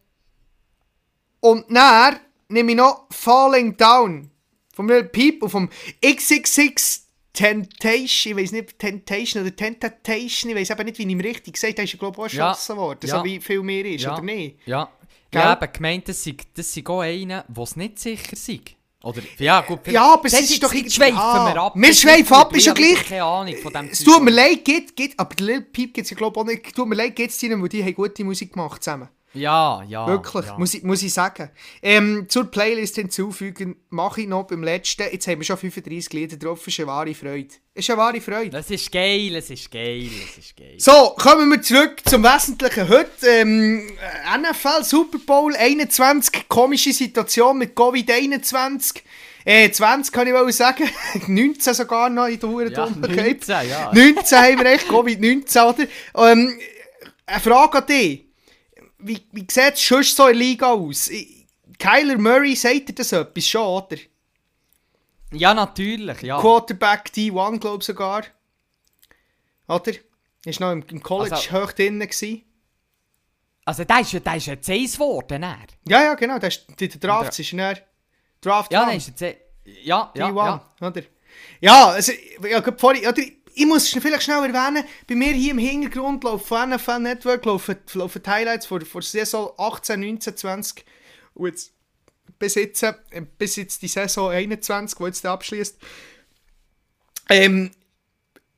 und 1.41 1.67
dann 1.69 2.19
nehme 2.49 2.73
ich 2.73 2.77
noch 2.77 3.07
Falling 3.11 3.77
Down 3.77 4.31
vom 4.75 4.89
Lil 4.89 5.05
Peep 5.05 5.43
und 5.43 5.51
vom 5.51 5.69
XXX 6.05 7.03
Temptation, 7.33 8.33
ich 8.33 8.45
weiß 8.45 8.53
nicht, 8.53 8.79
Temptation 8.79 9.43
oder 9.43 9.55
Tentation, 9.55 10.51
ich 10.53 10.57
weiß 10.57 10.71
aber 10.71 10.85
nicht, 10.85 10.99
wie 10.99 11.03
ich 11.03 11.09
ihm 11.09 11.21
richtig 11.21 11.55
gesagt 11.55 11.75
habe, 11.75 11.83
ist 11.83 11.93
ja 11.93 11.99
glaube 11.99 12.17
ich 12.29 12.33
auch 12.33 12.37
Ja, 12.37 12.49
erschossen 12.51 12.77
worden, 12.77 13.07
ja. 13.09 13.19
so 13.19 13.25
wie 13.25 13.41
viel 13.41 13.61
mehr 13.63 13.85
ist, 13.85 14.03
ja. 14.05 14.13
oder 14.13 14.23
nicht? 14.23 14.59
Ja. 14.67 14.89
Gell? 15.33 15.41
Ich 15.41 15.47
habe 15.47 15.69
gemeint, 15.69 16.09
das 16.09 16.23
sei, 16.23 16.37
das 16.55 16.73
sei 16.73 16.83
auch 16.87 17.01
einer, 17.01 17.45
der 17.49 17.63
es 17.65 17.75
nicht 17.77 17.99
sicher 17.99 18.37
sei. 18.37 18.61
Oder, 19.03 19.21
ja, 19.39 19.61
gut. 19.63 19.81
Ja, 19.89 20.15
aber 20.15 20.27
es 20.27 20.33
ist 20.49 20.63
doch 20.63 20.73
irgendwie- 20.73 20.91
schweifen 20.93 21.19
Ah, 21.19 21.53
wir 21.53 21.61
ab. 21.61 21.73
wir 21.77 21.93
schweifen 21.93 22.33
ab, 22.35 22.57
ist 22.57 22.67
ja 22.67 22.73
gleich. 22.73 23.05
keine 23.07 23.25
Ahnung 23.25 23.57
von 23.57 23.73
dem 23.73 23.89
Es 23.89 24.03
tut 24.03 24.23
mir 24.23 24.31
leid, 24.31 24.65
geht, 24.65 24.97
geht, 24.97 25.19
aber 25.19 25.35
Lil 25.45 25.61
Peep 25.61 25.93
gibt 25.93 26.05
es 26.07 26.11
ja 26.11 26.17
glaube 26.17 26.39
ich 26.39 26.41
auch 26.41 26.47
nicht, 26.47 26.75
tut 26.75 26.89
mir 26.89 26.95
leid, 26.95 27.15
geht 27.17 27.31
es 27.31 27.43
ihnen, 27.43 27.61
weil 27.61 27.69
die 27.69 27.83
haben 27.85 27.95
gute 27.95 28.25
Musik 28.25 28.53
gemacht 28.53 28.83
zusammen. 28.83 29.09
Ja, 29.35 29.83
ja. 29.89 30.07
Wirklich, 30.07 30.47
Ja. 30.47 30.57
muss, 30.59 30.75
ich, 30.75 30.83
muss 30.85 31.03
ich 31.03 31.13
sagen. 31.13 31.51
Ähm, 31.83 32.27
zur 32.29 32.51
Playlist 32.51 32.95
hinzufügen, 32.97 33.77
mache 33.91 34.23
ich 34.23 34.29
noch 34.29 34.45
beim 34.45 34.63
letzten, 34.63 35.03
jetzt 35.11 35.27
haben 35.27 35.41
wir 35.41 35.45
schon 35.45 35.59
35 35.59 36.13
Lieder 36.13 36.37
drauf, 36.37 36.67
ist 36.67 36.79
eine 36.79 36.87
wahre 36.87 37.15
Freude. 37.15 37.49
Ist 37.75 37.91
eine 37.91 37.99
wahre 37.99 38.21
Freude. 38.21 38.51
Das 38.51 38.71
ist 38.71 38.91
geil, 38.93 39.35
es 39.35 39.51
ist 39.51 39.71
geil, 39.71 40.09
es 40.31 40.39
ist 40.39 40.57
geil. 40.57 40.77
So, 40.79 41.15
kommen 41.19 41.51
wir 41.51 41.61
zurück 41.61 41.97
zum 42.05 42.23
Wesentlichen 42.23 42.89
heute. 42.89 43.27
Ähm, 43.27 43.91
NFL 44.41 44.85
Super 44.85 45.19
Bowl 45.27 45.55
21, 45.57 46.49
komische 46.49 46.93
Situation 46.93 47.59
mit 47.59 47.77
Covid-21. 47.77 49.03
Äh, 49.47 49.71
20 49.71 50.13
kann 50.15 50.27
ich 50.27 50.33
wohl 50.33 50.53
sagen. 50.53 50.89
19 51.27 51.75
sogar 51.75 52.09
noch 52.09 52.27
in 52.29 52.39
der 52.39 52.49
Hure 52.49 52.71
Ja, 52.73 52.87
Dunkelheit. 52.87 53.47
19, 53.47 53.69
ja. 53.69 53.91
19 53.93 54.39
haben 54.39 54.59
wir 54.59 54.67
echt, 54.67 54.89
Covid-19, 54.89 55.63
oder? 55.69 56.31
Ähm, 56.33 56.59
eine 57.27 57.41
Frage 57.41 57.79
an 57.79 57.87
dich. 57.87 58.24
Wie, 59.07 59.27
wie 59.33 59.47
sieht 59.51 59.75
es 59.75 59.87
sonst 59.87 60.17
so 60.17 60.27
in 60.29 60.39
der 60.39 60.47
Liga 60.47 60.73
aus? 60.73 61.11
Kyler 61.79 62.17
Murray, 62.19 62.55
sagt 62.57 62.89
dir 62.89 62.95
das 62.95 63.13
etwas 63.13 63.47
schon, 63.47 63.67
oder? 63.67 63.97
Ja, 65.33 65.53
natürlich, 65.53 66.23
ja. 66.23 66.41
Quarterback 66.41 67.11
D1, 67.15 67.59
glaube 67.59 67.79
ich 67.81 67.85
sogar. 67.87 68.25
Oder? 69.69 69.93
Ist 70.45 70.61
noch 70.61 70.73
im, 70.73 70.85
im 70.91 71.03
College 71.03 71.35
Also- 71.35 71.53
hoch 71.53 71.73
drin 71.73 71.99
gewesen. 72.01 72.43
Also, 73.67 73.85
der 73.85 74.01
ist, 74.01 74.13
ja- 74.13 74.21
der 74.21 74.37
ist 74.37 74.47
jetzt 74.47 74.69
eins 74.71 74.93
geworden, 74.93 75.43
er. 75.43 75.57
Ja, 75.89 76.03
ja, 76.03 76.15
genau. 76.15 76.39
Das 76.39 76.57
ist, 76.57 76.67
der 76.81 76.89
Draft 76.89 77.39
ist 77.39 77.53
er. 77.55 77.79
Draft 78.43 78.71
Ja, 78.73 78.85
der 78.85 78.97
ist 78.97 79.23
eh- 79.23 79.39
Ja, 79.83 80.13
ja, 80.15 80.29
D1, 80.29 80.61
ja. 80.81 80.87
oder? 80.89 81.03
Ja, 81.61 81.87
also, 81.89 82.13
ja, 82.47 82.63
vorhin, 82.77 83.07
oder, 83.07 83.23
ich 83.55 83.67
muss 83.67 83.85
es 83.85 84.03
vielleicht 84.03 84.23
schnell 84.23 84.45
erwähnen, 84.45 84.85
bei 85.07 85.15
mir 85.15 85.33
hier 85.33 85.53
im 85.53 85.59
Hintergrund 85.59 86.25
läuft 86.25 86.47
von 86.47 86.71
NFL 86.71 86.99
Network 86.99 87.45
laufen, 87.45 87.77
laufen 87.95 88.23
die 88.23 88.31
Highlights 88.31 88.67
von, 88.67 88.81
der 88.81 89.03
Saison 89.03 89.53
18, 89.57 90.01
19, 90.01 90.37
20 90.37 90.85
und 91.35 91.47
jetzt 91.47 91.73
bis 92.39 92.55
jetzt, 92.57 92.85
bis 93.39 93.57
jetzt 93.57 93.83
die 93.83 93.89
Saison 93.89 94.31
21, 94.31 94.99
die 94.99 95.05
jetzt 95.05 95.25
abschließt. 95.25 95.79
Ähm, 97.31 97.71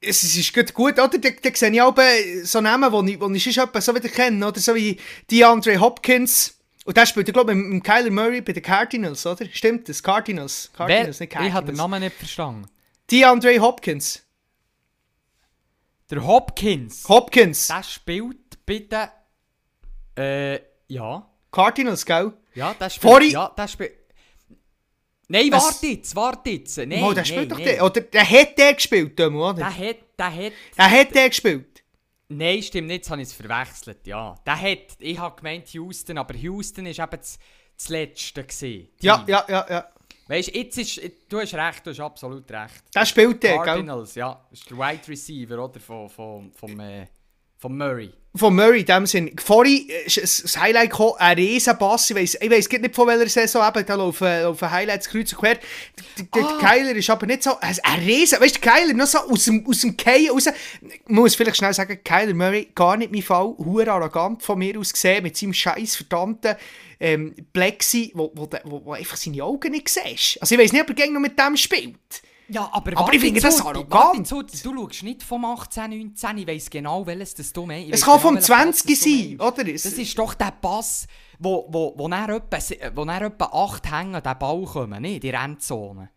es, 0.01 0.23
es 0.23 0.37
ist 0.37 0.55
gut, 0.55 0.73
gut 0.75 0.99
oder? 0.99 1.19
Da, 1.19 1.31
da 1.31 1.51
sehe 1.55 1.71
ich 1.71 1.83
auch 1.83 1.97
äh, 1.99 2.43
so 2.43 2.61
Namen, 2.61 3.07
die 3.07 3.13
ich, 3.13 3.19
die 3.19 3.37
ich 3.37 3.45
sonst 3.45 3.59
etwa 3.59 3.81
so 3.81 3.95
wieder 3.95 4.09
kenne, 4.09 4.47
oder? 4.47 4.61
So 4.61 4.75
wie 4.75 4.99
DeAndre 5.31 5.79
Hopkins. 5.79 6.55
Und 6.85 6.97
der 6.97 7.07
spielt, 7.07 7.33
glaube 7.33 7.53
ich, 7.53 7.59
mit 7.59 7.73
dem 7.73 7.83
Kyler 7.83 8.11
Murray 8.11 8.41
bei 8.41 8.53
den 8.53 8.63
Cardinals, 8.63 9.27
oder? 9.27 9.45
Stimmt 9.53 9.89
das? 9.89 10.03
Cardinals. 10.03 10.71
Wer, 10.77 10.87
Cardinals, 10.87 11.21
nicht 11.21 11.33
ich 11.33 11.37
habe 11.37 11.45
den 11.45 11.53
Cardinals. 11.53 11.79
Namen 11.79 12.01
nicht 12.03 12.17
verstanden. 12.17 12.67
DeAndre 13.11 13.59
Hopkins. 13.61 14.26
Der 16.11 16.25
Hopkins. 16.25 17.09
Hopkins. 17.09 17.69
Der 17.69 17.83
spielt 17.83 18.65
bitte... 18.65 19.11
Äh, 20.17 20.61
ja. 20.89 21.29
Cardinals, 21.51 22.07
gell? 22.07 22.33
Ja, 22.55 22.75
der 22.75 22.91
spielt... 22.91 23.13
Vorhin- 23.13 23.31
Ja, 23.33 23.53
der 23.57 23.69
spielt... 23.69 23.93
Nein, 25.29 25.51
Was? 25.51 25.65
warte 25.65 25.87
jetzt, 25.89 26.15
warte 26.15 26.51
jetzt. 26.51 26.79
Nein, 26.79 27.03
oh, 27.03 27.07
der 27.09 27.17
nein, 27.17 27.25
spielt 27.25 27.51
doch 27.51 27.59
nein. 27.59 27.67
der. 27.67 27.85
Oder 27.85 28.01
der 28.01 28.31
hat 28.31 28.57
der 28.57 28.75
gespielt, 28.75 29.19
Dömo, 29.19 29.51
oder? 29.51 29.55
Der 29.55 29.77
hat... 29.77 29.97
Der 30.17 30.37
hat... 30.37 30.53
Der 30.79 30.91
hat 30.91 31.15
der 31.15 31.29
gespielt. 31.29 31.83
Nein, 32.29 32.63
stimmt 32.63 32.87
nicht, 32.89 32.99
jetzt 32.99 33.11
habe 33.11 33.23
ich 33.23 33.29
es 33.29 33.35
verwechselt, 33.35 34.07
ja. 34.07 34.37
Der 34.47 34.61
hat... 34.61 34.97
Ich 35.01 35.19
habe 35.19 35.37
gemeint 35.37 35.69
Houston, 35.69 36.19
aber 36.19 36.35
Houston 36.35 36.87
ist 36.87 37.01
eben 37.01 37.11
das, 37.11 37.39
das 37.77 37.89
Letzte 37.89 38.45
gewesen. 38.45 38.89
Ja, 39.01 39.25
ja, 39.27 39.45
ja, 39.49 39.67
ja. 39.69 39.89
Weißt 40.29 40.49
du, 40.49 40.59
jetzt 40.59 40.79
ist... 40.79 41.01
Du 41.29 41.41
hast 41.41 41.55
recht, 41.55 41.87
du 41.87 41.91
hast 41.91 42.01
absolut 42.01 42.51
recht. 42.51 42.83
Der 42.95 43.07
spielt 43.07 43.43
der? 43.43 43.59
Cardinals, 43.59 44.15
ja. 44.17 44.45
Das 44.51 44.61
ist 44.61 44.71
der 44.71 44.77
Wide 44.77 45.09
Receiver, 45.09 45.65
oder? 45.65 45.79
Von, 45.79 46.09
von, 46.09 46.53
vom, 46.53 46.81
äh, 46.81 47.07
vom 47.69 47.77
Murray. 47.79 48.11
Von 48.35 48.55
Murray 48.55 48.81
in 48.81 48.87
dem 48.87 49.07
Sinn. 49.07 49.35
Vorhin 49.43 49.89
ist 50.05 50.19
ein- 50.19 50.23
das 50.43 50.59
Highlight 50.61 50.91
gekommen, 50.91 51.15
ein 51.19 51.37
Riesenpass. 51.39 52.11
Ich 52.11 52.17
weiss, 52.17 52.37
ich 52.39 52.51
weiss 52.51 52.69
nicht 52.69 52.95
von 52.95 53.09
welcher 53.09 53.29
Saison 53.31 53.67
eben, 53.67 53.87
da 53.87 53.95
laufen, 53.95 54.27
laufen 54.43 54.71
Highlights 54.71 55.09
kreuz 55.09 55.33
und 55.33 55.39
quer. 55.39 55.55
Der, 56.19 56.25
der 56.35 56.45
Ah. 56.45 56.59
Kyler 56.61 56.95
ist 56.95 57.09
aber 57.09 57.25
nicht 57.27 57.43
so, 57.43 57.59
ein 57.59 57.77
ein 57.83 58.01
Riesen, 58.01 58.39
weißt 58.39 58.57
du, 58.57 58.61
der 58.61 58.73
Kyler 58.73 58.93
noch 58.93 59.07
so 59.07 59.21
aus 59.21 59.45
dem, 59.47 59.67
aus 59.67 59.81
dem 59.81 59.97
Keien 59.97 60.31
raus. 60.31 60.47
Ich 60.49 61.01
muss 61.09 61.35
vielleicht 61.35 61.57
schnell 61.57 61.73
sagen, 61.73 61.99
Kyler 62.05 62.35
Murray, 62.35 62.69
gar 62.75 62.99
nicht 62.99 63.11
mein 63.11 63.23
Fall, 63.23 63.55
hure 63.57 63.91
arrogant 63.91 64.43
von 64.43 64.59
mir 64.59 64.79
aus 64.79 64.93
gesehen, 64.93 65.23
mit 65.23 65.35
seinem 65.35 65.55
scheiß 65.55 65.97
verdammten 65.97 66.57
ähm, 67.01 67.35
Plexi, 67.55 68.13
wo, 68.15 68.31
wo, 68.35 68.49
wo, 68.65 68.85
wo 68.85 68.93
einfach 68.93 69.17
seine 69.17 69.43
Augen 69.45 69.73
nicht 69.73 69.89
siehst. 69.89 70.43
Also 70.43 70.55
ich 70.55 70.61
weiss 70.61 70.73
nicht, 70.73 70.83
ob 70.83 70.91
er 70.91 70.95
gegen 70.95 71.15
noch 71.15 71.21
mit 71.21 71.39
dem 71.39 71.57
spielt. 71.57 71.97
Ja, 72.49 72.69
aber, 72.73 72.97
Aber 72.97 73.13
ich 73.13 73.21
finde 73.21 73.41
das 73.41 73.61
arrogant. 73.61 74.31
Du 74.31 74.45
schaust 74.47 75.03
nicht 75.03 75.23
vom 75.23 75.45
18, 75.45 75.91
19, 75.91 76.39
ich 76.39 76.47
weiss 76.47 76.71
genau, 76.71 77.05
welches 77.05 77.35
das 77.35 77.53
du 77.53 77.67
meinst. 77.67 77.93
Es 77.93 78.03
kann 78.03 78.19
genau, 78.19 78.23
vom 78.23 78.35
welchen 78.37 78.53
Pass 78.53 78.77
20 78.77 78.87
das 78.87 79.05
du 79.05 79.11
sein, 79.11 79.41
oder? 79.41 79.65
Das 79.65 79.85
ist 79.85 80.19
doch 80.19 80.35
der 80.35 80.53
Pass, 80.61 81.07
wo, 81.39 81.67
wo, 81.69 81.95
wo 81.97 82.09
dann 82.09 82.31
etwa, 82.31 82.59
wo 82.95 83.05
dann 83.05 83.23
etwa 83.25 83.45
8 83.47 83.91
hängen 83.91 84.23
den 84.23 84.39
Ball 84.39 84.65
kommen, 84.65 85.03
nicht? 85.03 85.25
In 85.25 85.33
der 85.33 85.43
Endzone. 85.43 86.11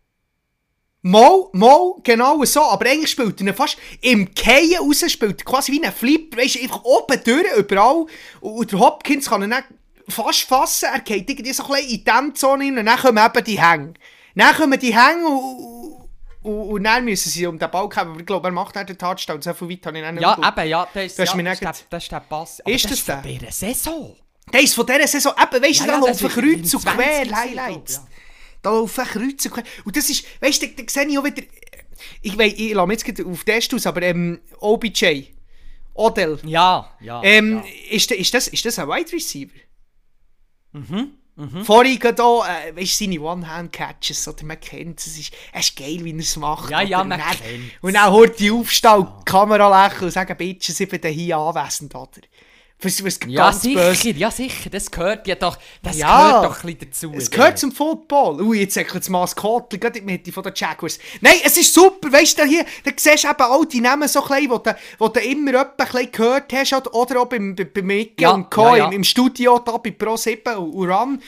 Mal, 1.02 1.46
mal, 1.52 1.94
genau 2.02 2.44
so. 2.44 2.62
Aber 2.62 2.86
eigentlich 2.86 3.10
spielt 3.10 3.40
er 3.40 3.54
fast 3.54 3.78
im 4.02 4.32
Keien 4.34 4.78
raus, 4.78 5.02
spielt 5.10 5.44
quasi 5.44 5.72
wie 5.72 5.82
ein 5.82 5.92
Flip, 5.92 6.36
weißt 6.36 6.56
du, 6.56 6.60
einfach 6.60 6.84
oben 6.84 7.20
durch, 7.24 7.56
überall. 7.56 8.06
Und 8.40 8.70
der 8.70 8.78
Hopkins 8.78 9.28
kann 9.28 9.42
ihn 9.42 9.54
fast 10.08 10.42
fassen, 10.42 10.90
er 10.92 11.00
geht 11.00 11.28
irgendwie 11.28 11.52
so 11.52 11.64
ein 11.64 11.70
bisschen 11.70 11.90
in 11.90 12.04
die 12.04 12.34
Zone 12.34 12.64
rein 12.64 12.78
und 12.78 12.86
dann 12.86 12.98
kommen 12.98 13.24
eben 13.24 13.44
die 13.44 13.60
Hänge. 13.60 13.94
Dann 14.34 14.54
kommen 14.54 14.78
die 14.78 14.94
Hänge 14.94 15.26
und, 15.26 15.99
und, 16.42 16.52
und 16.70 16.84
dann 16.84 17.04
müssen 17.04 17.28
sie 17.30 17.46
um 17.46 17.58
den 17.58 17.70
Ball 17.70 17.88
kämpfen. 17.88 18.10
Aber 18.12 18.20
ich 18.20 18.26
glaube, 18.26 18.48
er 18.48 18.52
macht 18.52 18.76
auch 18.76 18.84
den 18.84 18.96
Touchdown, 18.96 19.42
so 19.42 19.52
viel 19.54 19.68
weit 19.70 19.86
habe 19.86 19.98
ich 19.98 20.10
nicht 20.12 20.22
Ja, 20.22 20.38
eben, 20.56 20.68
ja, 20.68 20.88
das 20.92 21.04
ist, 21.04 21.18
Du 21.18 21.22
ja, 21.22 21.42
das, 21.42 21.58
der, 21.60 21.74
das 21.90 22.02
ist 22.02 22.12
der 22.12 22.20
Pass. 22.20 22.60
Aber 22.60 22.70
Ist 22.74 22.84
das 22.84 23.04
das 23.04 23.22
der? 23.22 23.22
dieser 23.22 23.52
Saison. 23.52 24.16
Der 24.52 24.60
ist 24.62 24.74
von 24.74 24.86
dieser 24.86 25.06
Saison, 25.06 25.32
eben, 25.40 25.62
weißt 25.62 25.80
du, 25.80 25.84
Ja, 25.84 25.86
da 25.86 25.92
ja, 25.92 26.06
laufen 26.06 26.28
Kreuz 26.28 26.74
und 26.74 26.80
20 26.80 26.84
quer, 26.96 27.36
Highlights. 27.36 28.02
Da 28.62 28.70
laufen 28.70 29.04
Kreuz 29.04 29.44
und 29.46 29.50
quer. 29.52 29.64
Und 29.84 29.96
das 29.96 30.10
ist, 30.10 30.24
weißt 30.40 30.62
du, 30.62 30.68
da, 30.68 30.82
da 30.82 30.88
sehe 30.88 31.06
ich 31.06 31.18
auch 31.18 31.24
wieder, 31.24 31.42
ich 32.22 32.38
weiß, 32.38 32.52
ich 32.56 32.72
lasse 32.72 32.86
mich 32.88 33.02
jetzt 33.06 33.24
auf 33.24 33.44
den 33.44 33.62
aus, 33.74 33.86
aber 33.86 34.02
ähm, 34.02 34.40
OBJ, 34.58 35.26
Odell, 35.94 36.38
Ja, 36.44 36.90
ja. 37.00 37.22
ähm, 37.22 37.62
ja. 37.64 37.96
ist, 37.96 38.10
ist, 38.10 38.32
das, 38.34 38.48
ist 38.48 38.64
das 38.64 38.78
ein 38.78 38.88
Wide 38.88 39.12
Receiver? 39.12 39.52
Mhm. 40.72 41.14
Vorhin 41.64 41.98
gerade 41.98 42.22
auch, 42.22 42.44
äh, 42.46 42.76
weißt 42.76 43.00
du, 43.00 43.04
seine 43.04 43.20
One-Hand-Catches, 43.20 44.28
oder 44.28 44.44
man 44.44 44.60
kennt 44.60 45.00
es, 45.00 45.06
es 45.06 45.18
ist, 45.18 45.32
es 45.52 45.68
ist 45.68 45.76
geil, 45.76 46.00
wie 46.02 46.12
er 46.12 46.18
es 46.18 46.36
macht. 46.36 46.70
Ja, 46.70 46.82
ja, 46.82 47.02
man 47.04 47.20
kennt's. 47.20 47.42
Und 47.80 47.94
dann 47.94 48.12
hört 48.12 48.38
die 48.38 48.50
aufstehen, 48.50 49.06
die 49.20 49.24
Kamera 49.24 49.86
lächeln 49.86 50.04
und 50.04 50.10
sagen, 50.10 50.36
Bitches, 50.36 50.80
ich 50.80 50.88
bin 50.88 51.12
hier 51.12 51.36
anwesend, 51.38 51.94
oder? 51.94 52.10
Was, 52.82 53.04
was 53.04 53.18
Ja, 53.26 53.52
sicher, 53.52 53.80
böse. 53.90 54.10
ja 54.10 54.30
sicher, 54.30 54.70
das 54.70 54.90
gehört 54.90 55.26
ja 55.26 55.34
doch, 55.34 55.58
das 55.82 55.98
Ja, 55.98 56.28
gehört 56.40 56.44
doch 56.46 56.64
ein 56.64 56.74
bisschen 56.74 56.90
dazu. 56.90 57.12
Es 57.16 57.30
gehört 57.30 57.58
zum 57.58 57.72
Football. 57.72 58.40
Ui, 58.42 58.60
jetzt 58.60 58.74
säckelt 58.74 59.02
das 59.02 59.08
Maskottchen 59.10 59.78
gerade 59.80 59.98
in 59.98 60.06
die 60.06 60.12
Mitte 60.14 60.32
von 60.32 60.42
den 60.42 60.52
Jaguars. 60.56 60.98
Nein, 61.20 61.34
es 61.44 61.56
ist 61.56 61.74
super, 61.74 62.10
weißt 62.10 62.38
du, 62.38 62.44
hier, 62.44 62.64
da 62.84 62.90
siehst 62.96 63.24
du 63.24 63.28
eben 63.28 63.40
all 63.42 63.66
die 63.66 63.80
Namen 63.80 64.08
so 64.08 64.22
klein, 64.22 64.42
die 64.42 64.48
du, 64.48 64.76
wo 64.98 65.08
du 65.08 65.20
immer 65.20 65.50
etwa 65.60 65.70
ein 65.78 65.86
bisschen 65.92 66.12
gehört 66.12 66.52
hast, 66.52 66.72
oder- 66.72 67.20
auch 67.20 67.26
beim, 67.26 67.54
bei- 67.54 67.64
bei 67.64 67.82
Mickey 67.82 68.22
Ja, 68.22 68.30
und 68.30 68.50
Co. 68.50 68.62
ja, 68.68 68.76
ja. 68.76 68.86
Im, 68.86 68.92
im 68.92 69.04
Studio 69.04 69.58
da 69.58 69.76
bei 69.76 69.90
Pro 69.90 70.16
7 70.16 70.56
und, 70.56 70.72
und 70.74 70.90
Run. 70.90 71.22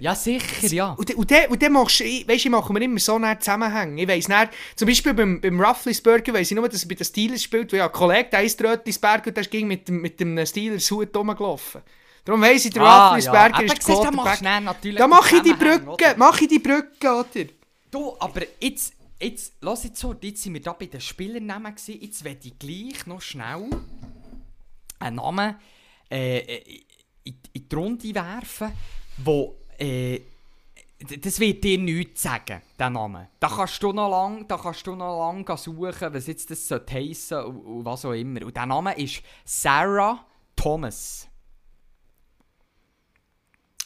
Ja, 0.00 0.14
sicher, 0.14 0.66
ja. 0.68 0.92
Und, 0.98 1.14
und 1.14 1.30
dann, 1.30 1.46
und 1.50 1.62
dann 1.62 1.72
machst 1.72 2.00
du, 2.00 2.04
weisst 2.04 2.28
du, 2.28 2.34
ich 2.34 2.48
mache 2.50 2.72
mir 2.72 2.82
immer 2.82 2.98
so 3.00 3.16
einen 3.16 3.38
Zusammenhang. 3.40 3.98
Ich 3.98 4.08
weiss 4.08 4.28
nicht, 4.28 4.48
zum 4.76 4.88
Beispiel 4.88 5.12
beim, 5.14 5.40
beim 5.40 5.60
Rufflesburger 5.60 6.32
weiss 6.32 6.50
ich 6.50 6.56
nur, 6.56 6.68
dass 6.68 6.82
er 6.82 6.88
bei 6.88 6.94
den 6.94 7.04
Steelers 7.04 7.42
spielt, 7.42 7.72
weil 7.72 7.78
ja 7.80 7.86
ein 7.86 7.92
Kollege, 7.92 8.28
der 8.32 8.42
ist 8.42 8.62
Rötlisberger, 8.62 9.30
der 9.32 9.44
ging 9.44 9.66
mit 9.66 9.86
dem, 9.88 10.00
mit 10.00 10.18
dem 10.20 10.34
Steelers-Hut 10.94 11.16
rumgelaufen. 11.16 11.82
Darum 12.24 12.40
weiss 12.40 12.64
ich, 12.64 12.72
der 12.72 12.82
Ah, 12.82 13.08
Rufflesberger 13.08 13.66
ja. 13.66 13.72
ist 13.72 14.42
dann 14.42 14.64
natürlich 14.64 14.98
Da 14.98 15.06
mache 15.06 15.36
ich 15.36 15.42
die 15.42 15.52
Brücke, 15.52 16.14
mache 16.16 16.44
ich 16.44 16.48
die 16.48 16.58
Brücke, 16.58 17.12
oder? 17.12 17.50
Du, 17.90 18.16
aber 18.18 18.42
jetzt, 18.60 18.94
jetzt, 19.20 19.52
lass 19.60 19.84
jetzt 19.84 20.00
so, 20.00 20.14
jetzt 20.20 20.42
sind 20.42 20.54
wir 20.54 20.62
da 20.62 20.72
bei 20.72 20.86
den 20.86 21.00
Spielernamen 21.00 21.74
gewesen, 21.74 22.00
jetzt 22.00 22.24
werde 22.24 22.40
ich 22.48 22.58
gleich 22.58 23.06
noch 23.06 23.20
schnell 23.20 23.68
einen 24.98 25.16
Namen 25.16 25.56
äh, 26.10 26.56
in, 27.24 27.36
in 27.52 27.68
die 27.68 27.74
Runde 27.74 28.14
werfen, 28.14 28.72
wo, 29.18 29.56
äh, 29.78 30.20
das 30.98 31.38
wird 31.38 31.62
dir 31.62 31.78
nichts 31.78 32.22
sagen, 32.22 32.62
der 32.78 32.88
Name. 32.88 33.28
Da 33.38 33.48
kannst 33.48 33.82
du 33.82 33.92
noch 33.92 34.08
lang, 34.08 34.48
da 34.48 34.56
kannst 34.56 34.86
du 34.86 34.94
noch 34.94 35.18
lang 35.18 35.44
gehen 35.44 35.56
suchen, 35.58 36.14
was 36.14 36.26
jetzt 36.26 36.50
das 36.50 36.70
heissen 36.90 37.38
und, 37.44 37.58
und 37.58 37.84
was 37.84 38.06
auch 38.06 38.12
immer. 38.12 38.46
Und 38.46 38.56
der 38.56 38.64
Name 38.64 38.96
ist 38.96 39.22
Sarah 39.44 40.24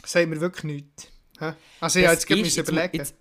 Das 0.01 0.11
sagt 0.13 0.27
mir 0.29 0.39
wirklich 0.39 0.63
nichts. 0.63 1.07
Hä? 1.39 1.53
Also, 1.79 1.99
ich 1.99 2.05
habe 2.07 2.15
Das 2.15 2.27
jetzt 2.29 2.55
jetzt 2.55 2.67
mu- 2.67 2.73
überlegen. 2.73 2.97
jetzt- 2.97 3.15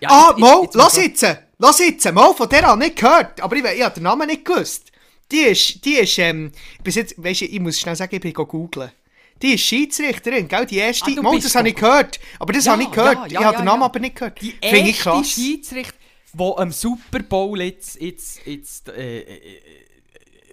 Ja, 0.00 0.08
ah, 0.10 0.28
jetzt- 0.30 0.38
mal, 0.38 0.62
jetzt- 0.62 0.74
lass 0.74 0.96
jetzt-! 0.96 1.26
Lass 1.58 1.78
jetzt! 1.78 2.12
Mal, 2.12 2.34
von 2.34 2.48
der 2.48 2.62
habe 2.62 2.82
ich 2.82 2.88
nicht 2.90 3.00
gehört. 3.00 3.40
Aber 3.40 3.56
ich, 3.56 3.64
ich 3.64 3.82
habe 3.82 3.94
den 3.94 4.02
Namen 4.04 4.26
nicht 4.26 4.44
gewusst. 4.44 4.90
Die 5.30 5.38
ist, 5.40 5.84
die 5.84 5.94
ist, 5.94 6.18
ähm, 6.18 6.50
bis 6.82 6.96
jetzt, 6.96 7.14
weißt 7.22 7.42
du, 7.42 7.44
ich 7.46 7.60
muss 7.60 7.78
schnell 7.78 7.96
sagen, 7.96 8.14
ich 8.14 8.20
bin 8.20 8.32
googeln. 8.32 8.90
Die 9.42 9.54
ist 9.54 9.62
Schiedsrichterin, 9.62 10.48
gell? 10.48 10.66
Die 10.66 10.76
erste. 10.78 11.10
Ah, 11.16 11.22
mal, 11.22 11.38
das 11.40 11.54
habe 11.54 11.68
ich 11.68 11.76
gehört. 11.76 12.20
Aber 12.38 12.52
das 12.52 12.64
Ja, 12.66 12.72
habe 12.72 12.82
ich 12.82 12.90
gehört. 12.90 13.14
ja, 13.16 13.26
ich 13.26 13.32
ja, 13.32 13.44
habe 13.44 13.54
ja, 13.54 13.60
den 13.62 13.64
Namen 13.66 13.80
ja. 13.82 13.86
aber 13.86 14.00
nicht 14.00 14.16
gehört. 14.16 14.40
Die 14.40 14.50
Finde 14.50 14.76
ich 14.78 14.86
erste 14.88 15.02
krass. 15.02 15.30
Schiedsrichter, 15.30 15.94
die 16.34 16.52
am 16.56 16.72
Super 16.72 17.20
Bowl 17.20 17.60
jetzt, 17.62 18.00
jetzt, 18.00 18.44
jetzt 18.44 18.88
äh, 18.88 19.20
äh, 19.20 19.22
äh, 19.22 19.60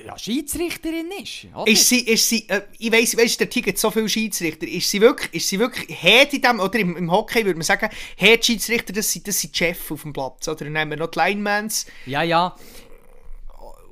ja, 0.07 0.17
Schiedsrichterin 0.17 1.11
ist. 1.21 1.47
Oder? 1.55 1.69
Ist 1.71 1.87
sie, 1.89 1.99
ist 1.99 2.29
sie, 2.29 2.47
äh, 2.49 2.61
ich 2.79 2.91
weiss, 2.91 3.15
weißt, 3.17 3.39
der 3.39 3.49
Tiger 3.49 3.71
hat 3.71 3.77
so 3.77 3.91
viele 3.91 4.07
Schiedsrichter. 4.09 4.67
Ist 4.67 4.89
sie 4.89 5.01
wirklich, 5.01 5.33
ist 5.33 5.49
sie 5.49 5.59
wirklich 5.59 5.87
Head 5.99 6.33
in 6.33 6.41
dem, 6.41 6.59
oder 6.59 6.79
im, 6.79 6.95
im 6.97 7.11
Hockey 7.11 7.43
würde 7.45 7.57
man 7.57 7.63
sagen, 7.65 7.89
Head 8.15 8.45
Schiedsrichter, 8.45 8.93
das 8.93 9.11
sind, 9.11 9.27
das 9.27 9.39
sind 9.39 9.53
die 9.53 9.57
Chefs 9.57 9.91
auf 9.91 10.01
dem 10.03 10.13
Platz, 10.13 10.47
oder? 10.47 10.65
Nehmen 10.69 10.91
wir 10.91 10.97
noch 10.97 11.11
die 11.11 11.19
Linemans. 11.19 11.85
Ja, 12.05 12.23
ja. 12.23 12.55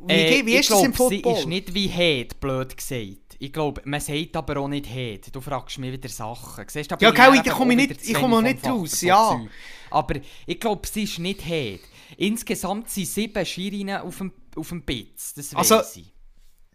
Wie, 0.07 0.13
Äh, 0.13 0.45
wie 0.45 0.55
ist 0.55 0.69
das 0.69 0.83
im 0.83 0.91
glaub, 0.91 1.11
Football? 1.11 1.33
Sie 1.35 1.39
ist 1.41 1.47
nicht 1.47 1.73
wie 1.73 1.87
Head, 1.87 2.39
blöd 2.39 2.77
gesagt. 2.77 3.17
Ich 3.39 3.51
glaube, 3.51 3.81
man 3.85 3.99
sagt 3.99 4.35
aber 4.37 4.57
auch 4.57 4.67
nicht 4.67 4.87
Head. 4.87 5.35
Du 5.35 5.41
fragst 5.41 5.77
mich 5.79 5.91
wieder 5.91 6.07
Sachen. 6.09 6.63
Siehst, 6.69 6.91
Ja, 6.91 6.97
dann 7.11 7.33
ich 7.43 7.51
komme 7.51 7.75
nicht- 7.75 8.07
ich 8.07 8.13
komme 8.13 8.41
nicht 8.41 8.65
raus, 8.65 9.01
ja. 9.01 9.41
Aber 9.89 10.15
ich 10.45 10.59
glaube, 10.59 10.87
sie 10.87 11.03
ist 11.03 11.19
nicht 11.19 11.41
Head. 11.41 11.81
Insgesamt 12.17 12.89
sind 12.89 13.07
sieben 13.07 13.45
Schirinnen 13.45 14.01
auf 14.01 14.17
dem, 14.17 14.31
auf 14.55 14.69
dem 14.69 14.81
Bitz. 14.83 15.33
Das 15.33 15.53
weiss 15.55 15.71
Also, 15.71 15.99
ich. 15.99 16.11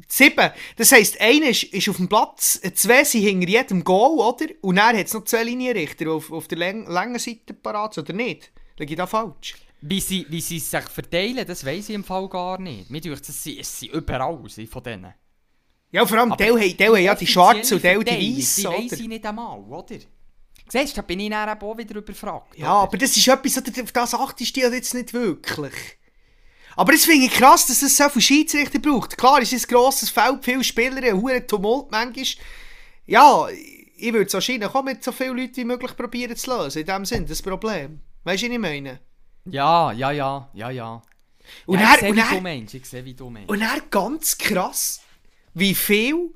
Sieben. 0.08 0.50
Das 0.76 0.92
heisst, 0.92 1.20
einer 1.20 1.48
ist, 1.48 1.64
ist 1.64 1.88
auf 1.88 1.96
dem 1.96 2.08
Platz, 2.08 2.60
zwei 2.74 3.04
sind 3.04 3.22
hinter 3.22 3.48
jedem 3.48 3.84
Goal, 3.84 4.18
oder? 4.18 4.46
Und 4.62 4.76
dann 4.76 4.96
hat 4.96 5.06
es 5.06 5.14
noch 5.14 5.24
zwei 5.24 5.44
Linienrichter 5.44 6.10
auf, 6.10 6.32
auf 6.32 6.48
der 6.48 6.58
Läng 6.58 6.86
langen 6.86 7.18
Seite 7.18 7.52
parat 7.52 7.98
oder 7.98 8.12
nicht? 8.12 8.50
Liege 8.78 8.94
ich 8.94 8.96
da 8.96 9.06
falsch? 9.06 9.54
Wie 9.82 10.00
sie, 10.00 10.26
wie 10.28 10.40
sie 10.40 10.58
sich 10.58 10.84
verteilen, 10.84 11.46
das 11.46 11.64
weiß 11.64 11.90
ich 11.90 11.94
im 11.94 12.04
Fall 12.04 12.28
gar 12.28 12.58
nicht. 12.58 12.90
Mir 12.90 13.00
denkt, 13.00 13.28
es 13.28 13.42
sind, 13.42 13.58
es 13.60 13.80
sind 13.80 13.92
überall 13.92 14.38
sie 14.48 14.66
von 14.66 14.82
denen. 14.82 15.14
Ja, 15.92 16.06
vor 16.06 16.18
allem, 16.18 16.30
haben 16.32 16.38
Teil 16.38 16.94
haben 16.94 17.02
ja 17.02 17.14
die 17.14 17.26
schwarze 17.26 17.74
und 17.74 17.82
Teil 17.82 18.02
die 18.04 18.38
weiße, 18.38 18.60
Die 18.60 18.66
weiss 18.66 18.92
oder? 18.92 19.00
ich 19.00 19.08
nicht 19.08 19.26
einmal, 19.26 19.58
oder? 19.60 19.96
Siehst 20.72 20.92
du, 20.96 21.00
da 21.00 21.02
bin 21.02 21.20
ich 21.20 21.30
dann 21.30 21.48
auch 21.48 21.76
wieder 21.78 21.96
überfragt. 21.96 22.56
Ja, 22.56 22.68
aber 22.72 22.96
das 22.96 23.16
ist 23.16 23.26
etwas, 23.26 23.58
oder, 23.58 23.82
auf 23.82 23.92
das 23.92 24.14
achtest 24.14 24.56
du 24.56 24.60
jetzt 24.60 24.94
nicht 24.94 25.12
wirklich. 25.12 25.72
Aber 26.76 26.92
das 26.92 27.04
finde 27.04 27.26
ich 27.26 27.32
krass, 27.32 27.66
dass 27.66 27.82
es 27.82 27.96
so 27.96 28.08
viele 28.08 28.22
Schiedsrichter 28.22 28.78
braucht. 28.78 29.18
Klar, 29.18 29.40
es 29.42 29.52
ist 29.52 29.68
ein 29.68 29.74
grosses 29.74 30.10
Feld, 30.10 30.44
viele 30.44 30.62
Spieler, 30.64 31.02
ein 31.02 31.20
hoher 31.20 31.44
Tumult 31.46 31.90
manchmal. 31.90 32.24
Ja, 33.06 33.48
ich 33.96 34.12
würde 34.12 34.26
es 34.26 34.34
wahrscheinlich 34.34 34.72
auch 34.72 34.82
mit 34.84 35.02
so 35.02 35.10
vielen 35.12 35.36
Leuten 35.36 35.56
wie 35.56 35.64
möglich 35.64 35.96
probieren 35.96 36.36
zu 36.36 36.56
lösen. 36.56 36.80
In 36.80 36.86
dem 36.86 37.04
Sinn, 37.04 37.26
das 37.26 37.42
Problem. 37.42 38.00
Weißt 38.24 38.42
du, 38.42 38.46
was 38.46 38.52
ich 38.52 38.58
meine? 38.60 39.00
Ja, 39.46 39.90
ja, 39.92 40.10
ja, 40.12 40.48
ja, 40.54 40.70
ja. 40.70 41.02
Und 41.66 41.80
ja, 41.80 41.86
dann- 41.86 41.94
ich 41.94 42.00
sehe, 42.00 42.10
und 42.10 42.16
wie 42.16 42.34
du 42.36 42.40
meinst, 42.40 42.74
ich 42.74 42.86
sehe, 42.86 43.04
wie 43.04 43.14
du 43.14 43.28
meinst. 43.30 43.50
Und 43.50 43.60
dann 43.60 43.80
ganz 43.90 44.38
krass, 44.38 45.00
wie 45.54 45.74
viel 45.74 46.30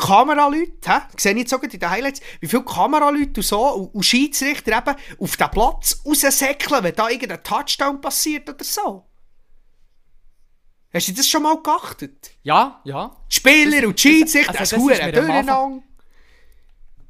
Kameraleute, 0.00 0.90
hä? 0.90 1.00
sehe 1.16 1.32
ich 1.32 1.38
jetzt 1.38 1.50
sogar 1.50 1.72
in 1.72 1.78
den 1.78 1.90
Highlights, 1.90 2.20
wie 2.40 2.48
viele 2.48 2.64
Kameraleute 2.64 3.40
und 3.40 3.42
so 3.42 3.68
und, 3.68 3.94
und 3.94 4.02
Schiedsrichter 4.02 4.76
eben 4.78 4.96
auf 5.18 5.36
den 5.36 5.50
Platz 5.50 6.00
raussäckeln, 6.04 6.82
wenn 6.82 6.94
da 6.94 7.08
irgendein 7.08 7.42
Touchdown 7.42 8.00
passiert 8.00 8.48
oder 8.48 8.64
so. 8.64 9.06
Hast 10.92 11.08
du 11.08 11.12
das 11.12 11.28
schon 11.28 11.42
mal 11.42 11.62
geachtet? 11.62 12.32
Ja, 12.42 12.80
ja. 12.84 13.16
Die 13.30 13.34
Spieler 13.36 13.86
und 13.86 14.02
die 14.02 14.08
Schiedsrichter, 14.08 14.58
also 14.58 14.76
das, 14.76 14.86
das 14.86 14.98
das 14.98 15.12
durcheinander. 15.12 15.82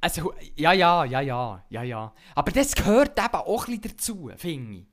Also, 0.02 0.32
ja, 0.56 0.72
ja, 0.72 1.04
ja, 1.04 1.20
ja, 1.20 1.64
ja, 1.68 1.82
ja. 1.82 2.12
Aber 2.34 2.50
das 2.52 2.74
gehört 2.74 3.18
eben 3.18 3.34
auch 3.34 3.68
ein 3.68 3.80
bisschen 3.80 3.96
dazu, 3.96 4.30
finde 4.36 4.78
ich. 4.78 4.86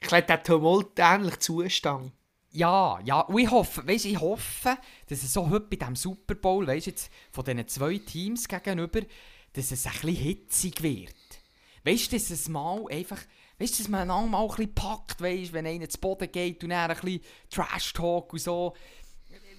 Ich 0.00 0.08
glaube, 0.08 0.26
der 0.26 0.42
Tumult 0.42 0.98
ähnlich 0.98 1.38
Zustand. 1.40 2.12
Ja, 2.58 2.98
ja, 3.04 3.20
und 3.20 3.38
ich 3.38 3.48
hoffe, 3.52 3.86
weißt, 3.86 4.06
ich 4.06 4.18
hoffe, 4.18 4.76
dass 5.06 5.22
es 5.22 5.32
so 5.32 5.48
heute 5.48 5.68
bei 5.70 5.76
diesem 5.76 5.94
Super 5.94 6.34
Bowl, 6.34 6.66
weißt, 6.66 6.88
jetzt 6.88 7.08
von 7.30 7.44
diesen 7.44 7.68
zwei 7.68 7.98
Teams 7.98 8.48
gegenüber, 8.48 9.02
dass 9.52 9.70
es 9.70 9.86
ein 9.86 9.92
bisschen 9.92 10.16
hitzig 10.16 10.82
wird. 10.82 11.14
Weißt 11.84 12.10
du, 12.10 12.16
dass 12.16 12.30
es 12.30 12.48
mal 12.48 12.84
einfach, 12.90 13.20
weißt 13.60 13.78
du, 13.78 13.82
dass 13.84 13.88
man 13.88 14.08
mal 14.08 14.42
ein 14.42 14.48
bisschen 14.48 14.74
packt, 14.74 15.20
weißt, 15.20 15.52
wenn 15.52 15.68
einer 15.68 15.88
zu 15.88 15.98
Boden 15.98 16.32
geht 16.32 16.64
und 16.64 16.70
dann 16.70 16.90
ein 16.90 16.96
bisschen 16.96 17.20
Trash-Talk 17.48 18.32
und 18.32 18.40
so. 18.40 18.74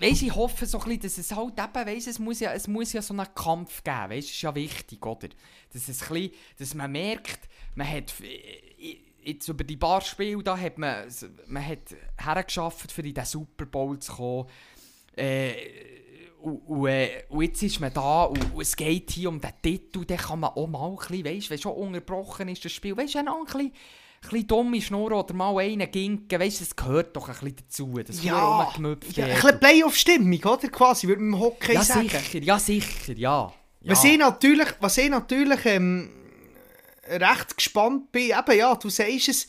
Weißt, 0.01 0.23
ich 0.23 0.35
hoffe 0.35 0.65
so 0.65 0.79
ein 0.79 0.83
bisschen, 0.83 1.01
dass 1.01 1.17
es 1.19 1.33
halt 1.33 1.57
eben, 1.57 1.87
weißt, 1.87 2.07
es 2.09 2.19
muss 2.19 2.41
ja, 2.41 2.51
es 2.51 2.67
muss 2.67 2.91
ja 2.91 3.01
so 3.01 3.13
einen 3.13 3.33
Kampf 3.33 3.81
geben, 3.81 4.09
weißt, 4.09 4.29
ist 4.29 4.41
ja 4.41 4.53
wichtig, 4.53 5.05
oder? 5.05 5.29
Dass 5.71 5.87
es 5.87 6.01
ein 6.01 6.09
bisschen, 6.09 6.31
dass 6.57 6.73
man 6.73 6.91
merkt, 6.91 7.47
man 7.79 7.89
hat, 7.89 8.13
jetzt 9.23 9.47
über 9.47 9.63
die 9.63 9.77
paar 9.77 10.01
Spiele, 10.01 10.43
da 10.43 10.57
hat 10.57 10.77
man, 10.77 11.05
man 11.47 11.65
hat 11.65 11.95
hergeschafft, 12.17 12.91
für 12.91 13.01
in 13.01 13.13
den 13.13 13.25
Super 13.25 13.65
Bowl 13.65 13.97
zu 13.99 14.13
kommen. 14.13 14.45
Äh, 15.15 15.53
und, 16.41 16.57
und, 16.67 16.87
äh, 16.87 17.23
und 17.29 17.41
jetzt 17.41 17.61
ist 17.63 17.79
man 17.81 17.91
da 17.93 18.23
und, 18.23 18.53
und 18.53 18.61
es 18.61 18.75
geht 18.75 19.11
hier 19.11 19.29
um 19.29 19.41
den 19.41 19.51
Titel, 19.61 20.05
dann 20.05 20.17
kann 20.17 20.39
man 20.39 20.51
auch 20.51 20.67
mal 20.67 20.89
ein 20.89 20.95
bisschen, 20.95 21.25
weißt, 21.25 21.49
wenn 21.49 21.57
schon 21.57 21.73
unterbrochen 21.73 22.47
ist 22.47 22.63
das 22.63 22.71
Spiel, 22.71 22.95
weißt 22.95 23.15
du, 23.15 23.19
ein 23.19 23.25
bisschen, 23.25 23.59
ein 23.59 23.71
bisschen 24.21 24.47
dumme 24.47 24.81
Schnur 24.81 25.11
oder 25.11 25.33
mal 25.33 25.57
einen 25.57 25.91
ginken, 25.91 26.39
weißt 26.39 26.61
du, 26.61 26.63
das 26.63 26.75
gehört 26.75 27.15
doch 27.15 27.27
ein 27.27 27.33
bisschen 27.33 27.55
dazu, 27.57 27.99
das 28.05 28.23
Ja, 28.23 28.63
rumgemüpft 28.63 29.17
ja 29.17 29.25
ein 29.25 29.33
bisschen 29.33 29.59
Playoff-Stimmung, 29.59 30.39
oder? 30.45 30.69
Quasi, 30.69 31.07
würde 31.07 31.21
man 31.21 31.33
im 31.33 31.39
Hockey 31.39 31.73
ja 31.73 31.83
sagen. 31.83 32.07
sicher, 32.07 32.39
ja 32.41 32.57
sicher, 32.57 33.13
ja. 33.17 33.53
ja. 33.81 33.91
Was 33.91 34.03
ich 34.05 34.17
natürlich, 34.17 34.67
was 34.79 34.97
ich 34.97 35.09
natürlich 35.09 35.65
ähm, 35.65 36.18
recht 37.09 37.57
gespannt 37.57 38.11
bin, 38.11 38.31
eben 38.31 38.57
ja, 38.57 38.75
du 38.75 38.89
sagst 38.89 39.29
es, 39.29 39.47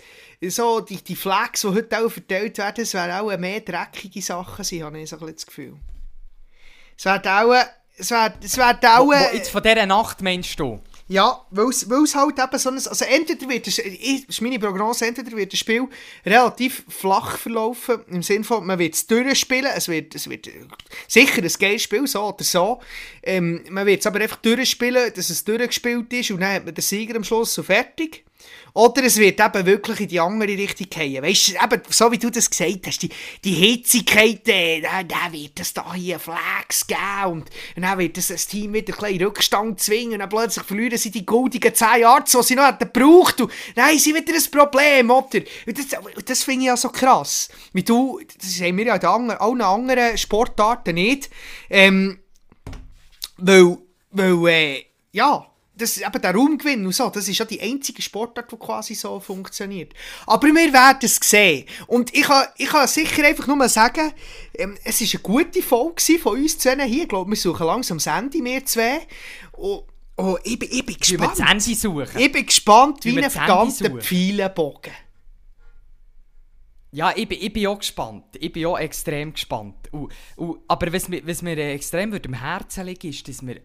so 0.55 0.81
die, 0.81 1.03
die 1.03 1.17
Flags, 1.17 1.63
die 1.63 1.69
heute 1.69 1.99
auch 1.99 2.11
verteilt 2.11 2.59
werden, 2.59 2.83
es 2.83 2.95
werden 2.95 3.13
auch 3.13 3.37
mehr 3.39 3.61
dreckige 3.61 4.23
Sachen 4.23 4.65
sein, 4.65 4.83
habe 4.83 5.01
ich 5.01 5.11
so 5.11 5.19
ein 5.19 5.33
das 5.33 5.47
Gefühl. 5.47 5.77
Es 6.97 7.05
wird 7.05 7.27
auch, 7.27 7.55
es 7.97 8.11
wird, 8.11 8.33
es 8.43 8.57
wird 8.57 8.87
auch, 8.87 9.07
Wo, 9.07 9.11
wo, 9.11 9.35
jetzt 9.35 9.51
von 9.51 9.63
dieser 9.63 9.87
Nacht 9.87 10.23
meinst 10.23 10.59
du? 10.59 10.81
Ja, 11.11 11.45
weil 11.51 11.71
es 11.71 12.15
halt 12.15 12.39
eben 12.39 12.59
so 12.59 12.69
ein, 12.69 12.77
also 12.77 13.05
entweder 13.05 13.49
wird, 13.49 13.67
das 13.67 13.79
ist 13.79 14.41
meine 14.43 14.61
Prognose, 14.61 15.07
entweder 15.07 15.37
wird 15.37 15.53
das 15.53 15.59
Spiel 15.59 15.89
relativ 16.25 16.85
flach 16.89 17.37
verlaufen, 17.37 18.05
im 18.07 18.23
Sinne 18.23 18.45
von, 18.45 18.65
man 18.65 18.79
wird 18.79 18.95
es 18.95 19.09
durchspielen, 19.09 19.73
es 19.75 19.89
wird, 19.89 20.15
es 20.15 20.31
wird 20.31 20.49
sicher 21.09 21.43
ein 21.43 21.53
geiles 21.59 21.83
Spiel, 21.83 22.07
so 22.07 22.23
oder 22.23 22.45
so, 22.45 22.81
ähm, 23.25 23.65
man 23.71 23.87
wird 23.87 24.01
es 24.01 24.07
aber 24.07 24.21
einfach 24.21 24.37
durchspielen, 24.37 25.13
dass 25.13 25.31
es 25.31 25.45
durchgespielt 25.45 26.13
ist 26.13 26.31
und 26.31 26.43
dann 26.43 26.55
hat 26.55 26.65
man 26.65 26.77
den 26.77 26.83
Sieger 26.83 27.17
am 27.17 27.25
Schluss 27.25 27.55
so 27.55 27.65
fertig. 27.65 28.25
Oder 28.75 29.05
es 29.05 29.16
wird 29.16 29.41
eben 29.41 29.66
wirklich 29.66 30.01
in 30.01 30.09
die 30.09 30.21
andere 30.21 30.49
Richtung 30.49 30.89
gehen. 30.89 31.23
Weißt 31.23 31.49
du, 31.49 31.53
eben, 31.53 31.83
so 31.89 32.12
wie 32.12 32.18
du 32.18 32.31
das 32.31 32.49
gesagt 32.49 32.87
hast, 32.87 33.03
die, 33.03 33.11
die 33.45 33.53
Hitzigkeit, 33.53 34.49
äh, 34.49 34.81
da, 34.81 35.03
da 35.03 35.33
wird 35.33 35.59
es 35.61 35.75
da 35.75 35.95
hier 35.95 36.18
Flags 36.18 36.87
geben 36.87 37.33
und, 37.33 37.51
dann 37.77 37.99
wird 37.99 38.18
es 38.18 38.29
das 38.29 38.47
Team 38.47 38.73
wieder 38.73 38.95
ein 38.95 39.01
bisschen 39.01 39.27
Rückstand 39.27 39.81
zwingen 39.81 40.14
und 40.14 40.18
dann 40.21 40.29
plötzlich 40.29 40.64
verlieren 40.64 40.99
sie 40.99 41.11
die 41.11 41.27
goldigen 41.27 41.75
10 41.75 42.01
Yards, 42.01 42.33
die 42.33 42.43
sie 42.43 42.55
noch 42.55 42.66
hätten 42.66 42.91
gebraucht 42.93 43.41
und 43.41 43.53
dann 43.75 43.87
haben 43.87 43.99
sie 43.99 44.14
wieder 44.14 44.35
ein 44.35 44.51
Problem, 44.51 45.11
oder? 45.11 45.41
Und 45.66 45.79
das, 45.79 45.87
das 46.25 46.43
finde 46.45 46.61
ich 46.61 46.66
ja 46.66 46.77
so 46.77 46.91
krass. 46.91 47.49
Wie 47.73 47.83
du, 47.83 48.21
das 48.41 48.61
haben 48.61 48.77
wir 48.77 48.87
ja 48.87 48.97
in 48.97 49.05
anderen, 49.05 49.41
allen 49.41 49.62
anderen 49.62 50.18
Sportarten 50.18 50.95
nicht. 50.95 51.31
Ähm, 51.68 52.21
weil, 53.37 53.79
weil, 54.11 54.49
äh, 54.49 54.85
ja, 55.12 55.50
das, 55.81 55.99
eben 55.99 56.22
der 56.22 56.35
Raumgewinn 56.35 56.87
und 56.87 56.95
so, 56.95 57.09
das 57.11 57.28
ist 57.28 57.39
ja 57.39 57.45
die 57.45 57.61
einzige 57.61 58.03
Sportart, 58.03 58.51
die 58.53 58.57
quasi 58.57 58.95
so 58.95 59.18
funktioniert. 59.20 59.93
Aber 60.26 60.47
wir 60.47 60.72
werden 60.72 60.99
es 61.03 61.16
sehen. 61.16 61.66
Und 61.87 62.14
ich 62.14 62.22
kann, 62.22 62.47
ich 62.57 62.68
kann 62.68 62.87
sicher 62.87 63.24
einfach 63.24 63.47
nur 63.47 63.68
sagen, 63.68 64.12
ähm, 64.55 64.76
es 64.85 65.01
war 65.01 65.09
eine 65.12 65.22
gute 65.45 65.62
Folge 65.62 66.18
von 66.18 66.39
uns 66.39 66.59
zwei 66.59 66.87
hier. 66.87 67.03
Ich 67.03 67.09
glaube, 67.09 67.31
wir 67.31 67.37
suchen 67.37 67.66
langsam 67.66 67.99
das 67.99 68.07
Ende, 68.07 68.43
wir 68.43 68.64
zwei. 68.66 69.01
Und, 69.53 69.85
oh, 70.16 70.39
ich, 70.45 70.59
bin, 70.59 70.68
ich 70.70 70.85
bin 70.85 70.97
Wie 70.97 71.18
wir 71.18 71.28
gespannt. 71.28 71.39
das 71.39 71.51
Ende 71.51 71.74
suchen. 71.74 72.20
Ich 72.20 72.33
bin 72.33 72.47
gespannt 72.47 73.05
Wie 73.05 73.16
wie 73.16 73.24
ein 73.24 73.31
verdammter. 73.31 73.91
Pfeilenbogen. 73.99 74.93
Ja, 76.93 77.12
ich 77.14 77.28
bin, 77.28 77.39
ich 77.41 77.53
bin 77.53 77.66
auch 77.68 77.78
gespannt. 77.78 78.24
Ich 78.39 78.53
bin 78.53 78.66
auch 78.66 78.78
extrem 78.78 79.33
gespannt. 79.33 79.76
Und, 79.93 80.12
und, 80.37 80.59
aber 80.66 80.93
was 80.93 81.09
mir, 81.09 81.24
was 81.24 81.41
mir 81.41 81.57
äh, 81.57 81.74
extrem 81.74 82.11
würde 82.11 82.28
am 82.28 82.35
Herzen 82.35 82.85
liegt, 82.87 83.05
ist, 83.05 83.28
dass 83.28 83.47
wir, 83.47 83.61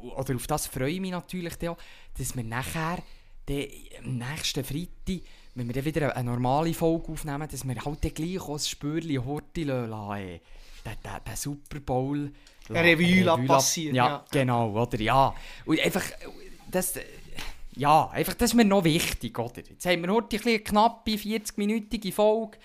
oder 0.00 0.36
auf 0.36 0.46
das 0.46 0.66
freue 0.66 0.92
ich 0.92 1.00
mich 1.00 1.10
natürlich 1.10 1.68
auch, 1.68 1.78
dass 2.16 2.36
wir 2.36 2.44
nachher, 2.44 2.98
dann, 3.46 3.64
am 4.04 4.18
nächsten 4.18 4.64
Freitag, 4.64 5.22
wenn 5.54 5.66
wir 5.66 5.74
dann 5.74 5.84
wieder 5.84 6.16
eine, 6.16 6.30
normale 6.30 6.74
Folge 6.74 7.12
aufnehmen, 7.12 7.48
dass 7.50 7.66
wir 7.66 7.84
halt 7.84 8.04
dann 8.04 8.14
gleich 8.14 8.40
auch 8.40 8.54
ein 8.54 8.58
Spürchen 8.58 9.24
Horti 9.24 9.64
lassen, 9.64 10.18
äh, 10.18 10.40
den, 10.84 10.92
den, 11.04 11.24
den 11.26 11.36
Super 11.36 11.80
Bowl 11.80 12.32
Eine 12.68 12.82
Revue 12.82 13.46
passieren, 13.46 13.94
Ja, 13.94 14.06
ja. 14.06 14.24
genau, 14.30 14.70
oder? 14.70 15.00
Ja. 15.00 15.34
Und 15.64 15.80
einfach, 15.80 16.04
das, 16.70 16.94
ja, 17.78 18.08
einfach, 18.10 18.34
das 18.34 18.50
ist 18.50 18.54
mir 18.54 18.64
noch 18.64 18.84
wichtig, 18.84 19.38
oder? 19.38 19.62
Jetzt 19.68 19.86
haben 19.86 20.02
wir 20.02 20.12
heute 20.12 20.38
eine 20.44 20.58
knappe 20.58 21.12
40-minütige 21.12 22.12
Folge. 22.12 22.58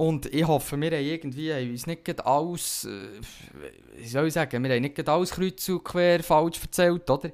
Und 0.00 0.32
ich 0.32 0.46
hoffe, 0.46 0.80
wir 0.80 0.92
haben 0.92 1.04
irgendwie 1.04 1.52
haben 1.52 1.70
uns 1.72 1.86
nicht 1.86 2.26
alles, 2.26 2.86
äh, 2.86 3.98
wie 3.98 4.08
soll 4.08 4.28
ich 4.28 4.32
sagen, 4.32 4.64
wir 4.64 4.74
haben 4.74 4.80
nicht 4.80 5.06
alles 5.06 5.30
kreuz 5.30 5.68
und 5.68 5.84
quer 5.84 6.22
falsch 6.22 6.58
erzählt, 6.62 7.10
oder? 7.10 7.30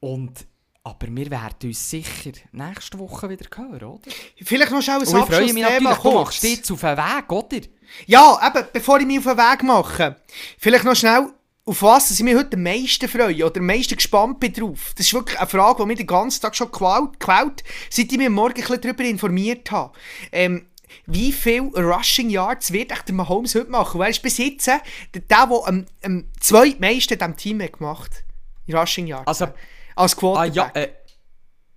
Und, 0.00 0.46
aber 0.82 1.08
wir 1.10 1.30
werden 1.30 1.56
uns 1.62 1.90
sicher 1.90 2.32
nächste 2.52 2.98
Woche 2.98 3.28
wieder 3.28 3.44
hören, 3.54 3.84
oder? 3.84 4.10
Vielleicht 4.42 4.72
noch 4.72 4.80
schnell 4.80 5.02
ein 5.02 5.08
Und 5.08 5.08
ich 5.08 5.24
freue 5.26 5.52
mich 5.52 5.62
Abschlussthema 5.62 5.68
natürlich, 5.68 5.96
du 5.96 6.00
kurz. 6.00 6.14
machst 6.14 6.42
dich 6.42 6.56
jetzt 6.56 6.70
auf 6.70 6.80
den 6.80 6.96
Weg, 6.96 7.32
oder? 7.32 7.60
Ja, 8.06 8.40
eben, 8.46 8.66
bevor 8.72 8.98
ich 9.00 9.06
mich 9.06 9.18
auf 9.18 9.24
den 9.24 9.36
Weg 9.36 9.62
mache, 9.62 10.16
vielleicht 10.56 10.84
noch 10.84 10.96
schnell, 10.96 11.26
auf 11.66 11.82
was 11.82 12.10
ich 12.12 12.24
mich 12.24 12.34
heute 12.34 12.56
am 12.56 12.62
meisten 12.62 13.08
freue 13.08 13.44
oder 13.44 13.60
am 13.60 13.66
meisten 13.66 13.96
gespannt 13.96 14.40
bin 14.40 14.54
drauf. 14.54 14.94
Das 14.96 15.04
ist 15.04 15.12
wirklich 15.12 15.38
eine 15.38 15.46
Frage, 15.50 15.82
die 15.82 15.86
mich 15.86 15.98
den 15.98 16.06
ganzen 16.06 16.40
Tag 16.40 16.56
schon 16.56 16.72
gequält, 16.72 17.20
gequält, 17.20 17.62
seit 17.90 18.10
ich 18.10 18.16
mich 18.16 18.30
Morgen 18.30 18.54
ein 18.54 18.60
bisschen 18.62 18.80
darüber 18.80 19.04
informiert 19.04 19.70
habe. 19.70 19.92
Ähm, 20.32 20.64
wie 21.06 21.32
viel 21.32 21.62
Rushing 21.74 22.30
Yards 22.30 22.72
wird 22.72 22.92
echt 22.92 23.08
der 23.08 23.14
Mahomes 23.14 23.54
heute 23.54 23.70
machen? 23.70 23.98
Weil 23.98 24.06
er 24.08 24.10
ist 24.10 24.22
bis 24.22 24.38
jetzt 24.38 24.68
äh, 24.68 24.78
der, 25.14 25.22
der, 25.22 25.50
am, 25.66 25.86
am 26.04 26.24
zweitmeisten 26.40 27.18
diesem 27.18 27.36
Team 27.36 27.62
hat 27.62 27.74
gemacht 27.74 28.24
in 28.66 28.74
Rushing 28.76 29.06
Yards. 29.06 29.26
Also- 29.26 29.48
als 29.96 30.16
Ah 30.16 30.20
Quarterback. 30.20 30.54
ja, 30.54 30.70
äh, 30.74 30.88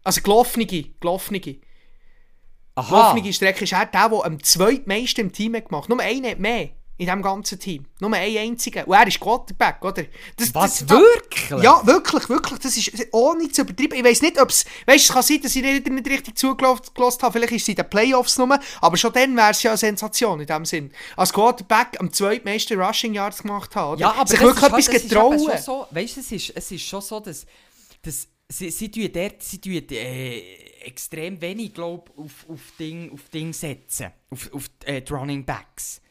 Also 0.03 0.21
gelaufene, 0.21 0.65
gelaufene. 0.65 1.41
aha. 2.75 2.97
Laufende 3.09 3.33
Strecke 3.33 3.63
ist 3.65 3.73
er 3.73 3.85
der, 3.85 4.09
der 4.09 4.25
am 4.25 4.41
zweitmeisten 4.43 5.25
im 5.27 5.31
Team 5.33 5.55
hat 5.55 5.69
gemacht. 5.69 5.89
Nur 5.89 5.99
einer 5.99 6.29
hat 6.31 6.39
mehr 6.39 6.69
in 6.97 7.07
diesem 7.07 7.21
ganzen 7.23 7.59
Team. 7.59 7.85
Nur 7.99 8.13
ein 8.13 8.37
einziger. 8.37 8.87
Und 8.87 8.93
er 8.93 9.07
ist 9.07 9.19
Quarterback, 9.19 9.83
oder? 9.83 10.03
Das, 10.37 10.53
Was, 10.53 10.85
das, 10.85 10.89
wirklich? 10.89 11.63
Ja, 11.63 11.81
wirklich, 11.85 12.29
wirklich. 12.29 12.59
Das 12.59 12.77
ist 12.77 12.91
ohne 13.11 13.51
zu 13.51 13.61
übertreiben. 13.61 13.97
Ich 13.97 14.03
weiss 14.03 14.21
nicht, 14.21 14.39
ob 14.39 14.49
es... 14.49 14.63
Weißt 14.85 15.09
du, 15.09 15.09
es 15.09 15.13
kann 15.13 15.23
sein, 15.23 15.41
dass 15.41 15.55
ich 15.55 15.63
nicht, 15.63 15.89
nicht 15.89 16.07
richtig 16.07 16.37
zugelassen 16.37 16.91
habe. 16.95 17.31
Vielleicht 17.31 17.53
ist 17.53 17.61
es 17.63 17.67
in 17.69 17.75
den 17.75 17.89
Playoffs 17.89 18.37
nur. 18.37 18.59
Aber 18.79 18.97
schon 18.97 19.11
dann 19.11 19.35
wäre 19.35 19.51
es 19.51 19.63
ja 19.63 19.71
eine 19.71 19.77
Sensation 19.77 20.39
in 20.39 20.45
dem 20.45 20.65
Sinn. 20.65 20.91
Als 21.17 21.33
Quarterback 21.33 21.99
am 21.99 22.13
zweitmeisten 22.13 22.79
Rushing 22.79 23.15
Yards 23.15 23.41
gemacht 23.41 23.75
haben? 23.75 23.99
Ja, 23.99 24.13
aber 24.13 24.27
Sich 24.27 24.39
das 24.39 24.47
wirklich 24.47 24.63
ist 24.63 24.87
etwas 24.87 25.03
ist 25.03 25.09
getrauen. 25.09 25.39
schon 25.39 25.57
so, 25.57 25.87
weißt 25.89 26.15
du, 26.15 26.19
es 26.19 26.31
ist, 26.31 26.49
es 26.55 26.71
ist 26.71 26.83
schon 26.83 27.01
so, 27.01 27.19
dass, 27.19 27.45
dass 28.03 28.27
sie, 28.49 28.69
sie 28.69 28.91
tun 28.91 29.09
dort, 29.11 29.41
sie 29.41 29.59
tun, 29.59 29.83
äh, 29.89 30.39
extrem 30.85 31.41
wenig, 31.41 31.73
glaub, 31.73 32.11
auf, 32.17 32.45
auf 32.47 32.61
Ding, 32.77 33.11
auf 33.11 33.29
Ding 33.29 33.51
setzen, 33.51 34.11
auf, 34.29 34.53
auf 34.53 34.69
äh, 34.85 35.01
die 35.01 35.11
Running 35.11 35.43
Backs. 35.43 36.02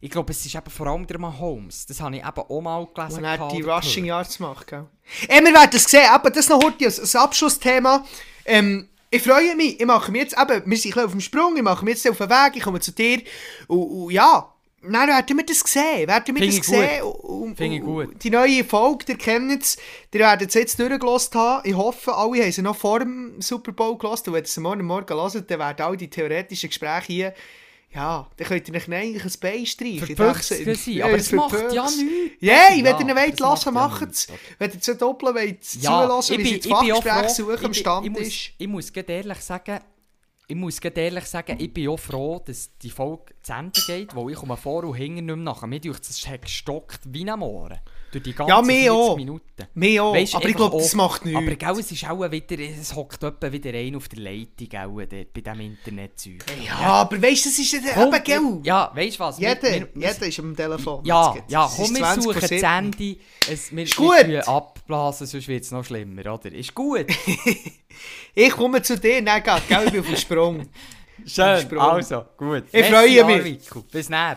Ich 0.00 0.10
glaube, 0.10 0.32
es 0.32 0.44
ist 0.44 0.54
eben 0.54 0.70
vor 0.70 0.86
allem 0.86 1.06
der 1.06 1.18
Mahomes. 1.18 1.86
Das 1.86 2.00
habe 2.00 2.16
ich 2.16 2.22
eben 2.22 2.38
auch 2.38 2.60
mal 2.60 2.86
gelesen. 2.94 3.18
Und 3.18 3.24
er 3.24 3.38
gehabt 3.38 3.52
die 3.52 3.62
Rushing. 3.62 4.04
Yards 4.04 4.38
macht, 4.38 4.66
gell? 4.66 4.86
Ey, 5.28 5.42
wir 5.42 5.52
werden 5.54 5.70
es 5.72 5.84
sehen, 5.84 6.08
aber 6.10 6.30
das 6.30 6.48
noch 6.48 6.62
heute 6.62 6.84
als, 6.84 7.00
als 7.00 7.16
Abschlussthema. 7.16 8.04
Ähm, 8.44 8.88
ich 9.10 9.22
freue 9.22 9.56
mich, 9.56 9.80
ich 9.80 9.86
mache 9.86 10.12
mir 10.12 10.18
jetzt 10.18 10.36
eben, 10.38 10.62
wir 10.70 10.76
sind 10.76 10.98
auf 10.98 11.12
dem 11.12 11.20
Sprung, 11.20 11.56
ich 11.56 11.62
mache 11.62 11.84
mir 11.84 11.92
jetzt 11.92 12.08
auf 12.08 12.18
den 12.18 12.28
Weg, 12.28 12.56
ich 12.56 12.62
komme 12.62 12.80
zu 12.80 12.92
dir 12.92 13.22
und, 13.68 13.78
und 13.78 14.10
ja, 14.10 14.52
dann 14.82 15.08
werden 15.08 15.36
wir 15.36 15.46
das 15.46 15.60
sehen, 15.60 16.06
werden 16.06 16.34
wir 16.34 16.42
Finde 16.42 16.46
das 16.46 16.66
gut. 16.66 16.76
sehen. 16.76 17.02
Und, 17.02 17.56
Finde 17.56 17.76
ich 17.76 17.82
gut. 17.82 18.22
Die 18.22 18.30
neue 18.30 18.64
Folge, 18.64 19.04
ihr 19.08 19.18
kennt 19.18 19.62
es, 19.62 19.76
ihr 20.12 20.20
werdet 20.20 20.48
es 20.48 20.54
jetzt 20.54 20.78
durchgelost 20.78 21.34
haben. 21.34 21.68
Ich 21.68 21.74
hoffe, 21.74 22.14
alle 22.14 22.42
haben 22.42 22.52
sie 22.52 22.62
noch 22.62 22.76
vor 22.76 22.98
dem 23.00 23.40
Super 23.40 23.72
Bowl 23.72 23.96
gelost 23.96 24.28
und 24.28 24.34
wenn 24.34 24.42
ihr 24.42 24.46
es 24.46 24.56
morgen 24.58 24.84
Morgen 24.84 25.14
hört, 25.14 25.50
dann 25.50 25.58
werden 25.58 25.86
all 25.86 25.96
die 25.96 26.10
theoretischen 26.10 26.68
Gespräche 26.68 27.12
hier 27.12 27.34
ja, 27.94 28.28
dann 28.36 28.46
könnt 28.46 28.68
ihr 28.68 28.74
euch 28.74 28.92
eigentlich 28.92 29.24
ein 29.24 29.40
Bein 29.40 29.66
streichen. 29.66 30.16
Sein, 30.42 30.74
Sinn. 30.74 31.02
aber 31.02 31.14
es 31.14 31.32
macht 31.32 31.72
ja 31.72 31.84
nichts. 31.84 32.36
Ja, 32.40 32.68
wenn 32.72 32.84
ihr 32.84 33.00
ihn 33.00 33.16
wollt, 33.16 33.40
lassen, 33.40 33.74
macht 33.74 34.10
es. 34.10 34.28
Wenn 34.58 34.70
ihr 34.70 34.80
zu 34.80 34.96
doppeln 34.96 35.34
wollt, 35.34 35.74
Ja, 35.80 36.02
zulassen, 36.02 36.38
wie 36.38 36.44
sie 36.44 36.60
das 36.60 36.66
Fachgespräch 36.68 37.28
suchen 37.30 37.64
am 37.64 37.74
Stand 37.74 38.06
ich, 38.06 38.12
muss, 38.12 38.50
ich 38.58 38.68
muss 38.68 38.90
ehrlich 38.90 39.40
sagen, 39.40 39.80
ich 40.48 40.54
muss 40.56 40.78
ehrlich 40.78 41.24
sagen, 41.24 41.56
ich 41.58 41.72
bin 41.72 41.88
auch 41.88 41.96
froh, 41.98 42.40
dass 42.44 42.70
die 42.78 42.90
Folge 42.90 43.34
zu 43.42 43.52
Ende 43.52 43.80
geht, 43.86 44.14
weil 44.14 44.30
ich 44.30 44.36
komme 44.36 44.56
vor 44.56 44.84
und 44.84 44.94
hinten 44.94 45.14
nicht 45.26 45.34
mehr 45.34 45.36
nachher. 45.36 45.66
Mir 45.66 45.80
durch 45.80 45.98
das 45.98 46.24
hat 46.28 46.42
gestockt 46.42 47.00
wie 47.06 47.28
am 47.28 47.40
Morgen. 47.40 47.78
Durch 48.12 48.22
die 48.22 48.32
ganzen 48.32 48.50
Ja, 48.50 48.62
mir 48.62 48.74
40 48.74 48.90
auch. 48.92 49.16
Minuten. 49.16 49.66
Mir 49.74 50.04
auch, 50.04 50.14
Weisst, 50.14 50.36
aber 50.36 50.48
ich 50.48 50.54
glaube, 50.54 50.78
das 50.78 50.94
macht 50.94 51.24
nichts. 51.24 51.36
Aber 51.40 51.56
gell, 51.56 51.80
es 51.80 51.90
ist 51.90 52.08
auch 52.08 52.30
wieder, 52.30 52.58
es 52.60 52.94
hockt 52.94 53.24
etwa 53.24 53.50
wieder 53.50 53.70
ein 53.74 53.96
auf 53.96 54.06
der 54.08 54.20
Leitung, 54.20 54.68
gell, 54.68 54.88
dort, 55.10 55.32
bei 55.32 55.40
diesem 55.40 55.60
Internetzeug. 55.60 56.44
Ja, 56.64 56.76
aber 56.78 57.20
weißt 57.20 57.44
du, 57.46 57.48
das 57.48 57.58
ist 57.58 57.72
ja 57.72 58.06
eben, 58.06 58.22
gell? 58.24 58.60
Ja, 58.62 58.92
weißt 58.94 59.16
du 59.16 59.20
was? 59.20 59.40
wir- 59.40 59.48
Jeder, 59.48 59.62
wir- 59.62 59.88
wir- 59.94 60.08
jeder 60.12 60.26
ist 60.28 60.38
am 60.38 60.54
Telefon. 60.56 61.04
Ja, 61.04 61.34
ja, 61.48 61.68
komm, 61.76 61.90
wir 61.90 61.96
20 62.02 62.22
suchen 62.22 62.40
das 62.40 62.48
7. 62.50 62.64
Ende. 62.64 63.16
Es, 63.50 63.74
wir, 63.74 63.82
Ist 63.82 63.98
wir 63.98 64.06
gut. 64.06 64.20
tun 64.20 64.36
abblasen, 64.54 65.26
sonst 65.26 65.48
wird 65.48 65.64
es 65.64 65.72
noch 65.72 65.84
schlimmer, 65.84 66.32
oder? 66.32 66.52
Ist 66.52 66.72
gut. 66.72 67.06
Ich 68.34 68.50
komme 68.50 68.82
zu 68.82 68.98
dir, 68.98 69.22
nein, 69.22 69.42
gell, 69.42 69.82
ich 69.86 69.90
bin 69.92 70.00
auf 70.00 70.06
Sprung. 70.36 70.68
Schön, 71.26 71.60
Sprung. 71.62 71.80
also, 71.80 72.24
gut. 72.36 72.64
Ich 72.70 72.86
freue 72.86 73.24
mich. 73.24 73.38
Arvico. 73.38 73.80
Bis 73.90 74.10
näher. 74.10 74.36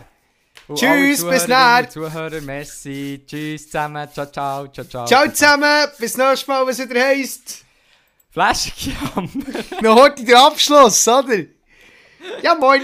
Und 0.66 0.78
Tschüss, 0.78 1.22
bis 1.24 1.46
näher. 1.46 1.88
Zuhörer, 1.90 2.40
merci. 2.40 3.22
Tschüss 3.26 3.66
zusammen. 3.66 4.08
Ciao, 4.12 4.26
ciao, 4.26 4.66
ciao, 4.68 4.86
ciao. 4.86 5.06
Ciao 5.06 5.28
zusammen, 5.30 5.88
bis 5.98 6.16
nächstes 6.16 6.48
Mal, 6.48 6.66
was 6.66 6.78
wieder 6.78 7.04
heisst. 7.04 7.64
Flaschenjammer. 8.30 9.28
Noch 9.82 9.96
heute 10.00 10.24
der 10.24 10.38
Abschluss, 10.40 11.06
oder? 11.06 11.44
Ja, 12.42 12.54
moin. 12.54 12.82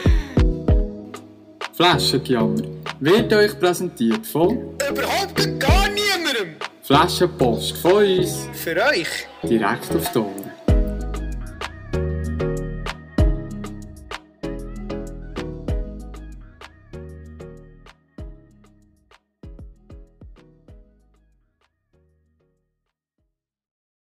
Flaschengejammer 1.75 2.63
wird 3.01 3.33
euch 3.33 3.59
präsentiert 3.59 4.27
von 4.27 4.77
Überhaupt 4.91 5.61
gar 5.61 5.89
niemandem. 5.89 6.57
Flaschenpost 6.83 7.79
von 7.79 7.93
uns 7.93 8.49
Für 8.53 8.77
euch. 8.87 9.09
direkt 9.43 9.95
auf 9.95 10.13
die 10.13 10.19
Ohren. 10.19 10.56